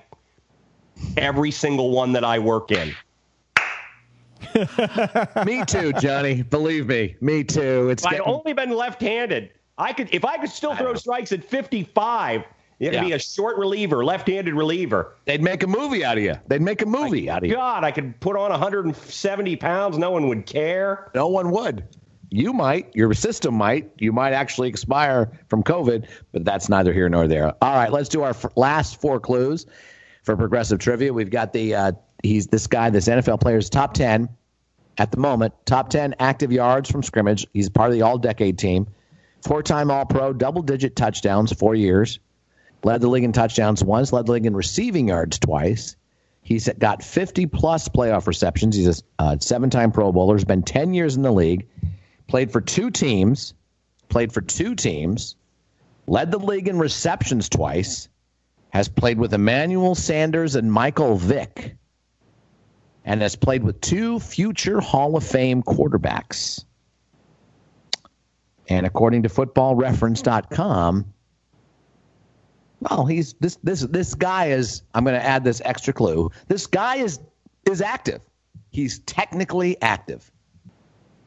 [1.15, 2.93] every single one that I work in.
[5.45, 6.43] me too, Johnny.
[6.43, 7.89] Believe me, me too.
[7.89, 8.27] It's I've getting...
[8.27, 9.51] only been left-handed.
[9.77, 12.43] I could if I could still throw strikes at 55.
[12.79, 13.03] It'd yeah.
[13.03, 15.15] be a short reliever, left-handed reliever.
[15.25, 16.33] They'd make a movie out of you.
[16.47, 17.55] They'd make a movie My out of you.
[17.55, 19.99] God, I could put on 170 pounds.
[19.99, 21.11] No one would care.
[21.13, 21.87] No one would.
[22.31, 22.95] You might.
[22.95, 23.91] Your system might.
[23.99, 27.53] You might actually expire from COVID, but that's neither here nor there.
[27.61, 29.67] All right, let's do our f- last four clues
[30.23, 31.13] for progressive trivia.
[31.13, 31.91] We've got the uh,
[32.23, 34.27] he's this guy, this NFL player's top 10
[34.97, 37.47] at the moment, top 10 active yards from scrimmage.
[37.53, 38.87] He's part of the all decade team.
[39.41, 42.19] Four time All Pro, double digit touchdowns, four years.
[42.83, 45.95] Led the league in touchdowns once, led the league in receiving yards twice.
[46.43, 48.75] He's got 50 plus playoff receptions.
[48.75, 50.35] He's a uh, seven time Pro Bowler.
[50.35, 51.67] Has been 10 years in the league.
[52.27, 53.53] Played for two teams.
[54.09, 55.35] Played for two teams.
[56.07, 58.09] Led the league in receptions twice.
[58.71, 61.75] Has played with Emmanuel Sanders and Michael Vick
[63.05, 66.63] and has played with two future Hall of Fame quarterbacks.
[68.69, 71.13] And according to footballreference.com,
[72.81, 76.31] well, he's this this this guy is I'm going to add this extra clue.
[76.47, 77.19] This guy is
[77.69, 78.21] is active.
[78.71, 80.31] He's technically active.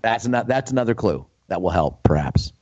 [0.02, 2.52] That's not that's another clue that will help perhaps.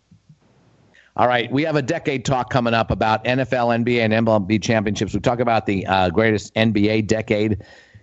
[1.17, 5.13] All right, we have a decade talk coming up about NFL, NBA, and MLB championships.
[5.13, 7.63] We talk about the uh, greatest NBA decade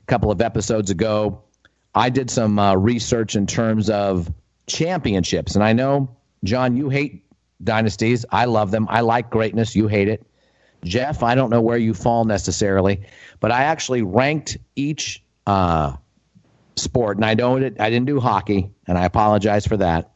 [0.10, 1.43] couple of episodes ago,
[1.95, 4.32] I did some uh, research in terms of
[4.68, 5.55] championships.
[5.55, 7.24] And I know, John, you hate
[7.64, 8.26] dynasties.
[8.30, 8.88] I love them.
[8.89, 9.76] I like greatness.
[9.76, 10.26] You hate it.
[10.84, 13.01] Jeff, I don't know where you fall necessarily,
[13.39, 15.95] but I actually ranked each uh,
[16.78, 17.18] sport.
[17.18, 20.12] And I don't, I didn't do hockey, and I apologize for that.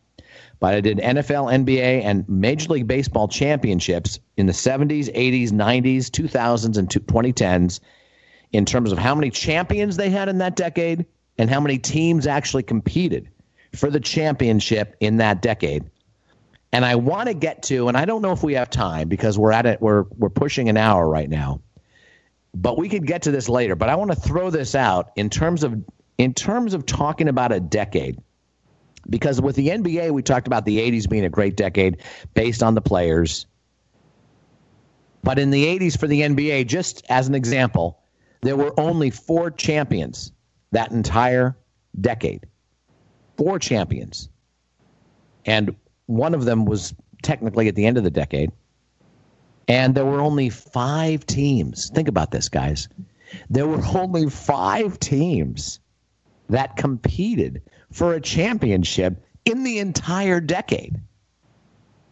[0.59, 6.05] But I did NFL, NBA, and Major League Baseball championships in the 70s, 80s, 90s,
[6.05, 7.81] 2000s, and 2010s
[8.53, 11.05] in terms of how many champions they had in that decade
[11.37, 13.27] and how many teams actually competed
[13.75, 15.83] for the championship in that decade.
[16.71, 19.37] And I want to get to, and I don't know if we have time because
[19.37, 21.61] we're at it, we're we're pushing an hour right now.
[22.55, 23.75] But we could get to this later.
[23.75, 25.83] But I want to throw this out in terms of
[26.17, 28.19] in terms of talking about a decade.
[29.09, 31.97] Because with the NBA, we talked about the 80s being a great decade
[32.33, 33.45] based on the players.
[35.23, 38.02] But in the 80s for the NBA, just as an example,
[38.43, 40.31] there were only four champions
[40.71, 41.57] that entire
[41.99, 42.45] decade.
[43.37, 44.29] Four champions.
[45.45, 45.75] And
[46.07, 48.51] one of them was technically at the end of the decade.
[49.67, 51.89] And there were only five teams.
[51.89, 52.89] Think about this, guys.
[53.49, 55.79] There were only five teams
[56.49, 60.99] that competed for a championship in the entire decade.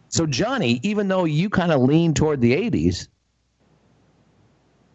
[0.08, 3.08] So, Johnny, even though you kind of lean toward the 80s,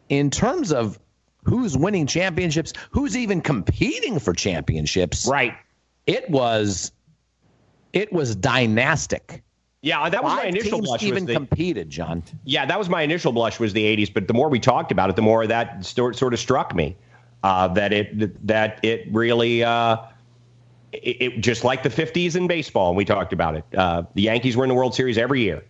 [0.09, 0.99] in terms of
[1.47, 5.55] who's winning championships, who's even competing for championships, right?
[6.05, 6.91] It was,
[7.93, 9.43] it was dynastic.
[9.81, 11.03] Yeah, that was Five my initial blush.
[11.03, 12.23] Even the, competed, John.
[12.43, 14.13] Yeah, that was my initial blush was the '80s.
[14.13, 16.95] But the more we talked about it, the more that sort sort of struck me
[17.43, 19.63] uh, that it that it really.
[19.63, 19.97] Uh,
[20.93, 23.65] it, it, just like the 50s in baseball, and we talked about it.
[23.75, 25.63] Uh, the Yankees were in the World Series every year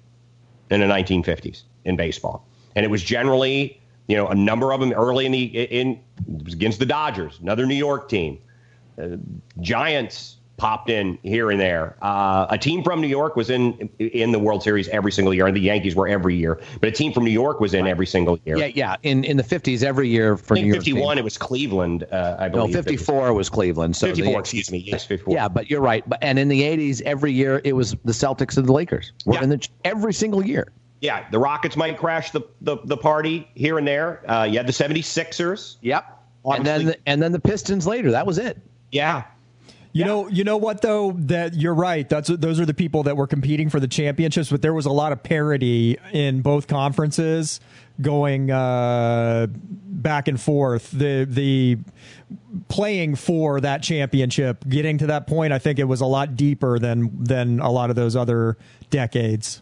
[0.70, 4.94] in the 1950s in baseball, and it was generally, you know, a number of them
[4.94, 6.00] early in the in
[6.48, 8.40] against the Dodgers, another New York team,
[9.02, 9.18] uh,
[9.62, 11.96] Giants popped in here and there.
[12.02, 15.46] Uh, a team from New York was in in the World Series every single year,
[15.46, 16.60] and the Yankees were every year.
[16.82, 17.92] But a team from New York was in right.
[17.92, 18.58] every single year.
[18.58, 18.96] Yeah, yeah.
[19.04, 20.78] In in the fifties, every year for New York.
[20.78, 22.06] Fifty one, it was Cleveland.
[22.12, 22.74] Uh, I believe.
[22.74, 23.96] No, fifty four was Cleveland.
[23.96, 24.40] So fifty four.
[24.40, 24.80] Excuse me.
[24.80, 25.34] Yes, fifty four.
[25.34, 26.08] Yeah, but you're right.
[26.10, 29.12] But and in the eighties, every year it was the Celtics and the Lakers.
[29.26, 29.44] We're yeah.
[29.44, 30.72] in the every single year.
[31.02, 34.30] Yeah, the Rockets might crash the the, the party here and there.
[34.30, 35.78] Uh, you had the 76ers.
[35.82, 36.24] Yep.
[36.44, 36.58] Obviously.
[36.58, 38.12] And then the, and then the Pistons later.
[38.12, 38.58] That was it.
[38.92, 39.26] Yeah.
[39.94, 40.06] You yeah.
[40.06, 41.12] know, you know what though?
[41.12, 42.08] That you're right.
[42.08, 44.92] That's those are the people that were competing for the championships, but there was a
[44.92, 47.60] lot of parity in both conferences
[48.00, 50.92] going uh, back and forth.
[50.92, 51.78] The the
[52.70, 56.80] playing for that championship, getting to that point, I think it was a lot deeper
[56.80, 58.58] than than a lot of those other
[58.90, 59.62] decades.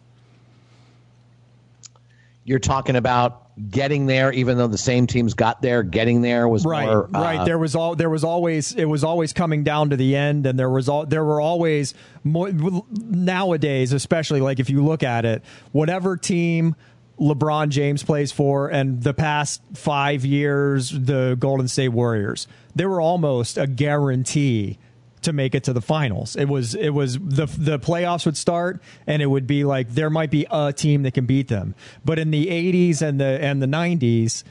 [2.45, 6.63] You're talking about getting there, even though the same teams got there, getting there was
[6.63, 6.85] right.
[6.85, 7.45] More, uh, right.
[7.45, 10.57] There was all there was always it was always coming down to the end, and
[10.57, 12.51] there was all there were always more
[12.91, 16.75] nowadays, especially like if you look at it, whatever team.
[17.17, 22.45] LeBron James plays for, and the past five years, the Golden State Warriors.
[22.75, 24.79] They were almost a guarantee
[25.25, 26.35] to make it to the finals.
[26.35, 30.09] It was it was the the playoffs would start and it would be like there
[30.09, 31.75] might be a team that can beat them.
[32.03, 34.43] But in the 80s and the and the 90s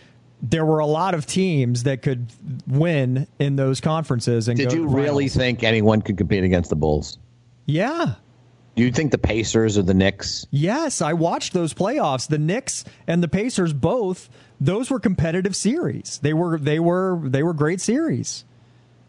[0.42, 2.26] there were a lot of teams that could
[2.66, 7.18] win in those conferences and Did you really think anyone could compete against the Bulls?
[7.66, 8.16] Yeah.
[8.76, 10.46] Do you think the Pacers or the Knicks?
[10.50, 12.28] Yes, I watched those playoffs.
[12.28, 14.28] The Knicks and the Pacers both
[14.60, 16.18] those were competitive series.
[16.22, 18.44] They were they were they were great series.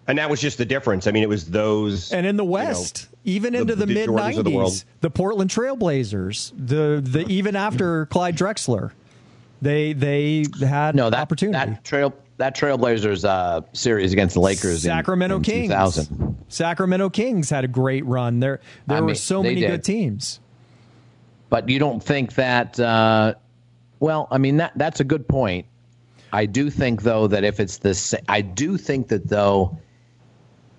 [0.07, 1.07] And that was just the difference.
[1.07, 2.11] I mean, it was those.
[2.11, 5.49] And in the West, you know, even into the, the mid '90s, the, the, Portland
[5.49, 8.91] Trailblazers, the the even after Clyde Drexler,
[9.61, 11.71] they they had no that, opportunity.
[11.71, 16.45] That trail that Trailblazers uh, series against the Lakers, Sacramento in, in Kings, 2000.
[16.49, 18.39] Sacramento Kings had a great run.
[18.39, 19.71] There there I were mean, so many did.
[19.71, 20.39] good teams.
[21.49, 22.79] But you don't think that?
[22.79, 23.35] Uh,
[23.99, 25.65] well, I mean that that's a good point.
[26.31, 29.79] I do think though that if it's the I do think that though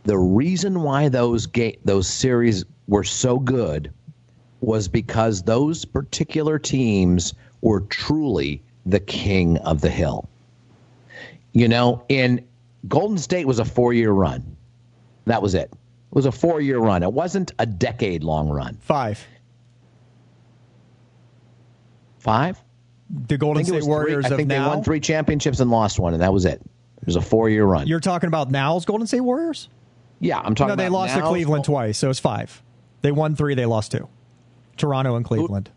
[0.06, 3.92] the reason why those ga- those series were so good
[4.60, 10.28] was because those particular teams were truly the king of the hill.
[11.52, 12.46] You know, in
[12.88, 14.56] Golden State was a four-year run.
[15.24, 15.70] That was it.
[15.72, 15.78] It
[16.12, 17.02] was a four-year run.
[17.02, 18.78] It wasn't a decade-long run.
[18.80, 19.26] Five.
[22.18, 22.62] Five.
[23.28, 24.26] The Golden State Warriors.
[24.26, 24.68] Three, I think now?
[24.68, 26.60] they won three championships and lost one, and that was it.
[27.00, 27.86] It was a four-year run.
[27.86, 29.68] You're talking about now's Golden State Warriors?
[30.20, 30.76] Yeah, I'm talking.
[30.76, 31.22] No, they lost now.
[31.22, 32.62] to Cleveland twice, so it's five.
[33.02, 34.08] They won three, they lost two.
[34.76, 35.70] Toronto and Cleveland.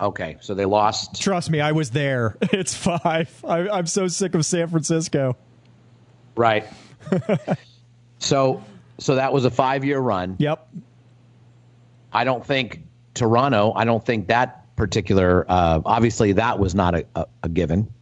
[0.00, 1.20] Okay, so they lost.
[1.20, 2.36] Trust me, I was there.
[2.52, 3.44] It's five.
[3.46, 5.36] I, I'm so sick of San Francisco.
[6.36, 6.66] Right.
[8.18, 8.62] so,
[8.98, 10.36] so that was a five-year run.
[10.38, 10.68] Yep.
[12.12, 12.82] I don't think
[13.14, 13.72] Toronto.
[13.74, 15.44] I don't think that particular.
[15.48, 17.92] Uh, obviously, that was not a, a, a given.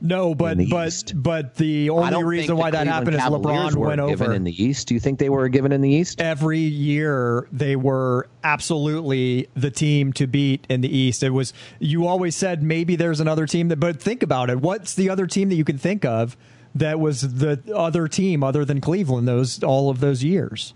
[0.00, 1.12] No, but but East.
[1.16, 4.62] but the only reason why that happened Cavaliers is LeBron went over Given in the
[4.62, 4.88] East.
[4.88, 6.20] Do you think they were given in the East?
[6.20, 11.22] Every year they were absolutely the team to beat in the East.
[11.22, 14.60] It was you always said maybe there's another team that but think about it.
[14.60, 16.36] What's the other team that you can think of
[16.74, 20.74] that was the other team other than Cleveland those all of those years?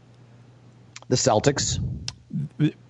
[1.08, 1.78] The Celtics.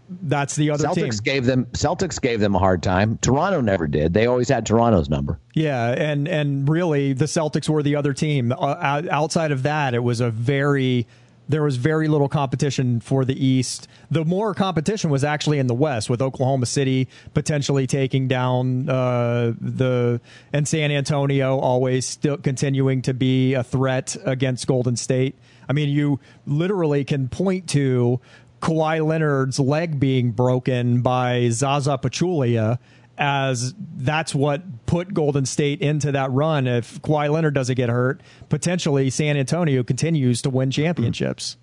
[0.09, 1.35] That's the other Celtics team.
[1.35, 3.19] gave them Celtics gave them a hard time.
[3.19, 4.15] Toronto never did.
[4.15, 5.39] They always had Toronto's number.
[5.55, 8.53] Yeah, and and really the Celtics were the other team.
[8.53, 11.07] Uh, outside of that, it was a very
[11.49, 13.89] there was very little competition for the East.
[14.11, 19.55] The more competition was actually in the West, with Oklahoma City potentially taking down uh,
[19.61, 20.21] the
[20.53, 25.37] and San Antonio always still continuing to be a threat against Golden State.
[25.69, 28.21] I mean, you literally can point to
[28.61, 32.79] Kawhi Leonard's leg being broken by Zaza Pachulia
[33.19, 36.67] as that's what put Golden State into that run.
[36.67, 41.57] If Kawhi Leonard doesn't get hurt, potentially San Antonio continues to win championships.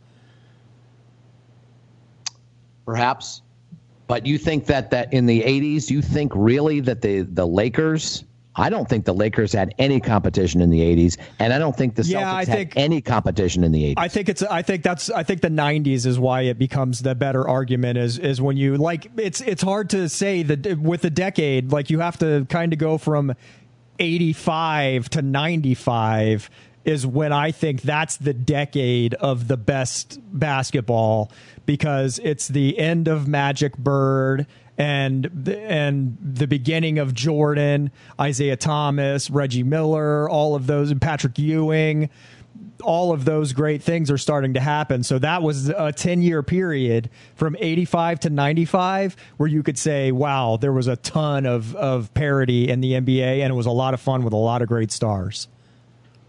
[2.85, 3.41] Perhaps,
[4.07, 8.25] but you think that that in the '80s, you think really that the the Lakers
[8.55, 11.95] I don't think the Lakers had any competition in the 80s, and I don't think
[11.95, 13.95] the Celtics yeah, I think, had any competition in the 80s.
[13.97, 17.15] I think it's I think that's I think the 90s is why it becomes the
[17.15, 21.09] better argument is is when you like it's it's hard to say that with the
[21.09, 23.33] decade like you have to kind of go from
[23.99, 26.49] 85 to 95
[26.83, 31.31] is when I think that's the decade of the best basketball
[31.65, 34.45] because it's the end of Magic Bird
[34.77, 41.01] and the, and the beginning of Jordan, Isiah Thomas, Reggie Miller, all of those, and
[41.01, 42.09] Patrick Ewing,
[42.83, 45.03] all of those great things are starting to happen.
[45.03, 50.11] So that was a 10 year period from 85 to 95 where you could say,
[50.11, 53.71] wow, there was a ton of, of parity in the NBA and it was a
[53.71, 55.47] lot of fun with a lot of great stars.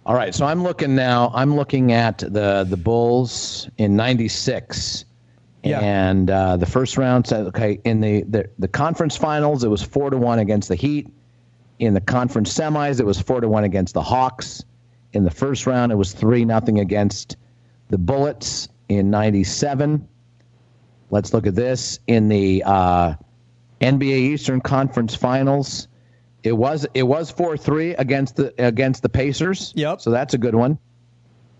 [0.06, 1.32] All right, so I'm looking now.
[1.34, 5.04] I'm looking at the the Bulls in '96
[5.68, 5.80] yeah.
[5.80, 9.82] And uh, the first round said, okay, in the, the, the conference finals, it was
[9.82, 11.08] four to one against the Heat.
[11.78, 14.64] In the conference semis, it was four to one against the Hawks.
[15.12, 17.36] In the first round, it was three nothing against
[17.88, 20.06] the Bullets in '97.
[21.10, 23.14] Let's look at this in the uh,
[23.80, 25.88] NBA Eastern Conference Finals.
[26.42, 29.72] It was it was four three against the against the Pacers.
[29.76, 30.00] Yep.
[30.00, 30.78] So that's a good one.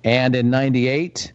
[0.05, 1.33] And in '98,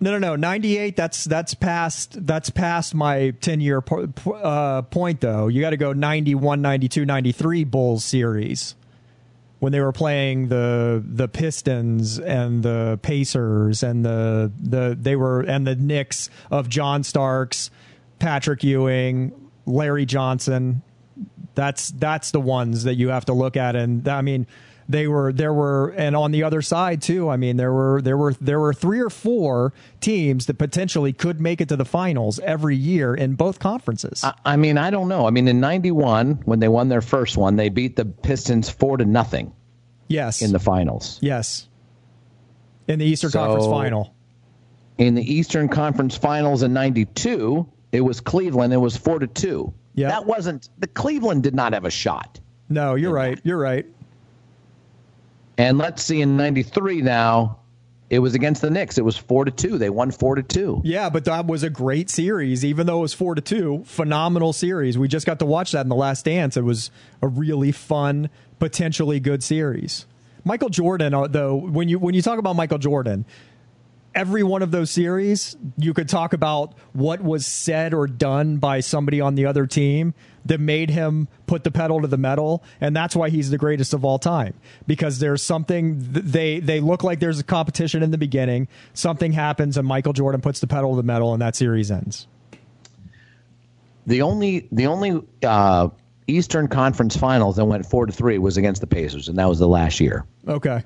[0.00, 0.36] no, no, no.
[0.36, 0.96] Ninety eight.
[0.96, 5.48] That's that's past that's past my ten year po- uh, point though.
[5.48, 8.74] You got to go 91, 92, 93 Bulls series
[9.60, 15.42] when they were playing the the Pistons and the Pacers and the the they were
[15.42, 17.70] and the Knicks of John Starks,
[18.18, 19.32] Patrick Ewing,
[19.66, 20.82] Larry Johnson.
[21.54, 24.46] That's that's the ones that you have to look at, and I mean
[24.90, 28.16] they were there were and on the other side too i mean there were there
[28.16, 32.40] were there were three or four teams that potentially could make it to the finals
[32.40, 34.24] every year in both conferences.
[34.24, 35.26] I, I mean i don't know.
[35.26, 38.98] I mean in 91 when they won their first one they beat the pistons 4
[38.98, 39.52] to nothing
[40.08, 40.42] yes.
[40.42, 41.18] in the finals.
[41.22, 41.68] Yes.
[42.88, 44.14] In the eastern so, conference final.
[44.98, 49.72] in the eastern conference finals in 92 it was cleveland it was 4 to 2
[49.94, 52.40] yeah that wasn't the cleveland did not have a shot.
[52.68, 53.46] No you're right that.
[53.46, 53.86] you're right
[55.60, 57.60] and let's see, in '93 now,
[58.08, 58.98] it was against the Knicks.
[58.98, 59.78] It was four to two.
[59.78, 60.80] They won four to two.
[60.84, 63.84] Yeah, but that was a great series, even though it was four to two.
[63.84, 64.98] Phenomenal series.
[64.98, 66.56] We just got to watch that in the Last Dance.
[66.56, 66.90] It was
[67.22, 70.06] a really fun, potentially good series.
[70.44, 73.26] Michael Jordan, uh, though, when you when you talk about Michael Jordan,
[74.14, 78.80] every one of those series, you could talk about what was said or done by
[78.80, 80.14] somebody on the other team
[80.46, 83.92] that made him put the pedal to the metal, and that's why he's the greatest
[83.92, 84.54] of all time.
[84.86, 89.76] Because there's something they they look like there's a competition in the beginning, something happens,
[89.76, 92.26] and Michael Jordan puts the pedal to the metal, and that series ends.
[94.06, 95.88] The only the only uh,
[96.26, 99.58] Eastern Conference Finals that went four to three was against the Pacers, and that was
[99.58, 100.24] the last year.
[100.48, 100.82] Okay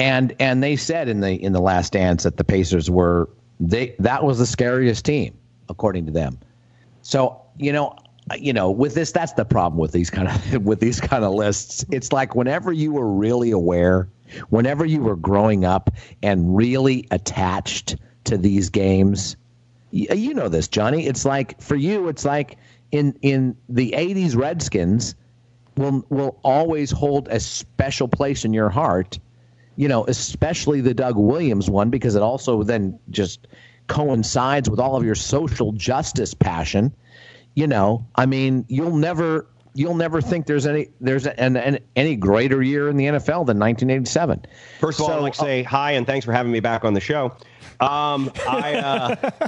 [0.00, 3.28] and and they said in the in the last dance that the Pacers were
[3.60, 5.36] they that was the scariest team
[5.68, 6.38] according to them.
[7.02, 7.96] So you know
[8.38, 11.34] you know with this that's the problem with these kind of with these kind of
[11.34, 11.84] lists.
[11.90, 14.08] It's like whenever you were really aware,
[14.48, 15.90] whenever you were growing up
[16.22, 19.36] and really attached to these games.
[19.92, 21.06] You know this, Johnny.
[21.06, 22.56] It's like for you, it's like
[22.92, 25.14] in in the '80s Redskins
[25.76, 29.18] will will always hold a special place in your heart
[29.76, 33.46] you know, especially the Doug Williams one, because it also then just
[33.86, 36.94] coincides with all of your social justice passion.
[37.54, 42.16] You know, I mean, you'll never you'll never think there's any there's an, an, any
[42.16, 44.44] greater year in the NFL than 1987.
[44.80, 46.94] First of all, I'd like to say hi and thanks for having me back on
[46.94, 47.36] the show.
[47.80, 48.74] Um, I.
[48.76, 49.30] Uh,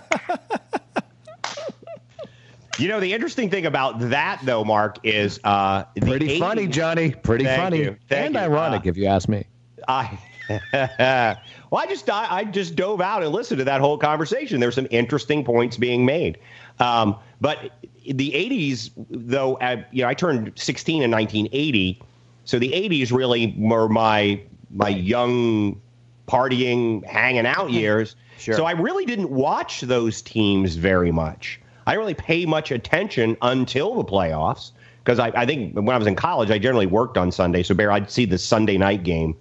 [2.78, 7.10] You know, the interesting thing about that, though, Mark, is uh, pretty 80s, funny, Johnny.
[7.10, 8.40] Pretty funny, and you.
[8.40, 9.44] ironic, uh, if you ask me
[9.89, 10.18] I
[10.72, 14.61] well, I just I, I, just dove out and listened to that whole conversation.
[14.61, 16.39] There's some interesting points being made,
[16.78, 17.70] um, but
[18.07, 22.01] the '80s, though, I, you know, I turned 16 in 1980,
[22.45, 25.80] so the '80s really were my my young
[26.26, 28.16] partying, hanging out years.
[28.39, 28.55] Sure.
[28.55, 31.61] So I really didn't watch those teams very much.
[31.87, 34.72] I didn't really pay much attention until the playoffs
[35.05, 37.62] because I, I, think when I was in college, I generally worked on Sunday.
[37.62, 39.37] So, Bear, I'd see the Sunday night game.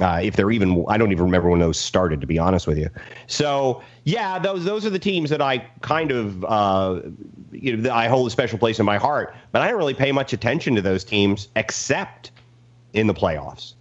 [0.00, 2.78] Uh, if they're even, I don't even remember when those started, to be honest with
[2.78, 2.88] you.
[3.26, 7.02] So, yeah, those those are the teams that I kind of, uh,
[7.50, 9.34] you know, I hold a special place in my heart.
[9.50, 12.30] But I don't really pay much attention to those teams except
[12.94, 13.74] in the playoffs.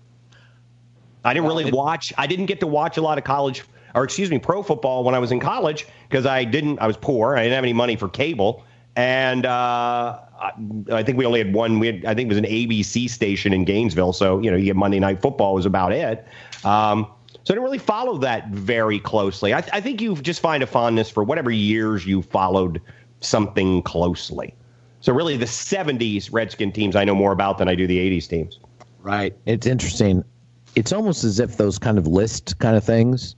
[1.23, 2.11] I didn't really watch.
[2.17, 3.63] I didn't get to watch a lot of college
[3.95, 6.97] or excuse me, pro football when I was in college because I didn't, I was
[6.97, 7.35] poor.
[7.35, 8.63] I didn't have any money for cable.
[9.01, 10.19] And uh,
[10.91, 11.79] I, think we only had one.
[11.79, 14.13] We had, I think it was an ABC station in Gainesville.
[14.13, 16.23] So, you know, you get Monday Night Football was about it.
[16.63, 17.07] Um,
[17.43, 19.55] so I didn't really follow that very closely.
[19.55, 22.79] I, th- I think you just find a fondness for whatever years you followed
[23.21, 24.53] something closely.
[24.99, 28.29] So really, the '70s Redskin teams I know more about than I do the '80s
[28.29, 28.59] teams.
[28.99, 29.35] Right.
[29.47, 30.23] It's interesting.
[30.75, 33.35] It's almost as if those kind of list kind of things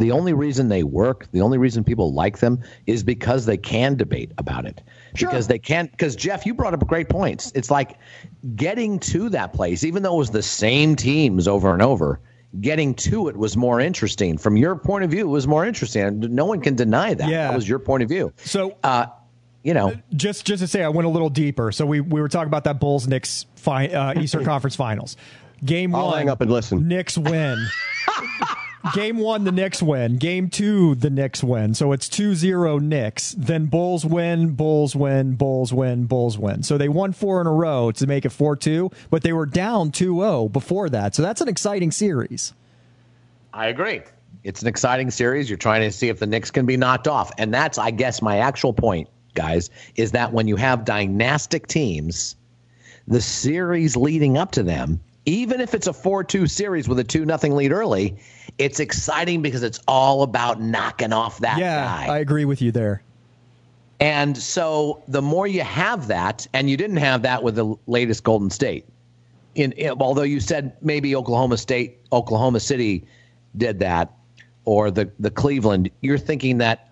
[0.00, 3.96] the only reason they work, the only reason people like them is because they can
[3.96, 4.80] debate about it.
[5.14, 5.28] Sure.
[5.28, 5.90] Because they can't.
[5.90, 7.52] Because Jeff, you brought up great points.
[7.54, 7.98] It's like
[8.56, 12.20] getting to that place, even though it was the same teams over and over.
[12.60, 14.36] Getting to it was more interesting.
[14.36, 16.18] From your point of view, it was more interesting.
[16.18, 17.28] No one can deny that.
[17.28, 17.48] Yeah.
[17.48, 18.32] That was your point of view.
[18.38, 19.06] So, uh,
[19.62, 21.70] you know, just just to say, I went a little deeper.
[21.70, 25.16] So we we were talking about that Bulls Knicks fi- uh, Eastern Conference Finals.
[25.64, 26.88] Game I'll one, hang up and listen.
[26.88, 27.64] Knicks win.
[28.94, 30.16] Game one, the Knicks win.
[30.16, 31.74] Game two, the Knicks win.
[31.74, 33.34] So it's 2 0 Knicks.
[33.36, 36.62] Then Bulls win, Bulls win, Bulls win, Bulls win.
[36.62, 39.46] So they won four in a row to make it 4 2, but they were
[39.46, 41.14] down 2 0 before that.
[41.14, 42.54] So that's an exciting series.
[43.52, 44.02] I agree.
[44.44, 45.50] It's an exciting series.
[45.50, 47.30] You're trying to see if the Knicks can be knocked off.
[47.36, 52.36] And that's, I guess, my actual point, guys, is that when you have dynastic teams,
[53.06, 57.24] the series leading up to them even if it's a 4-2 series with a 2
[57.24, 58.16] nothing lead early,
[58.60, 62.14] it's exciting because it's all about knocking off that yeah, guy.
[62.14, 63.02] I agree with you there.
[64.00, 68.22] And so the more you have that, and you didn't have that with the latest
[68.22, 68.84] Golden State.
[69.54, 73.04] In, in although you said maybe Oklahoma State, Oklahoma City
[73.56, 74.12] did that,
[74.66, 76.90] or the the Cleveland, you're thinking that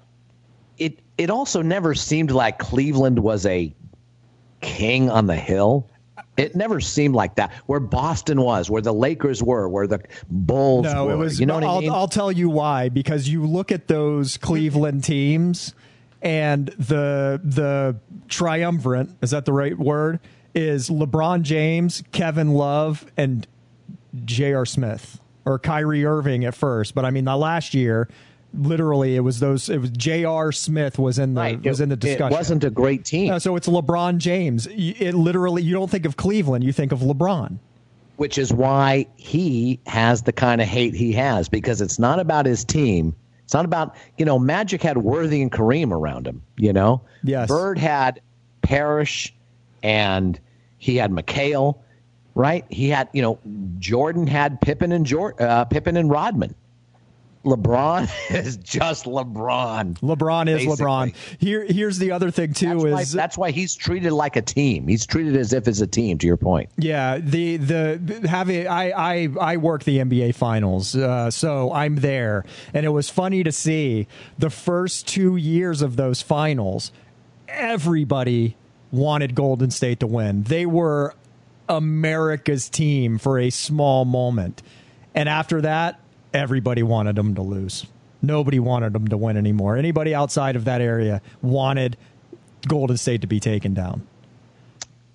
[0.78, 3.74] it it also never seemed like Cleveland was a
[4.62, 5.86] king on the hill.
[6.36, 7.52] It never seemed like that.
[7.66, 10.00] Where Boston was, where the Lakers were, where the
[10.30, 11.12] Bulls no, were.
[11.12, 11.40] it was.
[11.40, 11.90] You know what I'll, I mean?
[11.90, 12.88] I'll tell you why.
[12.88, 15.74] Because you look at those Cleveland teams,
[16.22, 17.96] and the the
[18.28, 20.20] triumvirate is that the right word?
[20.54, 23.46] Is LeBron James, Kevin Love, and
[24.24, 24.66] J.R.
[24.66, 26.94] Smith or Kyrie Irving at first.
[26.94, 28.08] But I mean, the last year
[28.58, 30.52] literally it was those it was J.R.
[30.52, 31.64] Smith was in the right.
[31.64, 32.32] was in the discussion.
[32.32, 33.32] It wasn't a great team.
[33.32, 34.66] Uh, so it's LeBron James.
[34.70, 37.58] It literally you don't think of Cleveland, you think of LeBron.
[38.16, 42.46] Which is why he has the kind of hate he has because it's not about
[42.46, 43.14] his team.
[43.44, 47.00] It's not about, you know, Magic had Worthy and Kareem around him, you know?
[47.22, 47.48] Yes.
[47.48, 48.20] Bird had
[48.60, 49.32] Parrish
[49.82, 50.38] and
[50.76, 51.78] he had McHale,
[52.34, 52.66] right?
[52.68, 53.38] He had, you know,
[53.78, 56.54] Jordan had Pippen and Jor- uh, Pippen and Rodman.
[57.44, 59.98] LeBron is just LeBron.
[60.00, 60.84] LeBron is basically.
[60.84, 61.14] LeBron.
[61.38, 64.42] Here, here's the other thing too that's is why, that's why he's treated like a
[64.42, 64.88] team.
[64.88, 66.18] He's treated as if it's a team.
[66.18, 66.70] To your point.
[66.76, 72.44] Yeah, the the having I I I work the NBA finals, uh, so I'm there,
[72.74, 74.08] and it was funny to see
[74.38, 76.92] the first two years of those finals.
[77.48, 78.56] Everybody
[78.90, 80.42] wanted Golden State to win.
[80.44, 81.14] They were
[81.68, 84.62] America's team for a small moment,
[85.14, 86.00] and after that
[86.34, 87.86] everybody wanted them to lose.
[88.20, 89.76] Nobody wanted them to win anymore.
[89.76, 91.96] Anybody outside of that area wanted
[92.66, 94.06] Golden State to be taken down.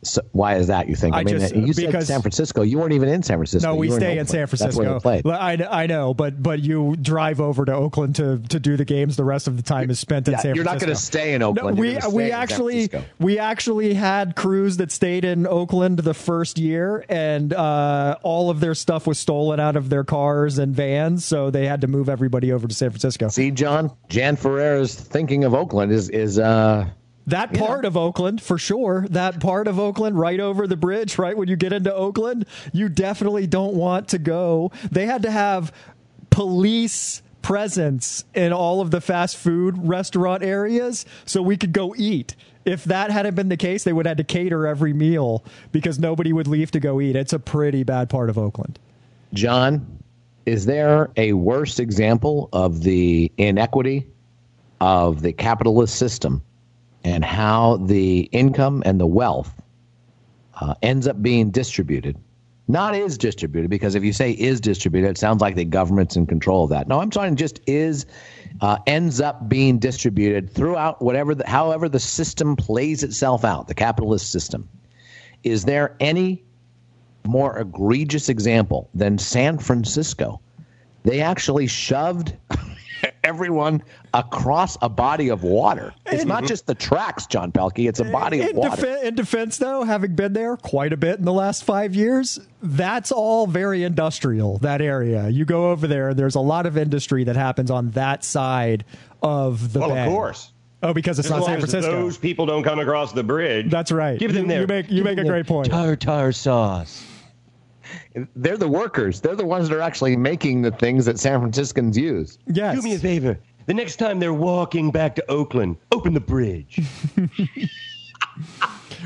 [0.03, 0.87] So why is that?
[0.87, 1.15] You think?
[1.15, 2.61] I, I mean, just, you said San Francisco.
[2.61, 3.69] You weren't even in San Francisco.
[3.69, 4.99] No, we you stay in, in San Francisco.
[5.03, 9.15] I, I know, but but you drive over to Oakland to, to do the games.
[9.15, 10.69] The rest of the time is spent in yeah, San Francisco.
[10.69, 11.77] You're not going to stay in Oakland.
[11.77, 12.89] No, we we actually
[13.19, 18.59] we actually had crews that stayed in Oakland the first year, and uh, all of
[18.59, 22.09] their stuff was stolen out of their cars and vans, so they had to move
[22.09, 23.29] everybody over to San Francisco.
[23.29, 26.39] See, John, Jan Ferreira's thinking of Oakland is is.
[26.39, 26.89] Uh,
[27.27, 29.05] that part of Oakland, for sure.
[29.09, 32.89] That part of Oakland, right over the bridge, right when you get into Oakland, you
[32.89, 34.71] definitely don't want to go.
[34.91, 35.71] They had to have
[36.29, 42.35] police presence in all of the fast food restaurant areas so we could go eat.
[42.65, 45.99] If that hadn't been the case, they would have had to cater every meal because
[45.99, 47.15] nobody would leave to go eat.
[47.15, 48.79] It's a pretty bad part of Oakland.
[49.33, 49.85] John,
[50.45, 54.07] is there a worse example of the inequity
[54.79, 56.41] of the capitalist system
[57.03, 59.61] and how the income and the wealth
[60.61, 62.17] uh, ends up being distributed?
[62.67, 66.25] Not is distributed, because if you say is distributed, it sounds like the government's in
[66.25, 66.87] control of that.
[66.87, 68.05] No, I'm talking just is
[68.61, 73.73] uh, ends up being distributed throughout whatever, the, however, the system plays itself out, the
[73.73, 74.69] capitalist system.
[75.43, 76.43] Is there any
[77.25, 80.39] more egregious example than San Francisco?
[81.03, 82.33] They actually shoved
[83.23, 83.83] everyone
[84.13, 85.93] across a body of water.
[86.05, 87.87] It's not just the tracks, John Pelkey.
[87.87, 88.81] It's a body of water.
[88.81, 92.39] Def- in defense, though, having been there quite a bit in the last five years,
[92.61, 94.57] that's all very industrial.
[94.59, 98.23] That area, you go over there, there's a lot of industry that happens on that
[98.23, 98.85] side
[99.21, 99.79] of the.
[99.79, 100.05] Well, bay.
[100.05, 100.51] of course.
[100.81, 101.91] Oh, because it's as not San Francisco.
[101.91, 103.69] Those people don't come across the bridge.
[103.71, 104.19] That's right.
[104.19, 104.61] Give them you, their.
[104.61, 105.69] You make, you make a great point.
[105.69, 107.05] Tartar sauce.
[108.35, 109.21] They're the workers.
[109.21, 112.37] They're the ones that are actually making the things that San Franciscans use.
[112.47, 112.75] Yes.
[112.75, 113.39] Do me a favor.
[113.65, 116.81] The next time they're walking back to Oakland, open the bridge.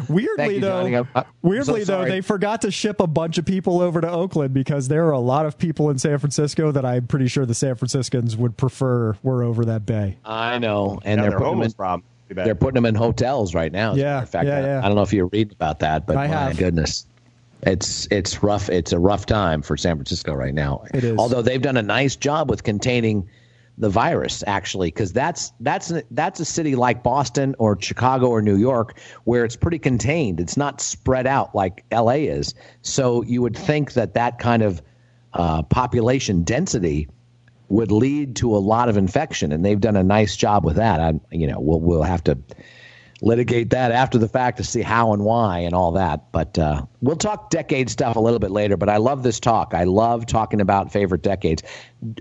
[0.09, 1.07] weirdly you, though,
[1.41, 4.87] weirdly so though, they forgot to ship a bunch of people over to Oakland because
[4.87, 7.75] there are a lot of people in San Francisco that I'm pretty sure the San
[7.75, 10.17] Franciscans would prefer were over that bay.
[10.25, 12.03] I know, and they're, they're putting them in, problem.
[12.29, 13.93] They're putting them in hotels right now.
[13.95, 14.85] Yeah, in fact, yeah, I.
[14.85, 16.57] I don't know if you read about that, but I my have.
[16.57, 17.05] goodness,
[17.63, 18.69] it's it's rough.
[18.69, 20.83] It's a rough time for San Francisco right now.
[20.93, 21.17] It is.
[21.17, 23.29] Although they've done a nice job with containing
[23.79, 28.57] the virus, actually, because that's that's that's a city like Boston or Chicago or New
[28.57, 30.39] York where it's pretty contained.
[30.39, 32.27] It's not spread out like L.A.
[32.27, 32.53] is.
[32.81, 34.81] So you would think that that kind of
[35.33, 37.07] uh, population density
[37.69, 40.99] would lead to a lot of infection, and they've done a nice job with that.
[40.99, 42.37] I, you know, we'll we'll have to
[43.21, 46.31] litigate that after the fact to see how and why and all that.
[46.31, 48.77] But uh, we'll talk decade stuff a little bit later.
[48.77, 49.73] But I love this talk.
[49.73, 51.63] I love talking about favorite decades.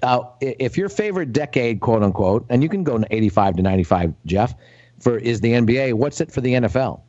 [0.02, 4.54] Uh, if your favorite decade, quote unquote, and you can go 85 to 95, Jeff,
[5.00, 5.94] for is the NBA.
[5.94, 7.00] What's it for the NFL?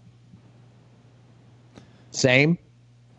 [2.12, 2.58] Same.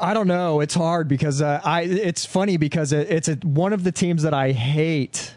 [0.00, 0.60] I don't know.
[0.60, 1.82] It's hard because uh, I.
[1.82, 5.34] It's funny because it, it's a, one of the teams that I hate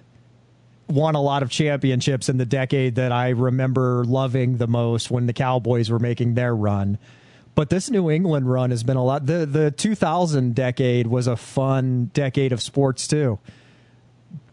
[0.87, 5.25] won a lot of championships in the decade that I remember loving the most when
[5.25, 6.97] the Cowboys were making their run.
[7.55, 9.25] But this New England run has been a lot.
[9.25, 13.39] The the 2000 decade was a fun decade of sports too.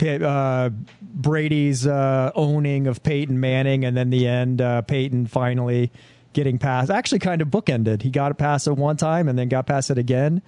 [0.00, 5.92] Uh, Brady's uh, owning of Peyton Manning, and then the end, uh, Peyton finally
[6.32, 6.90] getting past.
[6.90, 8.02] Actually, kind of bookended.
[8.02, 10.42] He got it past it one time, and then got past it again.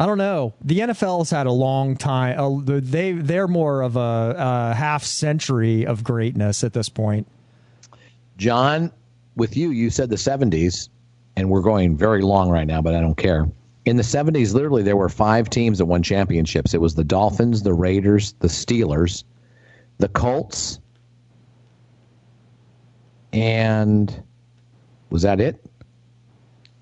[0.00, 0.54] I don't know.
[0.62, 2.38] The NFL's had a long time.
[2.38, 7.26] Uh, they they're more of a, a, half century of greatness at this point.
[8.36, 8.92] John,
[9.34, 10.88] with you, you said the '70s,
[11.36, 13.48] and we're going very long right now, but I don't care.
[13.86, 16.74] In the '70s, literally, there were five teams that won championships.
[16.74, 19.24] It was the Dolphins, the Raiders, the Steelers,
[19.98, 20.78] the Colts,
[23.32, 24.22] and
[25.10, 25.64] was that it?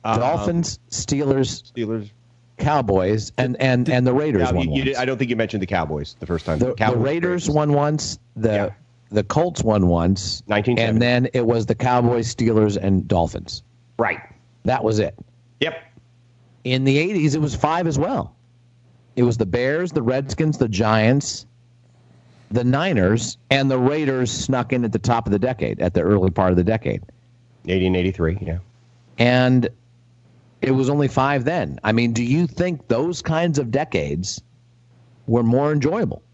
[0.05, 2.10] Uh, Dolphins, Steelers, Steelers,
[2.59, 4.99] Cowboys and and and the Raiders you, once.
[4.99, 6.59] I don't think you mentioned the Cowboys the first time.
[6.59, 8.19] The, the, the Raiders won once.
[8.35, 8.70] The yeah.
[9.11, 10.43] the Colts won once.
[10.49, 13.62] And then it was the Cowboys, Steelers, and Dolphins.
[13.99, 14.20] Right.
[14.65, 15.15] That was it.
[15.61, 15.83] Yep.
[16.65, 18.35] In the '80s, it was five as well.
[19.16, 21.47] It was the Bears, the Redskins, the Giants,
[22.51, 26.03] the Niners, and the Raiders snuck in at the top of the decade, at the
[26.03, 27.01] early part of the decade.
[27.65, 28.59] 1883, yeah.
[29.19, 29.69] And
[30.66, 31.78] it was only five then.
[31.84, 34.43] I mean, do you think those kinds of decades
[35.28, 36.24] were more enjoyable?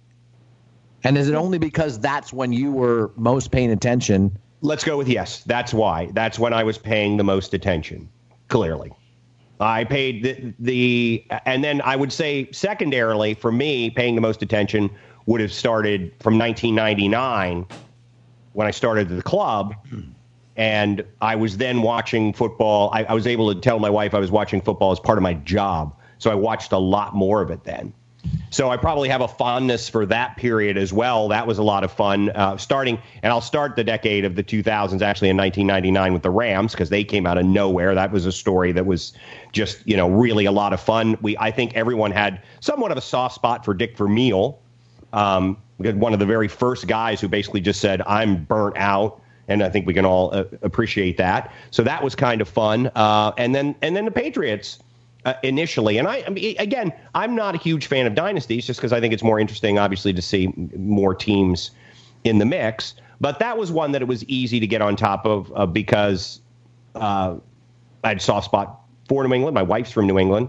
[1.04, 4.36] And is it only because that's when you were most paying attention?
[4.62, 5.42] Let's go with yes.
[5.44, 6.08] That's why.
[6.14, 8.08] That's when I was paying the most attention,
[8.48, 8.90] clearly.
[9.60, 14.42] I paid the, the and then I would say secondarily for me, paying the most
[14.42, 14.88] attention
[15.26, 17.66] would have started from 1999
[18.54, 19.74] when I started the club
[20.56, 22.90] and I was then watching football.
[22.92, 25.22] I, I, was able to tell my wife I was watching football as part of
[25.22, 27.92] my job, so I watched a lot more of it then.
[28.50, 31.28] So I probably have a fondness for that period as well.
[31.28, 32.30] That was a lot of fun.
[32.30, 36.30] Uh, starting, and I'll start the decade of the 2000s actually in 1999 with the
[36.30, 37.94] Rams because they came out of nowhere.
[37.94, 39.14] That was a story that was
[39.52, 41.16] just you know really a lot of fun.
[41.22, 44.58] We I think everyone had somewhat of a soft spot for Dick Vermeil.
[45.12, 49.21] Um, one of the very first guys who basically just said, "I'm burnt out."
[49.52, 51.52] And I think we can all uh, appreciate that.
[51.70, 52.90] So that was kind of fun.
[52.94, 54.78] Uh, and then and then the Patriots
[55.24, 58.80] uh, initially, and I, I mean, again, I'm not a huge fan of dynasties just
[58.80, 61.70] because I think it's more interesting, obviously, to see more teams
[62.24, 62.94] in the mix.
[63.20, 66.40] But that was one that it was easy to get on top of because
[66.96, 67.36] uh,
[68.02, 69.54] I had soft spot for New England.
[69.54, 70.48] My wife's from New England,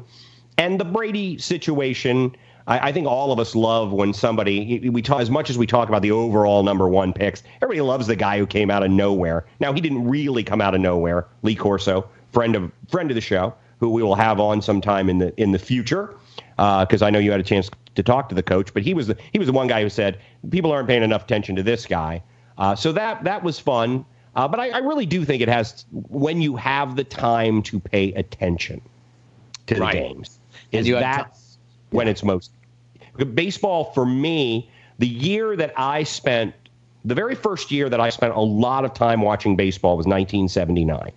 [0.58, 2.36] and the Brady situation.
[2.68, 5.68] I, I, think all of us love when somebody we talk as much as we
[5.68, 7.44] talk about the overall number one picks.
[7.62, 9.46] Everybody loves the guy who came out of nowhere.
[9.60, 11.28] Now he didn't really come out of nowhere.
[11.42, 15.18] Lee Corso, friend of friend of the show, who we will have on sometime in
[15.18, 16.16] the in the future,
[16.56, 18.74] because uh, I know you had a chance to talk to the coach.
[18.74, 20.20] But he was the, he was the one guy who said
[20.50, 22.24] people aren't paying enough attention to this guy.
[22.58, 24.06] Uh, so that that was fun.
[24.36, 27.80] Uh, but I, I, really do think it has when you have the time to
[27.80, 28.82] pay attention
[29.68, 29.94] to the right.
[29.94, 30.40] games.
[30.72, 31.38] Is that
[31.94, 32.52] when it's most
[33.34, 34.70] baseball for me?
[35.00, 36.54] The year that I spent,
[37.06, 41.12] the very first year that I spent a lot of time watching baseball was 1979.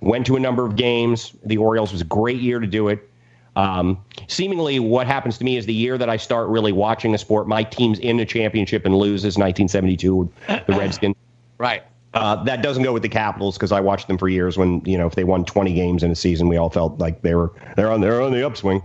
[0.00, 1.32] Went to a number of games.
[1.44, 3.08] The Orioles was a great year to do it.
[3.54, 7.18] Um, seemingly, what happens to me is the year that I start really watching a
[7.18, 10.32] sport, my team's in a championship and loses 1972,
[10.66, 11.16] the Redskins.
[11.58, 11.82] right.
[12.14, 14.58] Uh, that doesn't go with the Capitals because I watched them for years.
[14.58, 17.22] When you know, if they won 20 games in a season, we all felt like
[17.22, 18.82] they were they're on they're on the upswing.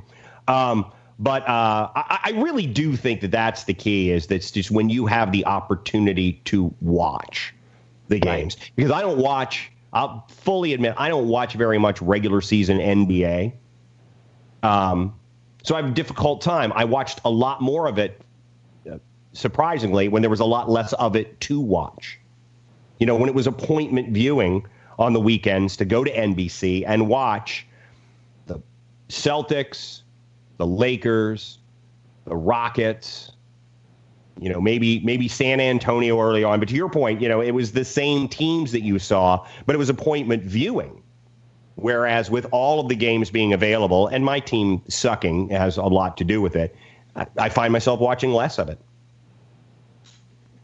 [0.48, 0.89] Um,
[1.19, 4.11] but uh, I, I, really do think that that's the key.
[4.11, 7.56] Is that's just when you have the opportunity to watch
[8.07, 9.72] the games because I don't watch.
[9.94, 13.53] I'll fully admit I don't watch very much regular season NBA.
[14.61, 15.15] Um,
[15.64, 16.72] so I have a difficult time.
[16.76, 18.22] I watched a lot more of it,
[18.89, 18.98] uh,
[19.34, 22.19] surprisingly, when there was a lot less of it to watch.
[22.99, 24.65] You know, when it was appointment viewing
[24.99, 27.65] on the weekends to go to NBC and watch
[28.45, 28.61] the
[29.10, 30.02] Celtics,
[30.57, 31.59] the Lakers,
[32.25, 33.31] the Rockets,
[34.39, 36.59] you know, maybe maybe San Antonio early on.
[36.59, 39.75] But to your point, you know, it was the same teams that you saw, but
[39.75, 41.01] it was appointment viewing.
[41.75, 46.17] Whereas with all of the games being available and my team sucking has a lot
[46.17, 46.75] to do with it,
[47.15, 48.79] I, I find myself watching less of it.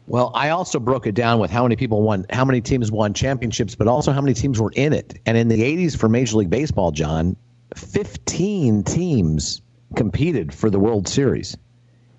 [0.06, 3.14] Well, I also broke it down with how many people won, how many teams won
[3.14, 5.18] championships, but also how many teams were in it.
[5.24, 7.36] And in the 80s for Major League Baseball, John,
[7.74, 9.62] 15 teams
[9.94, 11.56] competed for the World Series.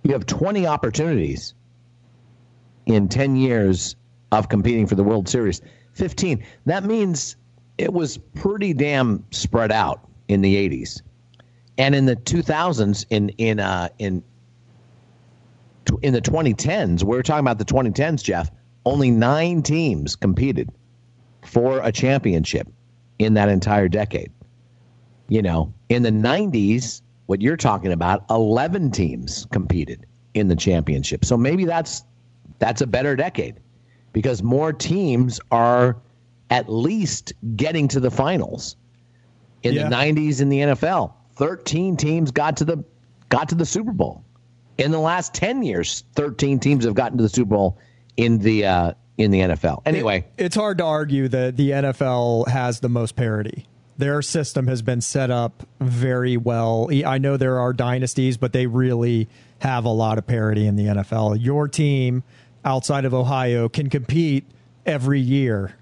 [0.03, 1.53] You have 20 opportunities
[2.85, 3.95] in 10 years
[4.31, 5.61] of competing for the World Series.
[5.93, 6.43] 15.
[6.65, 7.35] That means
[7.77, 11.01] it was pretty damn spread out in the 80s.
[11.77, 14.23] And in the 2000s in in uh in
[16.01, 18.49] in the 2010s, we are talking about the 2010s, Jeff,
[18.85, 20.69] only 9 teams competed
[21.43, 22.67] for a championship
[23.19, 24.31] in that entire decade.
[25.27, 31.25] You know, in the 90s, what you're talking about, 11 teams competed in the championship.
[31.25, 32.03] So maybe that's
[32.59, 33.55] that's a better decade
[34.13, 35.97] because more teams are
[36.49, 38.75] at least getting to the finals.
[39.63, 39.89] In yeah.
[39.89, 42.83] the 90s in the NFL, 13 teams got to the
[43.29, 44.23] got to the Super Bowl.
[44.77, 47.79] In the last 10 years, 13 teams have gotten to the Super Bowl
[48.17, 49.81] in the uh, in the NFL.
[49.85, 53.65] Anyway, it, it's hard to argue that the NFL has the most parity
[53.97, 56.89] their system has been set up very well.
[57.05, 60.85] I know there are dynasties, but they really have a lot of parity in the
[60.85, 61.37] NFL.
[61.41, 62.23] Your team
[62.63, 64.45] outside of Ohio can compete
[64.85, 65.75] every year.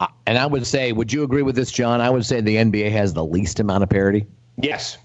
[0.00, 2.00] Uh, and I would say, would you agree with this, John?
[2.00, 4.26] I would say the NBA has the least amount of parity.
[4.56, 4.98] Yes.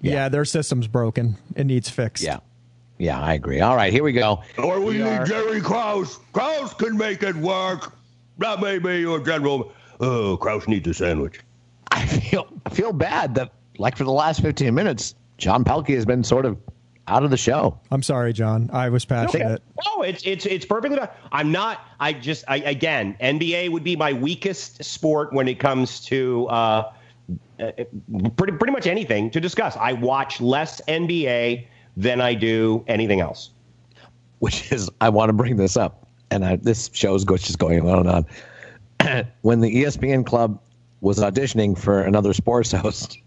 [0.00, 1.36] Yeah, yeah their system's broken.
[1.56, 2.22] It needs fixed.
[2.22, 2.38] Yeah.
[2.96, 3.60] Yeah, I agree.
[3.60, 4.42] All right, here we go.
[4.56, 5.24] Or we, we need are...
[5.26, 6.20] Jerry Krause.
[6.32, 7.92] Krause can make it work.
[8.38, 11.40] That may be your general Oh, Krause needs a sandwich.
[11.90, 16.04] I feel I feel bad that like for the last 15 minutes, John Pelkey has
[16.04, 16.58] been sort of
[17.06, 17.78] out of the show.
[17.90, 18.70] I'm sorry, John.
[18.72, 19.62] I was passionate.
[19.84, 20.98] No, it's it's it's perfectly.
[20.98, 21.08] Fine.
[21.32, 21.80] I'm not.
[22.00, 26.92] I just I, again, NBA would be my weakest sport when it comes to uh,
[27.60, 27.72] uh,
[28.36, 29.76] pretty pretty much anything to discuss.
[29.76, 31.66] I watch less NBA
[31.96, 33.50] than I do anything else.
[34.40, 37.88] Which is, I want to bring this up, and I, this show is just going
[37.88, 38.26] on and on.
[39.42, 40.60] when the ESPN club
[41.00, 43.18] was auditioning for another sports host,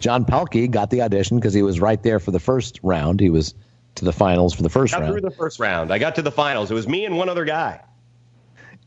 [0.00, 3.20] John Pelkey got the audition because he was right there for the first round.
[3.20, 3.54] He was
[3.96, 5.12] to the finals for the first got round.
[5.12, 6.70] Through the first round, I got to the finals.
[6.70, 7.80] It was me and one other guy.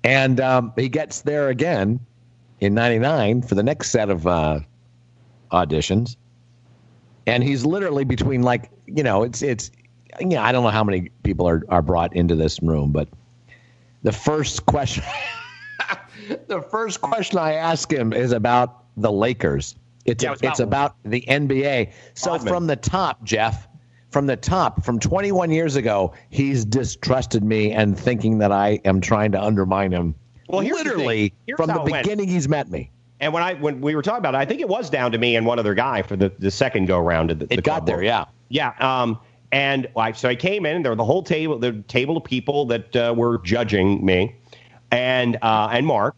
[0.03, 1.99] And um, he gets there again
[2.59, 4.59] in '99 for the next set of uh,
[5.51, 6.15] auditions,
[7.25, 9.71] and he's literally between like you know it's it's
[10.19, 13.07] you know I don't know how many people are are brought into this room, but
[14.03, 15.03] the first question.
[16.47, 19.75] the first question I ask him is about the Lakers.
[20.05, 21.91] It's yeah, it's about the NBA.
[22.13, 22.47] So Bodman.
[22.47, 23.67] from the top, Jeff,
[24.09, 29.01] from the top, from 21 years ago, he's distrusted me and thinking that I am
[29.01, 30.15] trying to undermine him.
[30.47, 32.89] Well, literally the from the beginning, he's met me.
[33.19, 35.17] And when I when we were talking about it, I think it was down to
[35.17, 37.31] me and one other guy for the, the second go round.
[37.31, 38.73] The, it got there, yeah, yeah.
[38.79, 39.19] Um,
[39.51, 42.23] and I, so I came in, and there were the whole table, the table of
[42.23, 44.35] people that uh, were judging me,
[44.91, 46.15] and uh, and Mark,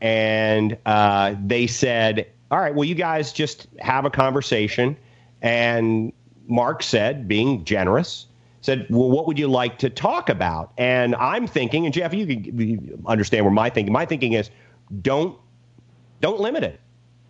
[0.00, 4.96] and uh, they said, "All right, well, you guys just have a conversation,
[5.42, 6.12] And
[6.48, 8.26] Mark said, being generous,
[8.62, 12.26] said, "Well, what would you like to talk about?" And I'm thinking, and Jeff, you
[12.26, 13.92] can understand where my thinking.
[13.92, 14.50] My thinking is,
[15.02, 15.38] don't
[16.20, 16.80] don't limit it.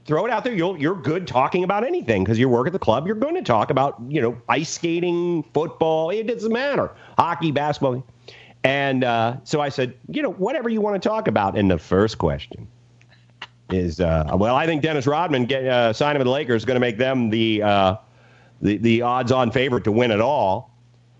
[0.07, 0.55] Throw it out there.
[0.55, 3.07] You're you're good talking about anything because you work at the club.
[3.07, 6.11] You're going to talk about you know ice skating, football.
[6.11, 6.91] It doesn't matter.
[7.19, 8.05] Hockey, basketball.
[8.65, 11.57] And uh, so I said, you know, whatever you want to talk about.
[11.57, 12.67] And the first question
[13.71, 16.77] is, uh, well, I think Dennis Rodman get, uh, signing with the Lakers is going
[16.77, 17.97] to make them the, uh,
[18.61, 20.75] the the odds-on favorite to win it all.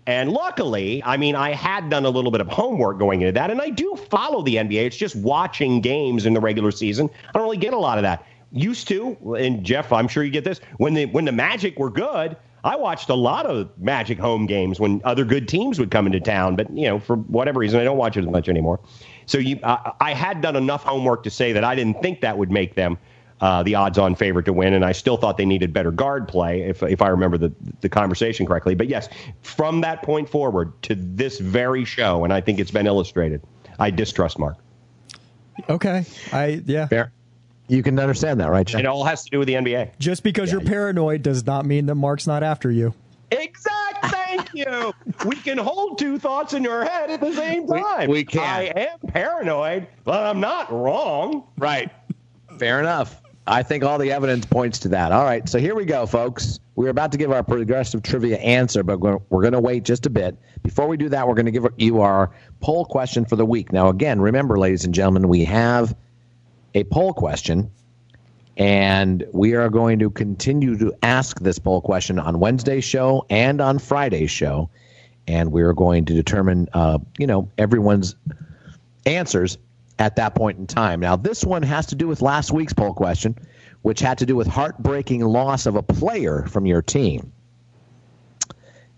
[0.05, 3.51] And luckily, I mean, I had done a little bit of homework going into that,
[3.51, 4.85] and I do follow the NBA.
[4.85, 7.09] It's just watching games in the regular season.
[7.27, 8.25] I don't really get a lot of that.
[8.51, 11.91] Used to, and Jeff, I'm sure you get this when the when the Magic were
[11.91, 12.35] good.
[12.63, 16.19] I watched a lot of Magic home games when other good teams would come into
[16.19, 18.79] town, but you know, for whatever reason, I don't watch it as much anymore.
[19.25, 22.37] So you, I, I had done enough homework to say that I didn't think that
[22.37, 22.97] would make them
[23.41, 26.61] uh, the odds-on favorite to win, and I still thought they needed better guard play,
[26.63, 28.75] if if I remember the the conversation correctly.
[28.75, 29.07] But yes,
[29.41, 33.41] from that point forward to this very show, and I think it's been illustrated,
[33.79, 34.57] I distrust Mark.
[35.69, 36.87] Okay, I yeah.
[36.87, 37.13] Fair.
[37.69, 38.65] You can understand that, right?
[38.65, 38.79] Jeff?
[38.79, 39.91] It all has to do with the NBA.
[39.99, 40.57] Just because yeah.
[40.57, 42.93] you're paranoid does not mean that Mark's not after you.
[43.31, 44.05] Exact.
[44.07, 44.93] Thank you.
[45.25, 48.09] we can hold two thoughts in your head at the same time.
[48.09, 48.41] We, we can.
[48.41, 51.43] I am paranoid, but I'm not wrong.
[51.57, 51.91] Right.
[52.57, 53.21] Fair enough.
[53.45, 55.11] I think all the evidence points to that.
[55.11, 56.59] All right, so here we go, folks.
[56.75, 60.05] We're about to give our progressive trivia answer, but we're, we're going to wait just
[60.05, 60.37] a bit.
[60.61, 62.31] Before we do that, we're going to give you our
[62.61, 63.71] poll question for the week.
[63.71, 65.95] Now, again, remember, ladies and gentlemen, we have
[66.73, 67.71] a poll question,
[68.57, 73.61] and we are going to continue to ask this poll question on Wednesday's show and
[73.61, 74.69] on Friday's show,
[75.27, 78.15] and we are going to determine, uh, you know, everyone's
[79.05, 79.57] answers
[79.97, 80.99] at that point in time.
[80.99, 83.37] Now, this one has to do with last week's poll question,
[83.81, 87.31] which had to do with heartbreaking loss of a player from your team.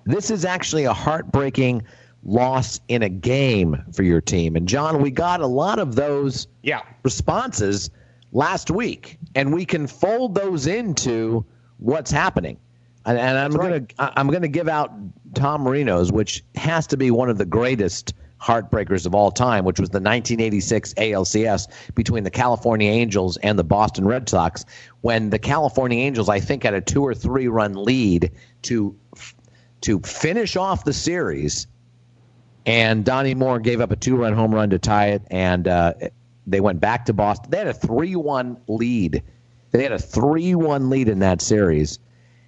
[0.06, 1.84] This is actually a heartbreaking
[2.23, 4.56] loss in a game for your team.
[4.56, 6.81] And John, we got a lot of those yeah.
[7.03, 7.89] responses
[8.31, 11.45] last week, and we can fold those into
[11.77, 12.57] what's happening.
[13.06, 14.91] And, and I'm going to I'm to give out
[15.34, 19.80] Tom Marino's, which has to be one of the greatest heartbreakers of all time, which
[19.80, 24.65] was the 1986 ALCS between the California Angels and the Boston Red Sox,
[25.02, 28.31] when the California Angels, I think, had a two or three run lead
[28.64, 28.95] to
[29.81, 31.65] to finish off the series
[32.66, 35.94] and Donnie Moore gave up a two run home run to tie it, and uh,
[36.48, 37.52] they went back to Boston.
[37.52, 39.24] They had a 3 1 lead.
[39.72, 42.00] They had a 3 1 lead in that series.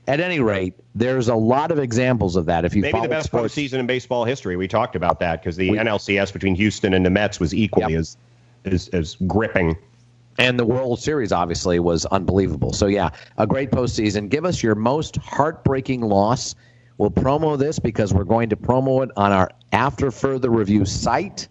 [0.06, 2.66] At any rate, there's a lot of examples of that.
[2.66, 5.56] If you maybe the best sports, postseason in baseball history, we talked about that because
[5.56, 8.02] the we, NLCS between Houston and the Mets was equally yep.
[8.02, 8.18] as,
[8.66, 9.78] as as gripping.
[10.38, 12.74] And the World Series obviously was unbelievable.
[12.74, 14.30] So yeah, a great postseason.
[14.30, 16.56] Give us your most heartbreaking loss
[16.98, 21.48] We'll promo this because we're going to promo it on our After Further Review site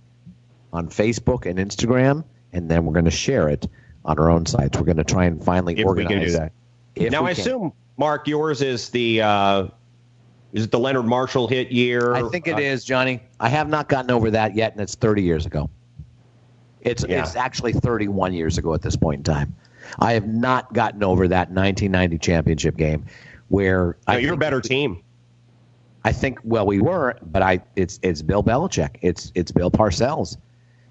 [0.73, 3.69] on Facebook and Instagram, and then we're going to share it
[4.05, 4.79] on our own sites.
[4.79, 6.09] We're going to try and finally if organize.
[6.09, 6.53] we can do that.
[7.13, 9.69] Now, I assume, Mark, yours is the uh,
[10.53, 12.15] is it the Leonard Marshall hit year?
[12.15, 13.23] I think it uh, is, Johnny.
[13.41, 15.71] I have not gotten over that yet, and it's 30 years ago.
[16.83, 17.23] It's yeah.
[17.23, 19.55] it's actually 31 years ago at this point in time.
[19.99, 23.07] I have not gotten over that 1990 championship game
[23.49, 25.03] where no, you're a better team.
[26.05, 30.37] I think well we were, but I it's it's Bill Belichick, it's it's Bill Parcells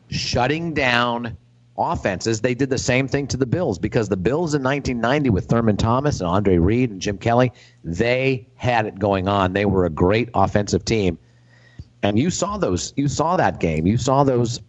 [0.09, 1.37] shutting down
[1.77, 2.41] offenses.
[2.41, 5.77] They did the same thing to the Bills because the Bills in 1990 with Thurman
[5.77, 7.51] Thomas and Andre Reed and Jim Kelly,
[7.83, 9.53] they had it going on.
[9.53, 11.17] They were a great offensive team.
[12.03, 13.85] And you saw those you saw that game.
[13.85, 14.61] You saw those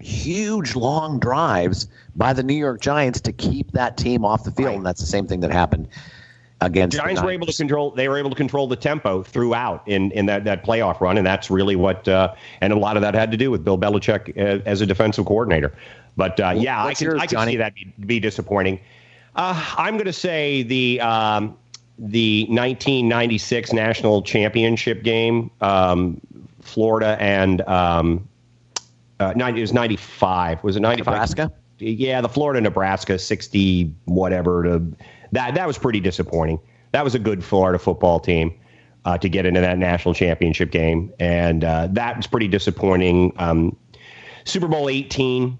[0.00, 4.76] huge long drives by the New York Giants to keep that team off the field
[4.76, 5.88] and that's the same thing that happened
[6.60, 7.90] against Giants were able to control.
[7.90, 11.26] They were able to control the tempo throughout in, in that, that playoff run, and
[11.26, 12.06] that's really what.
[12.06, 14.86] Uh, and a lot of that had to do with Bill Belichick uh, as a
[14.86, 15.72] defensive coordinator.
[16.16, 18.80] But uh, yeah, I can, yours, I can see that be, be disappointing.
[19.34, 21.56] Uh, I'm going to say the um,
[21.98, 26.20] the 1996 national championship game, um,
[26.62, 28.28] Florida and um,
[29.18, 30.64] uh, 90, it was 95.
[30.64, 31.06] Was it 95?
[31.06, 31.52] Nebraska.
[31.78, 34.82] Yeah, the Florida Nebraska 60 whatever to
[35.32, 36.60] that that was pretty disappointing.
[36.92, 38.54] That was a good Florida football team
[39.04, 43.32] uh, to get into that national championship game, and uh, that was pretty disappointing.
[43.36, 43.76] Um,
[44.44, 45.58] Super Bowl 18,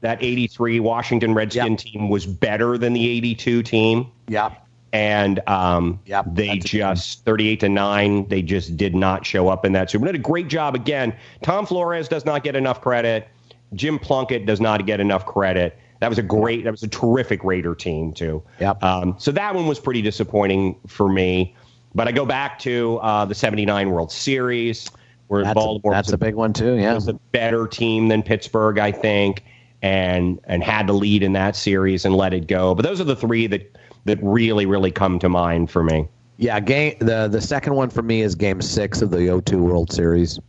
[0.00, 1.78] that 83 Washington Redskin yep.
[1.78, 4.10] team was better than the 82 team.
[4.28, 4.54] Yeah.
[4.92, 9.72] And um, yep, they just 38 to 9, they just did not show up in
[9.72, 10.12] that Super Bowl.
[10.12, 11.16] Did a great job again.
[11.42, 13.28] Tom Flores does not get enough credit.
[13.74, 17.44] Jim Plunkett does not get enough credit That was a great, that was a terrific
[17.44, 18.42] Raider team too.
[18.58, 18.82] Yep.
[18.82, 21.54] Um, so that one was pretty disappointing for me.
[21.94, 24.90] But I go back to uh, the '79 World Series,
[25.28, 26.74] where That's, Baltimore a, that's was a big one too.
[26.74, 26.92] Yeah.
[26.92, 29.44] was a better team than Pittsburgh, I think,
[29.80, 32.74] and and had to lead in that series and let it go.
[32.74, 36.08] But those are the three that that really really come to mind for me.
[36.36, 39.92] Yeah, game the the second one for me is Game Six of the 0-2 World
[39.92, 40.40] Series,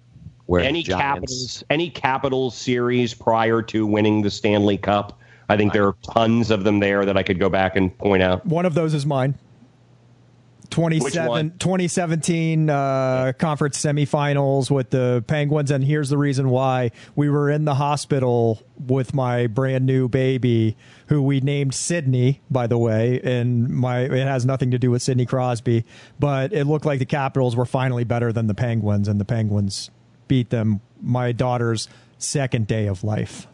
[0.48, 5.74] where Any Giants, Capitals any Capitals series prior to winning the Stanley Cup, I think
[5.74, 8.46] there are tons of them there that I could go back and point out.
[8.46, 9.38] One of those is mine.
[10.74, 17.52] 27, 2017 uh, conference semifinals with the Penguins, and here's the reason why we were
[17.52, 20.76] in the hospital with my brand new baby,
[21.08, 25.04] who we named Sydney, by the way, and my it has nothing to do with
[25.04, 25.86] Sidney Crosby,
[26.20, 29.92] but it looked like the Capitals were finally better than the Penguins, and the Penguins
[30.28, 30.82] beat them.
[31.00, 31.88] My daughter's
[32.18, 33.48] second day of life.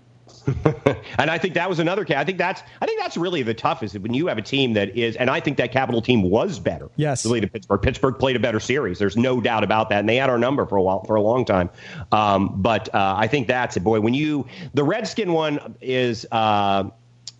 [1.17, 2.15] And I think that was another case.
[2.17, 4.95] I think that's I think that's really the toughest when you have a team that
[4.97, 6.89] is, and I think that Capital team was better.
[6.95, 7.25] Yes.
[7.25, 7.81] really to Pittsburgh.
[7.81, 8.99] Pittsburgh played a better series.
[8.99, 11.21] There's no doubt about that, and they had our number for a while for a
[11.21, 11.69] long time.
[12.13, 13.99] Um, but uh, I think that's it, boy.
[13.99, 16.89] When you the Redskin one is uh,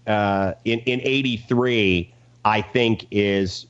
[0.08, 2.14] uh, in in '83,
[2.46, 3.66] I think is.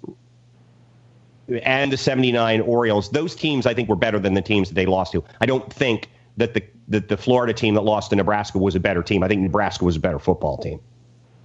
[1.63, 4.85] And the 79 Orioles, those teams I think were better than the teams that they
[4.85, 5.23] lost to.
[5.41, 6.07] I don't think
[6.37, 9.23] that the that the Florida team that lost to Nebraska was a better team.
[9.23, 10.79] I think Nebraska was a better football team.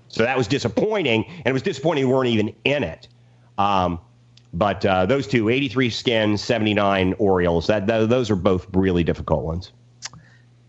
[0.08, 3.08] So that was disappointing, and it was disappointing we weren't even in it.
[3.58, 4.00] Um,
[4.52, 9.44] but uh, those two, 83 Skins, 79 Orioles, that, that those are both really difficult
[9.44, 9.72] ones.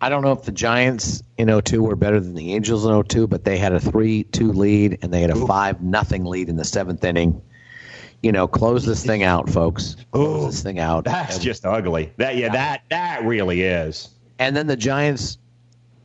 [0.02, 3.30] I don't know if the Giants in 0-2 were better than the Angels in 0-2,
[3.30, 6.66] but they had a 3-2 lead and they had a 5 nothing lead in the
[6.66, 7.42] seventh inning.
[8.22, 9.96] You know, close this thing out, folks.
[10.12, 11.04] Close this thing out.
[11.04, 12.12] That's and, just ugly.
[12.18, 14.15] That yeah, that that really is.
[14.40, 15.38] And then the Giants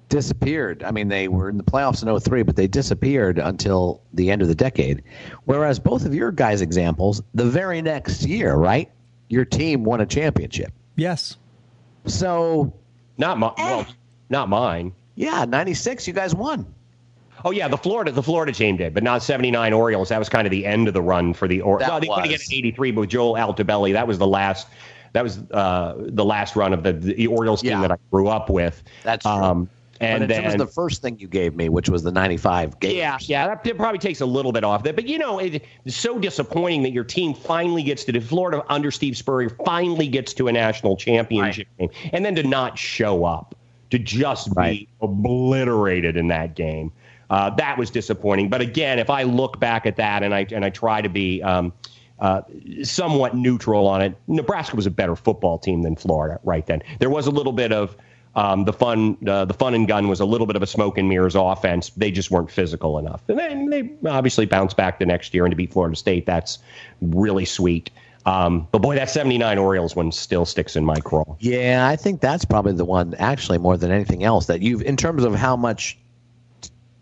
[0.08, 0.82] disappeared.
[0.82, 4.42] I mean, they were in the playoffs in 03, but they disappeared until the end
[4.42, 5.02] of the decade.
[5.44, 8.90] Whereas both of your guys' examples, the very next year, right?
[9.28, 10.72] Your team won a championship.
[10.96, 11.36] Yes.
[12.06, 12.72] So,
[13.18, 13.52] Not my, eh.
[13.58, 13.86] well,
[14.28, 14.92] not mine.
[15.14, 16.66] yeah, 96, you guys won.
[17.42, 20.10] Oh yeah, the Florida the Florida team did, but not 79 Orioles.
[20.10, 21.88] That was kind of the end of the run for the Orioles.
[21.88, 24.66] That Well, they could have get 83, but with Joe Altobelli, that was the last.
[25.12, 27.80] That was uh, the last run of the, the Orioles team Yeah.
[27.82, 28.82] that I grew up with.
[29.02, 29.32] That's true.
[29.32, 29.68] Um,
[30.02, 32.96] and then terms of the first thing you gave me, which was the 95 game.
[32.96, 34.96] Yeah, yeah, that, that probably takes a little bit off that.
[34.96, 38.90] But you know, it, it's so disappointing that your team finally gets to Florida under
[38.90, 43.54] Steve Spurrier finally gets to a national championship game, and then to not show up,
[43.90, 44.80] to just Right.
[44.80, 46.92] be obliterated in that game.
[47.28, 48.48] Uh, that was disappointing.
[48.48, 51.42] But again, if I look back at that and I and I try to be
[51.42, 51.72] um,
[52.20, 52.42] uh,
[52.82, 56.82] somewhat neutral on it, Nebraska was a better football team than Florida right then.
[56.98, 57.96] There was a little bit of
[58.34, 60.98] um, the fun, uh, the fun and gun was a little bit of a smoke
[60.98, 61.90] and mirrors offense.
[61.90, 65.52] They just weren't physical enough, and then they obviously bounced back the next year and
[65.52, 66.26] to beat Florida State.
[66.26, 66.58] That's
[67.00, 67.90] really sweet.
[68.26, 71.24] Um, but boy, that '79 Orioles one still sticks in my craw.
[71.40, 74.96] Yeah, I think that's probably the one, actually, more than anything else, that you've, in
[74.96, 75.98] terms of how much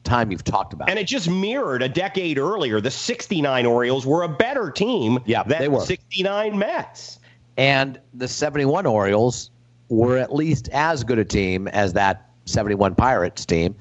[0.08, 0.88] time you've talked about.
[0.90, 2.80] And it just mirrored a decade earlier.
[2.80, 5.80] The '69 Orioles were a better team Yeah, than they were.
[5.80, 7.20] '69 Mets.
[7.56, 9.50] And the 71 Orioles
[9.88, 13.74] were at least as good a team as that 71 Pirates team.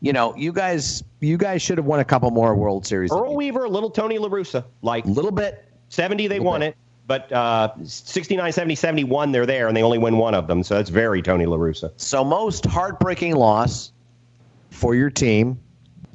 [0.00, 3.10] You know, you guys you guys should have won a couple more World Series.
[3.12, 5.64] Earl Weaver, little Tony La Russa, like A little bit.
[5.88, 6.74] 70 they won it,
[7.06, 10.62] but uh, 69, 70, 71 they're there, and they only win one of them.
[10.62, 11.92] So that's very Tony La Russa.
[11.96, 13.92] So most heartbreaking loss
[14.70, 15.58] for your team.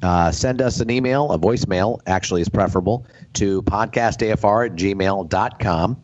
[0.02, 6.02] Uh, send us an email, a voicemail actually is preferable, to podcastafr at gmail.com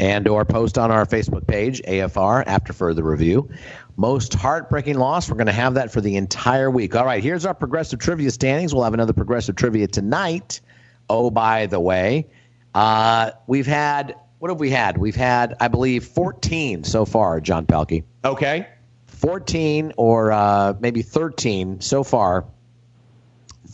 [0.00, 3.48] and or post on our Facebook page, AFR, after further review.
[3.96, 6.96] Most heartbreaking loss, we're going to have that for the entire week.
[6.96, 8.74] All right, here's our progressive trivia standings.
[8.74, 10.60] We'll have another progressive trivia tonight.
[11.08, 12.26] Oh, by the way,
[12.74, 14.98] uh, we've had, what have we had?
[14.98, 18.02] We've had, I believe, 14 so far, John Pelkey.
[18.24, 18.66] Okay.
[19.06, 22.44] 14 or uh, maybe 13 so far.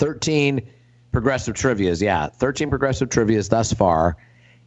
[0.00, 0.68] 13
[1.12, 4.16] progressive trivias, yeah, 13 progressive trivias thus far.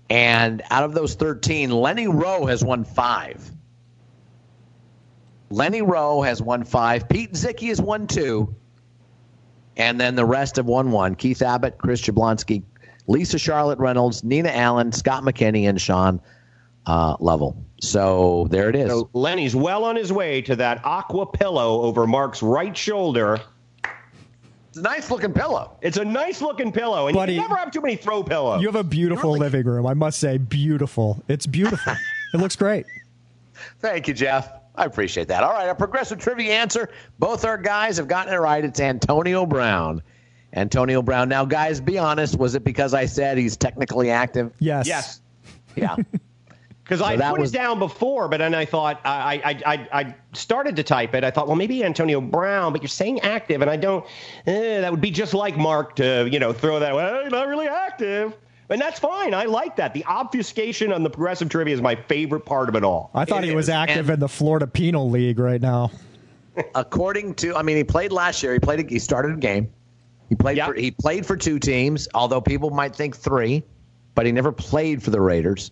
[0.09, 3.51] And out of those 13, Lenny Rowe has won five.
[5.49, 7.09] Lenny Rowe has won five.
[7.09, 8.55] Pete Zicki has won two.
[9.75, 11.15] And then the rest have won one.
[11.15, 12.63] Keith Abbott, Chris Jablonski,
[13.07, 16.21] Lisa Charlotte Reynolds, Nina Allen, Scott McKinney, and Sean
[16.85, 17.57] uh, Lovell.
[17.81, 18.89] So there it is.
[18.89, 23.39] So Lenny's well on his way to that aqua pillow over Mark's right shoulder.
[24.73, 25.77] It's a nice looking pillow.
[25.83, 28.59] It's a nice looking pillow, and Buddy, you never have too many throw pillows.
[28.59, 29.85] You have a beautiful living room.
[29.85, 31.23] I must say, beautiful.
[31.27, 31.93] It's beautiful.
[32.33, 32.87] it looks great.
[33.81, 34.51] Thank you, Jeff.
[34.73, 35.43] I appreciate that.
[35.43, 36.89] All right, a progressive trivia answer.
[37.19, 38.65] Both our guys have gotten it right.
[38.65, 40.01] It's Antonio Brown.
[40.53, 41.29] Antonio Brown.
[41.29, 42.35] Now, guys, be honest.
[42.39, 44.53] Was it because I said he's technically active?
[44.57, 44.87] Yes.
[44.87, 45.21] Yes.
[45.75, 45.97] Yeah.
[46.83, 47.53] Because so I put was...
[47.53, 51.23] it down before, but then I thought I, I, I, I started to type it.
[51.23, 54.05] I thought, well, maybe Antonio Brown, but you're saying active, and I don't.
[54.45, 56.93] Eh, that would be just like Mark to you know throw that.
[56.93, 58.35] Well, not really active.
[58.69, 59.33] And that's fine.
[59.33, 59.93] I like that.
[59.93, 63.11] The obfuscation on the progressive trivia is my favorite part of it all.
[63.13, 63.69] I thought it he was is.
[63.69, 65.91] active and in the Florida Penal League right now.
[66.75, 68.53] According to, I mean, he played last year.
[68.53, 68.89] He played.
[68.89, 69.71] He started a game.
[70.29, 70.57] He played.
[70.57, 70.67] Yep.
[70.67, 73.63] For, he played for two teams, although people might think three,
[74.15, 75.71] but he never played for the Raiders.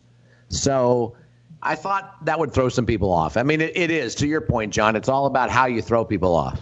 [0.52, 1.15] So
[1.64, 3.38] I thought that would throw some people off.
[3.38, 4.95] I mean, it, it is to your point, John.
[4.95, 6.60] It's all about how you throw people off.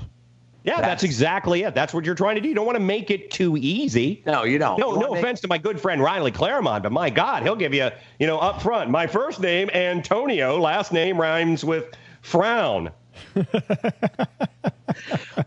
[0.64, 1.74] Yeah, that's, that's, exactly it.
[1.74, 2.50] That's what you're trying to do.
[2.50, 4.22] You don't want to make it too easy.
[4.26, 4.78] No, you don't.
[4.78, 7.90] No, no offense to my good friend Riley Claremont, but my God, he'll give you,
[8.20, 8.90] you know, up front.
[8.90, 12.92] My first name Antonio, last name rhymes with frown.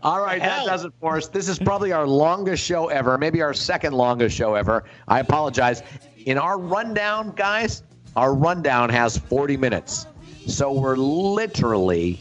[0.01, 1.27] All right, that does it for us.
[1.27, 4.83] This is probably our longest show ever, maybe our second longest show ever.
[5.07, 5.83] I apologize.
[6.25, 7.83] In our rundown, guys,
[8.15, 10.05] our rundown has 40 minutes.
[10.47, 12.19] So we're literally,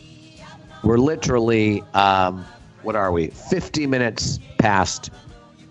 [0.85, 2.45] we're literally, um,
[2.83, 3.29] what are we?
[3.29, 5.11] 50 minutes past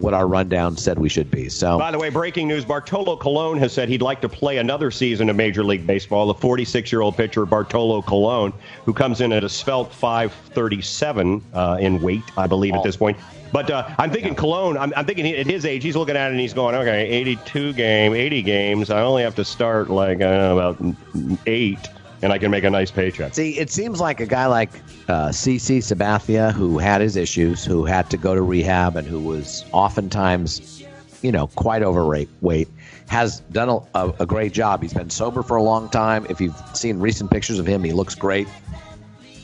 [0.01, 1.47] what our rundown said we should be.
[1.47, 4.89] So, by the way, breaking news: Bartolo Colon has said he'd like to play another
[4.89, 6.27] season of Major League Baseball.
[6.27, 8.51] The 46-year-old pitcher Bartolo Colon,
[8.83, 13.17] who comes in at a svelte 537 uh, in weight, I believe, at this point.
[13.51, 14.39] But uh, I'm thinking yeah.
[14.39, 14.77] Colon.
[14.77, 17.07] I'm, I'm thinking he, at his age, he's looking at it and he's going, okay,
[17.07, 18.89] 82 game, 80 games.
[18.89, 21.89] I only have to start like I don't know, about eight
[22.21, 23.33] and I can make a nice paycheck.
[23.33, 24.69] See, it seems like a guy like
[25.07, 29.19] uh, CC Sabathia, who had his issues, who had to go to rehab, and who
[29.19, 30.83] was oftentimes,
[31.21, 32.67] you know, quite overweight, weight,
[33.07, 34.81] has done a, a, a great job.
[34.81, 36.25] He's been sober for a long time.
[36.29, 38.47] If you've seen recent pictures of him, he looks great.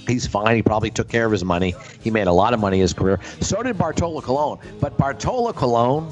[0.07, 0.55] He's fine.
[0.55, 1.75] He probably took care of his money.
[2.01, 3.19] He made a lot of money in his career.
[3.41, 4.59] So did Bartolo Colon.
[4.79, 6.11] But Bartolo Colon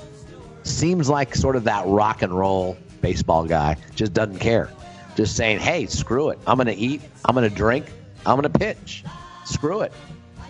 [0.63, 3.77] seems like sort of that rock and roll baseball guy.
[3.95, 4.69] Just doesn't care
[5.15, 6.39] just saying, "Hey, screw it.
[6.45, 7.01] I'm going to eat.
[7.25, 7.85] I'm going to drink.
[8.25, 9.03] I'm going to pitch.
[9.45, 9.93] Screw it."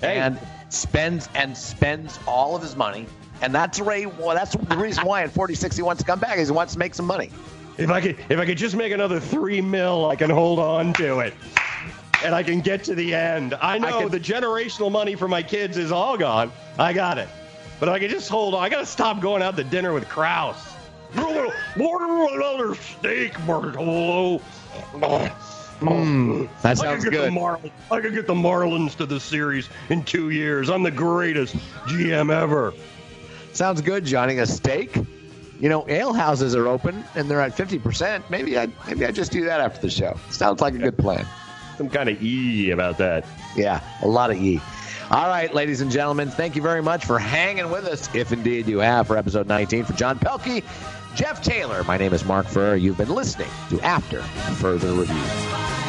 [0.02, 0.18] Hey.
[0.18, 0.40] And
[0.70, 3.06] spends and spends all of his money,
[3.42, 4.06] and that's Ray.
[4.06, 6.38] Well, that's the reason why in 46 he wants to come back.
[6.38, 7.32] Is he wants to make some money.
[7.78, 10.94] If I could, if I could just make another three mil, I can hold on
[10.94, 11.34] to it,
[12.26, 13.53] and I can get to the end.
[13.61, 16.52] I know I can, the generational money for my kids is all gone.
[16.80, 17.30] I got it,
[17.80, 20.10] but I could just hold on, I got to stop going out to dinner with
[20.10, 20.56] Krause.
[21.18, 24.41] Order another steak, Bartolo.
[25.80, 27.34] Mm, that sounds I good.
[27.34, 27.60] Mar-
[27.91, 30.69] I could get the Marlins to the series in two years.
[30.69, 32.73] I'm the greatest GM ever.
[33.53, 34.38] Sounds good, Johnny.
[34.39, 34.95] A steak?
[35.60, 38.23] You know, ale houses are open and they're at 50%.
[38.30, 40.18] Maybe I maybe I just do that after the show.
[40.30, 41.26] Sounds like a good plan.
[41.77, 43.26] Some kind of E about that.
[43.56, 44.61] Yeah, a lot of E.
[45.11, 48.68] All right, ladies and gentlemen, thank you very much for hanging with us, if indeed
[48.68, 49.85] you have, for episode 19.
[49.85, 50.64] For John Pelkey,
[51.15, 52.76] Jeff Taylor, my name is Mark Furr.
[52.76, 54.22] You've been listening to After
[54.56, 55.85] Further Review.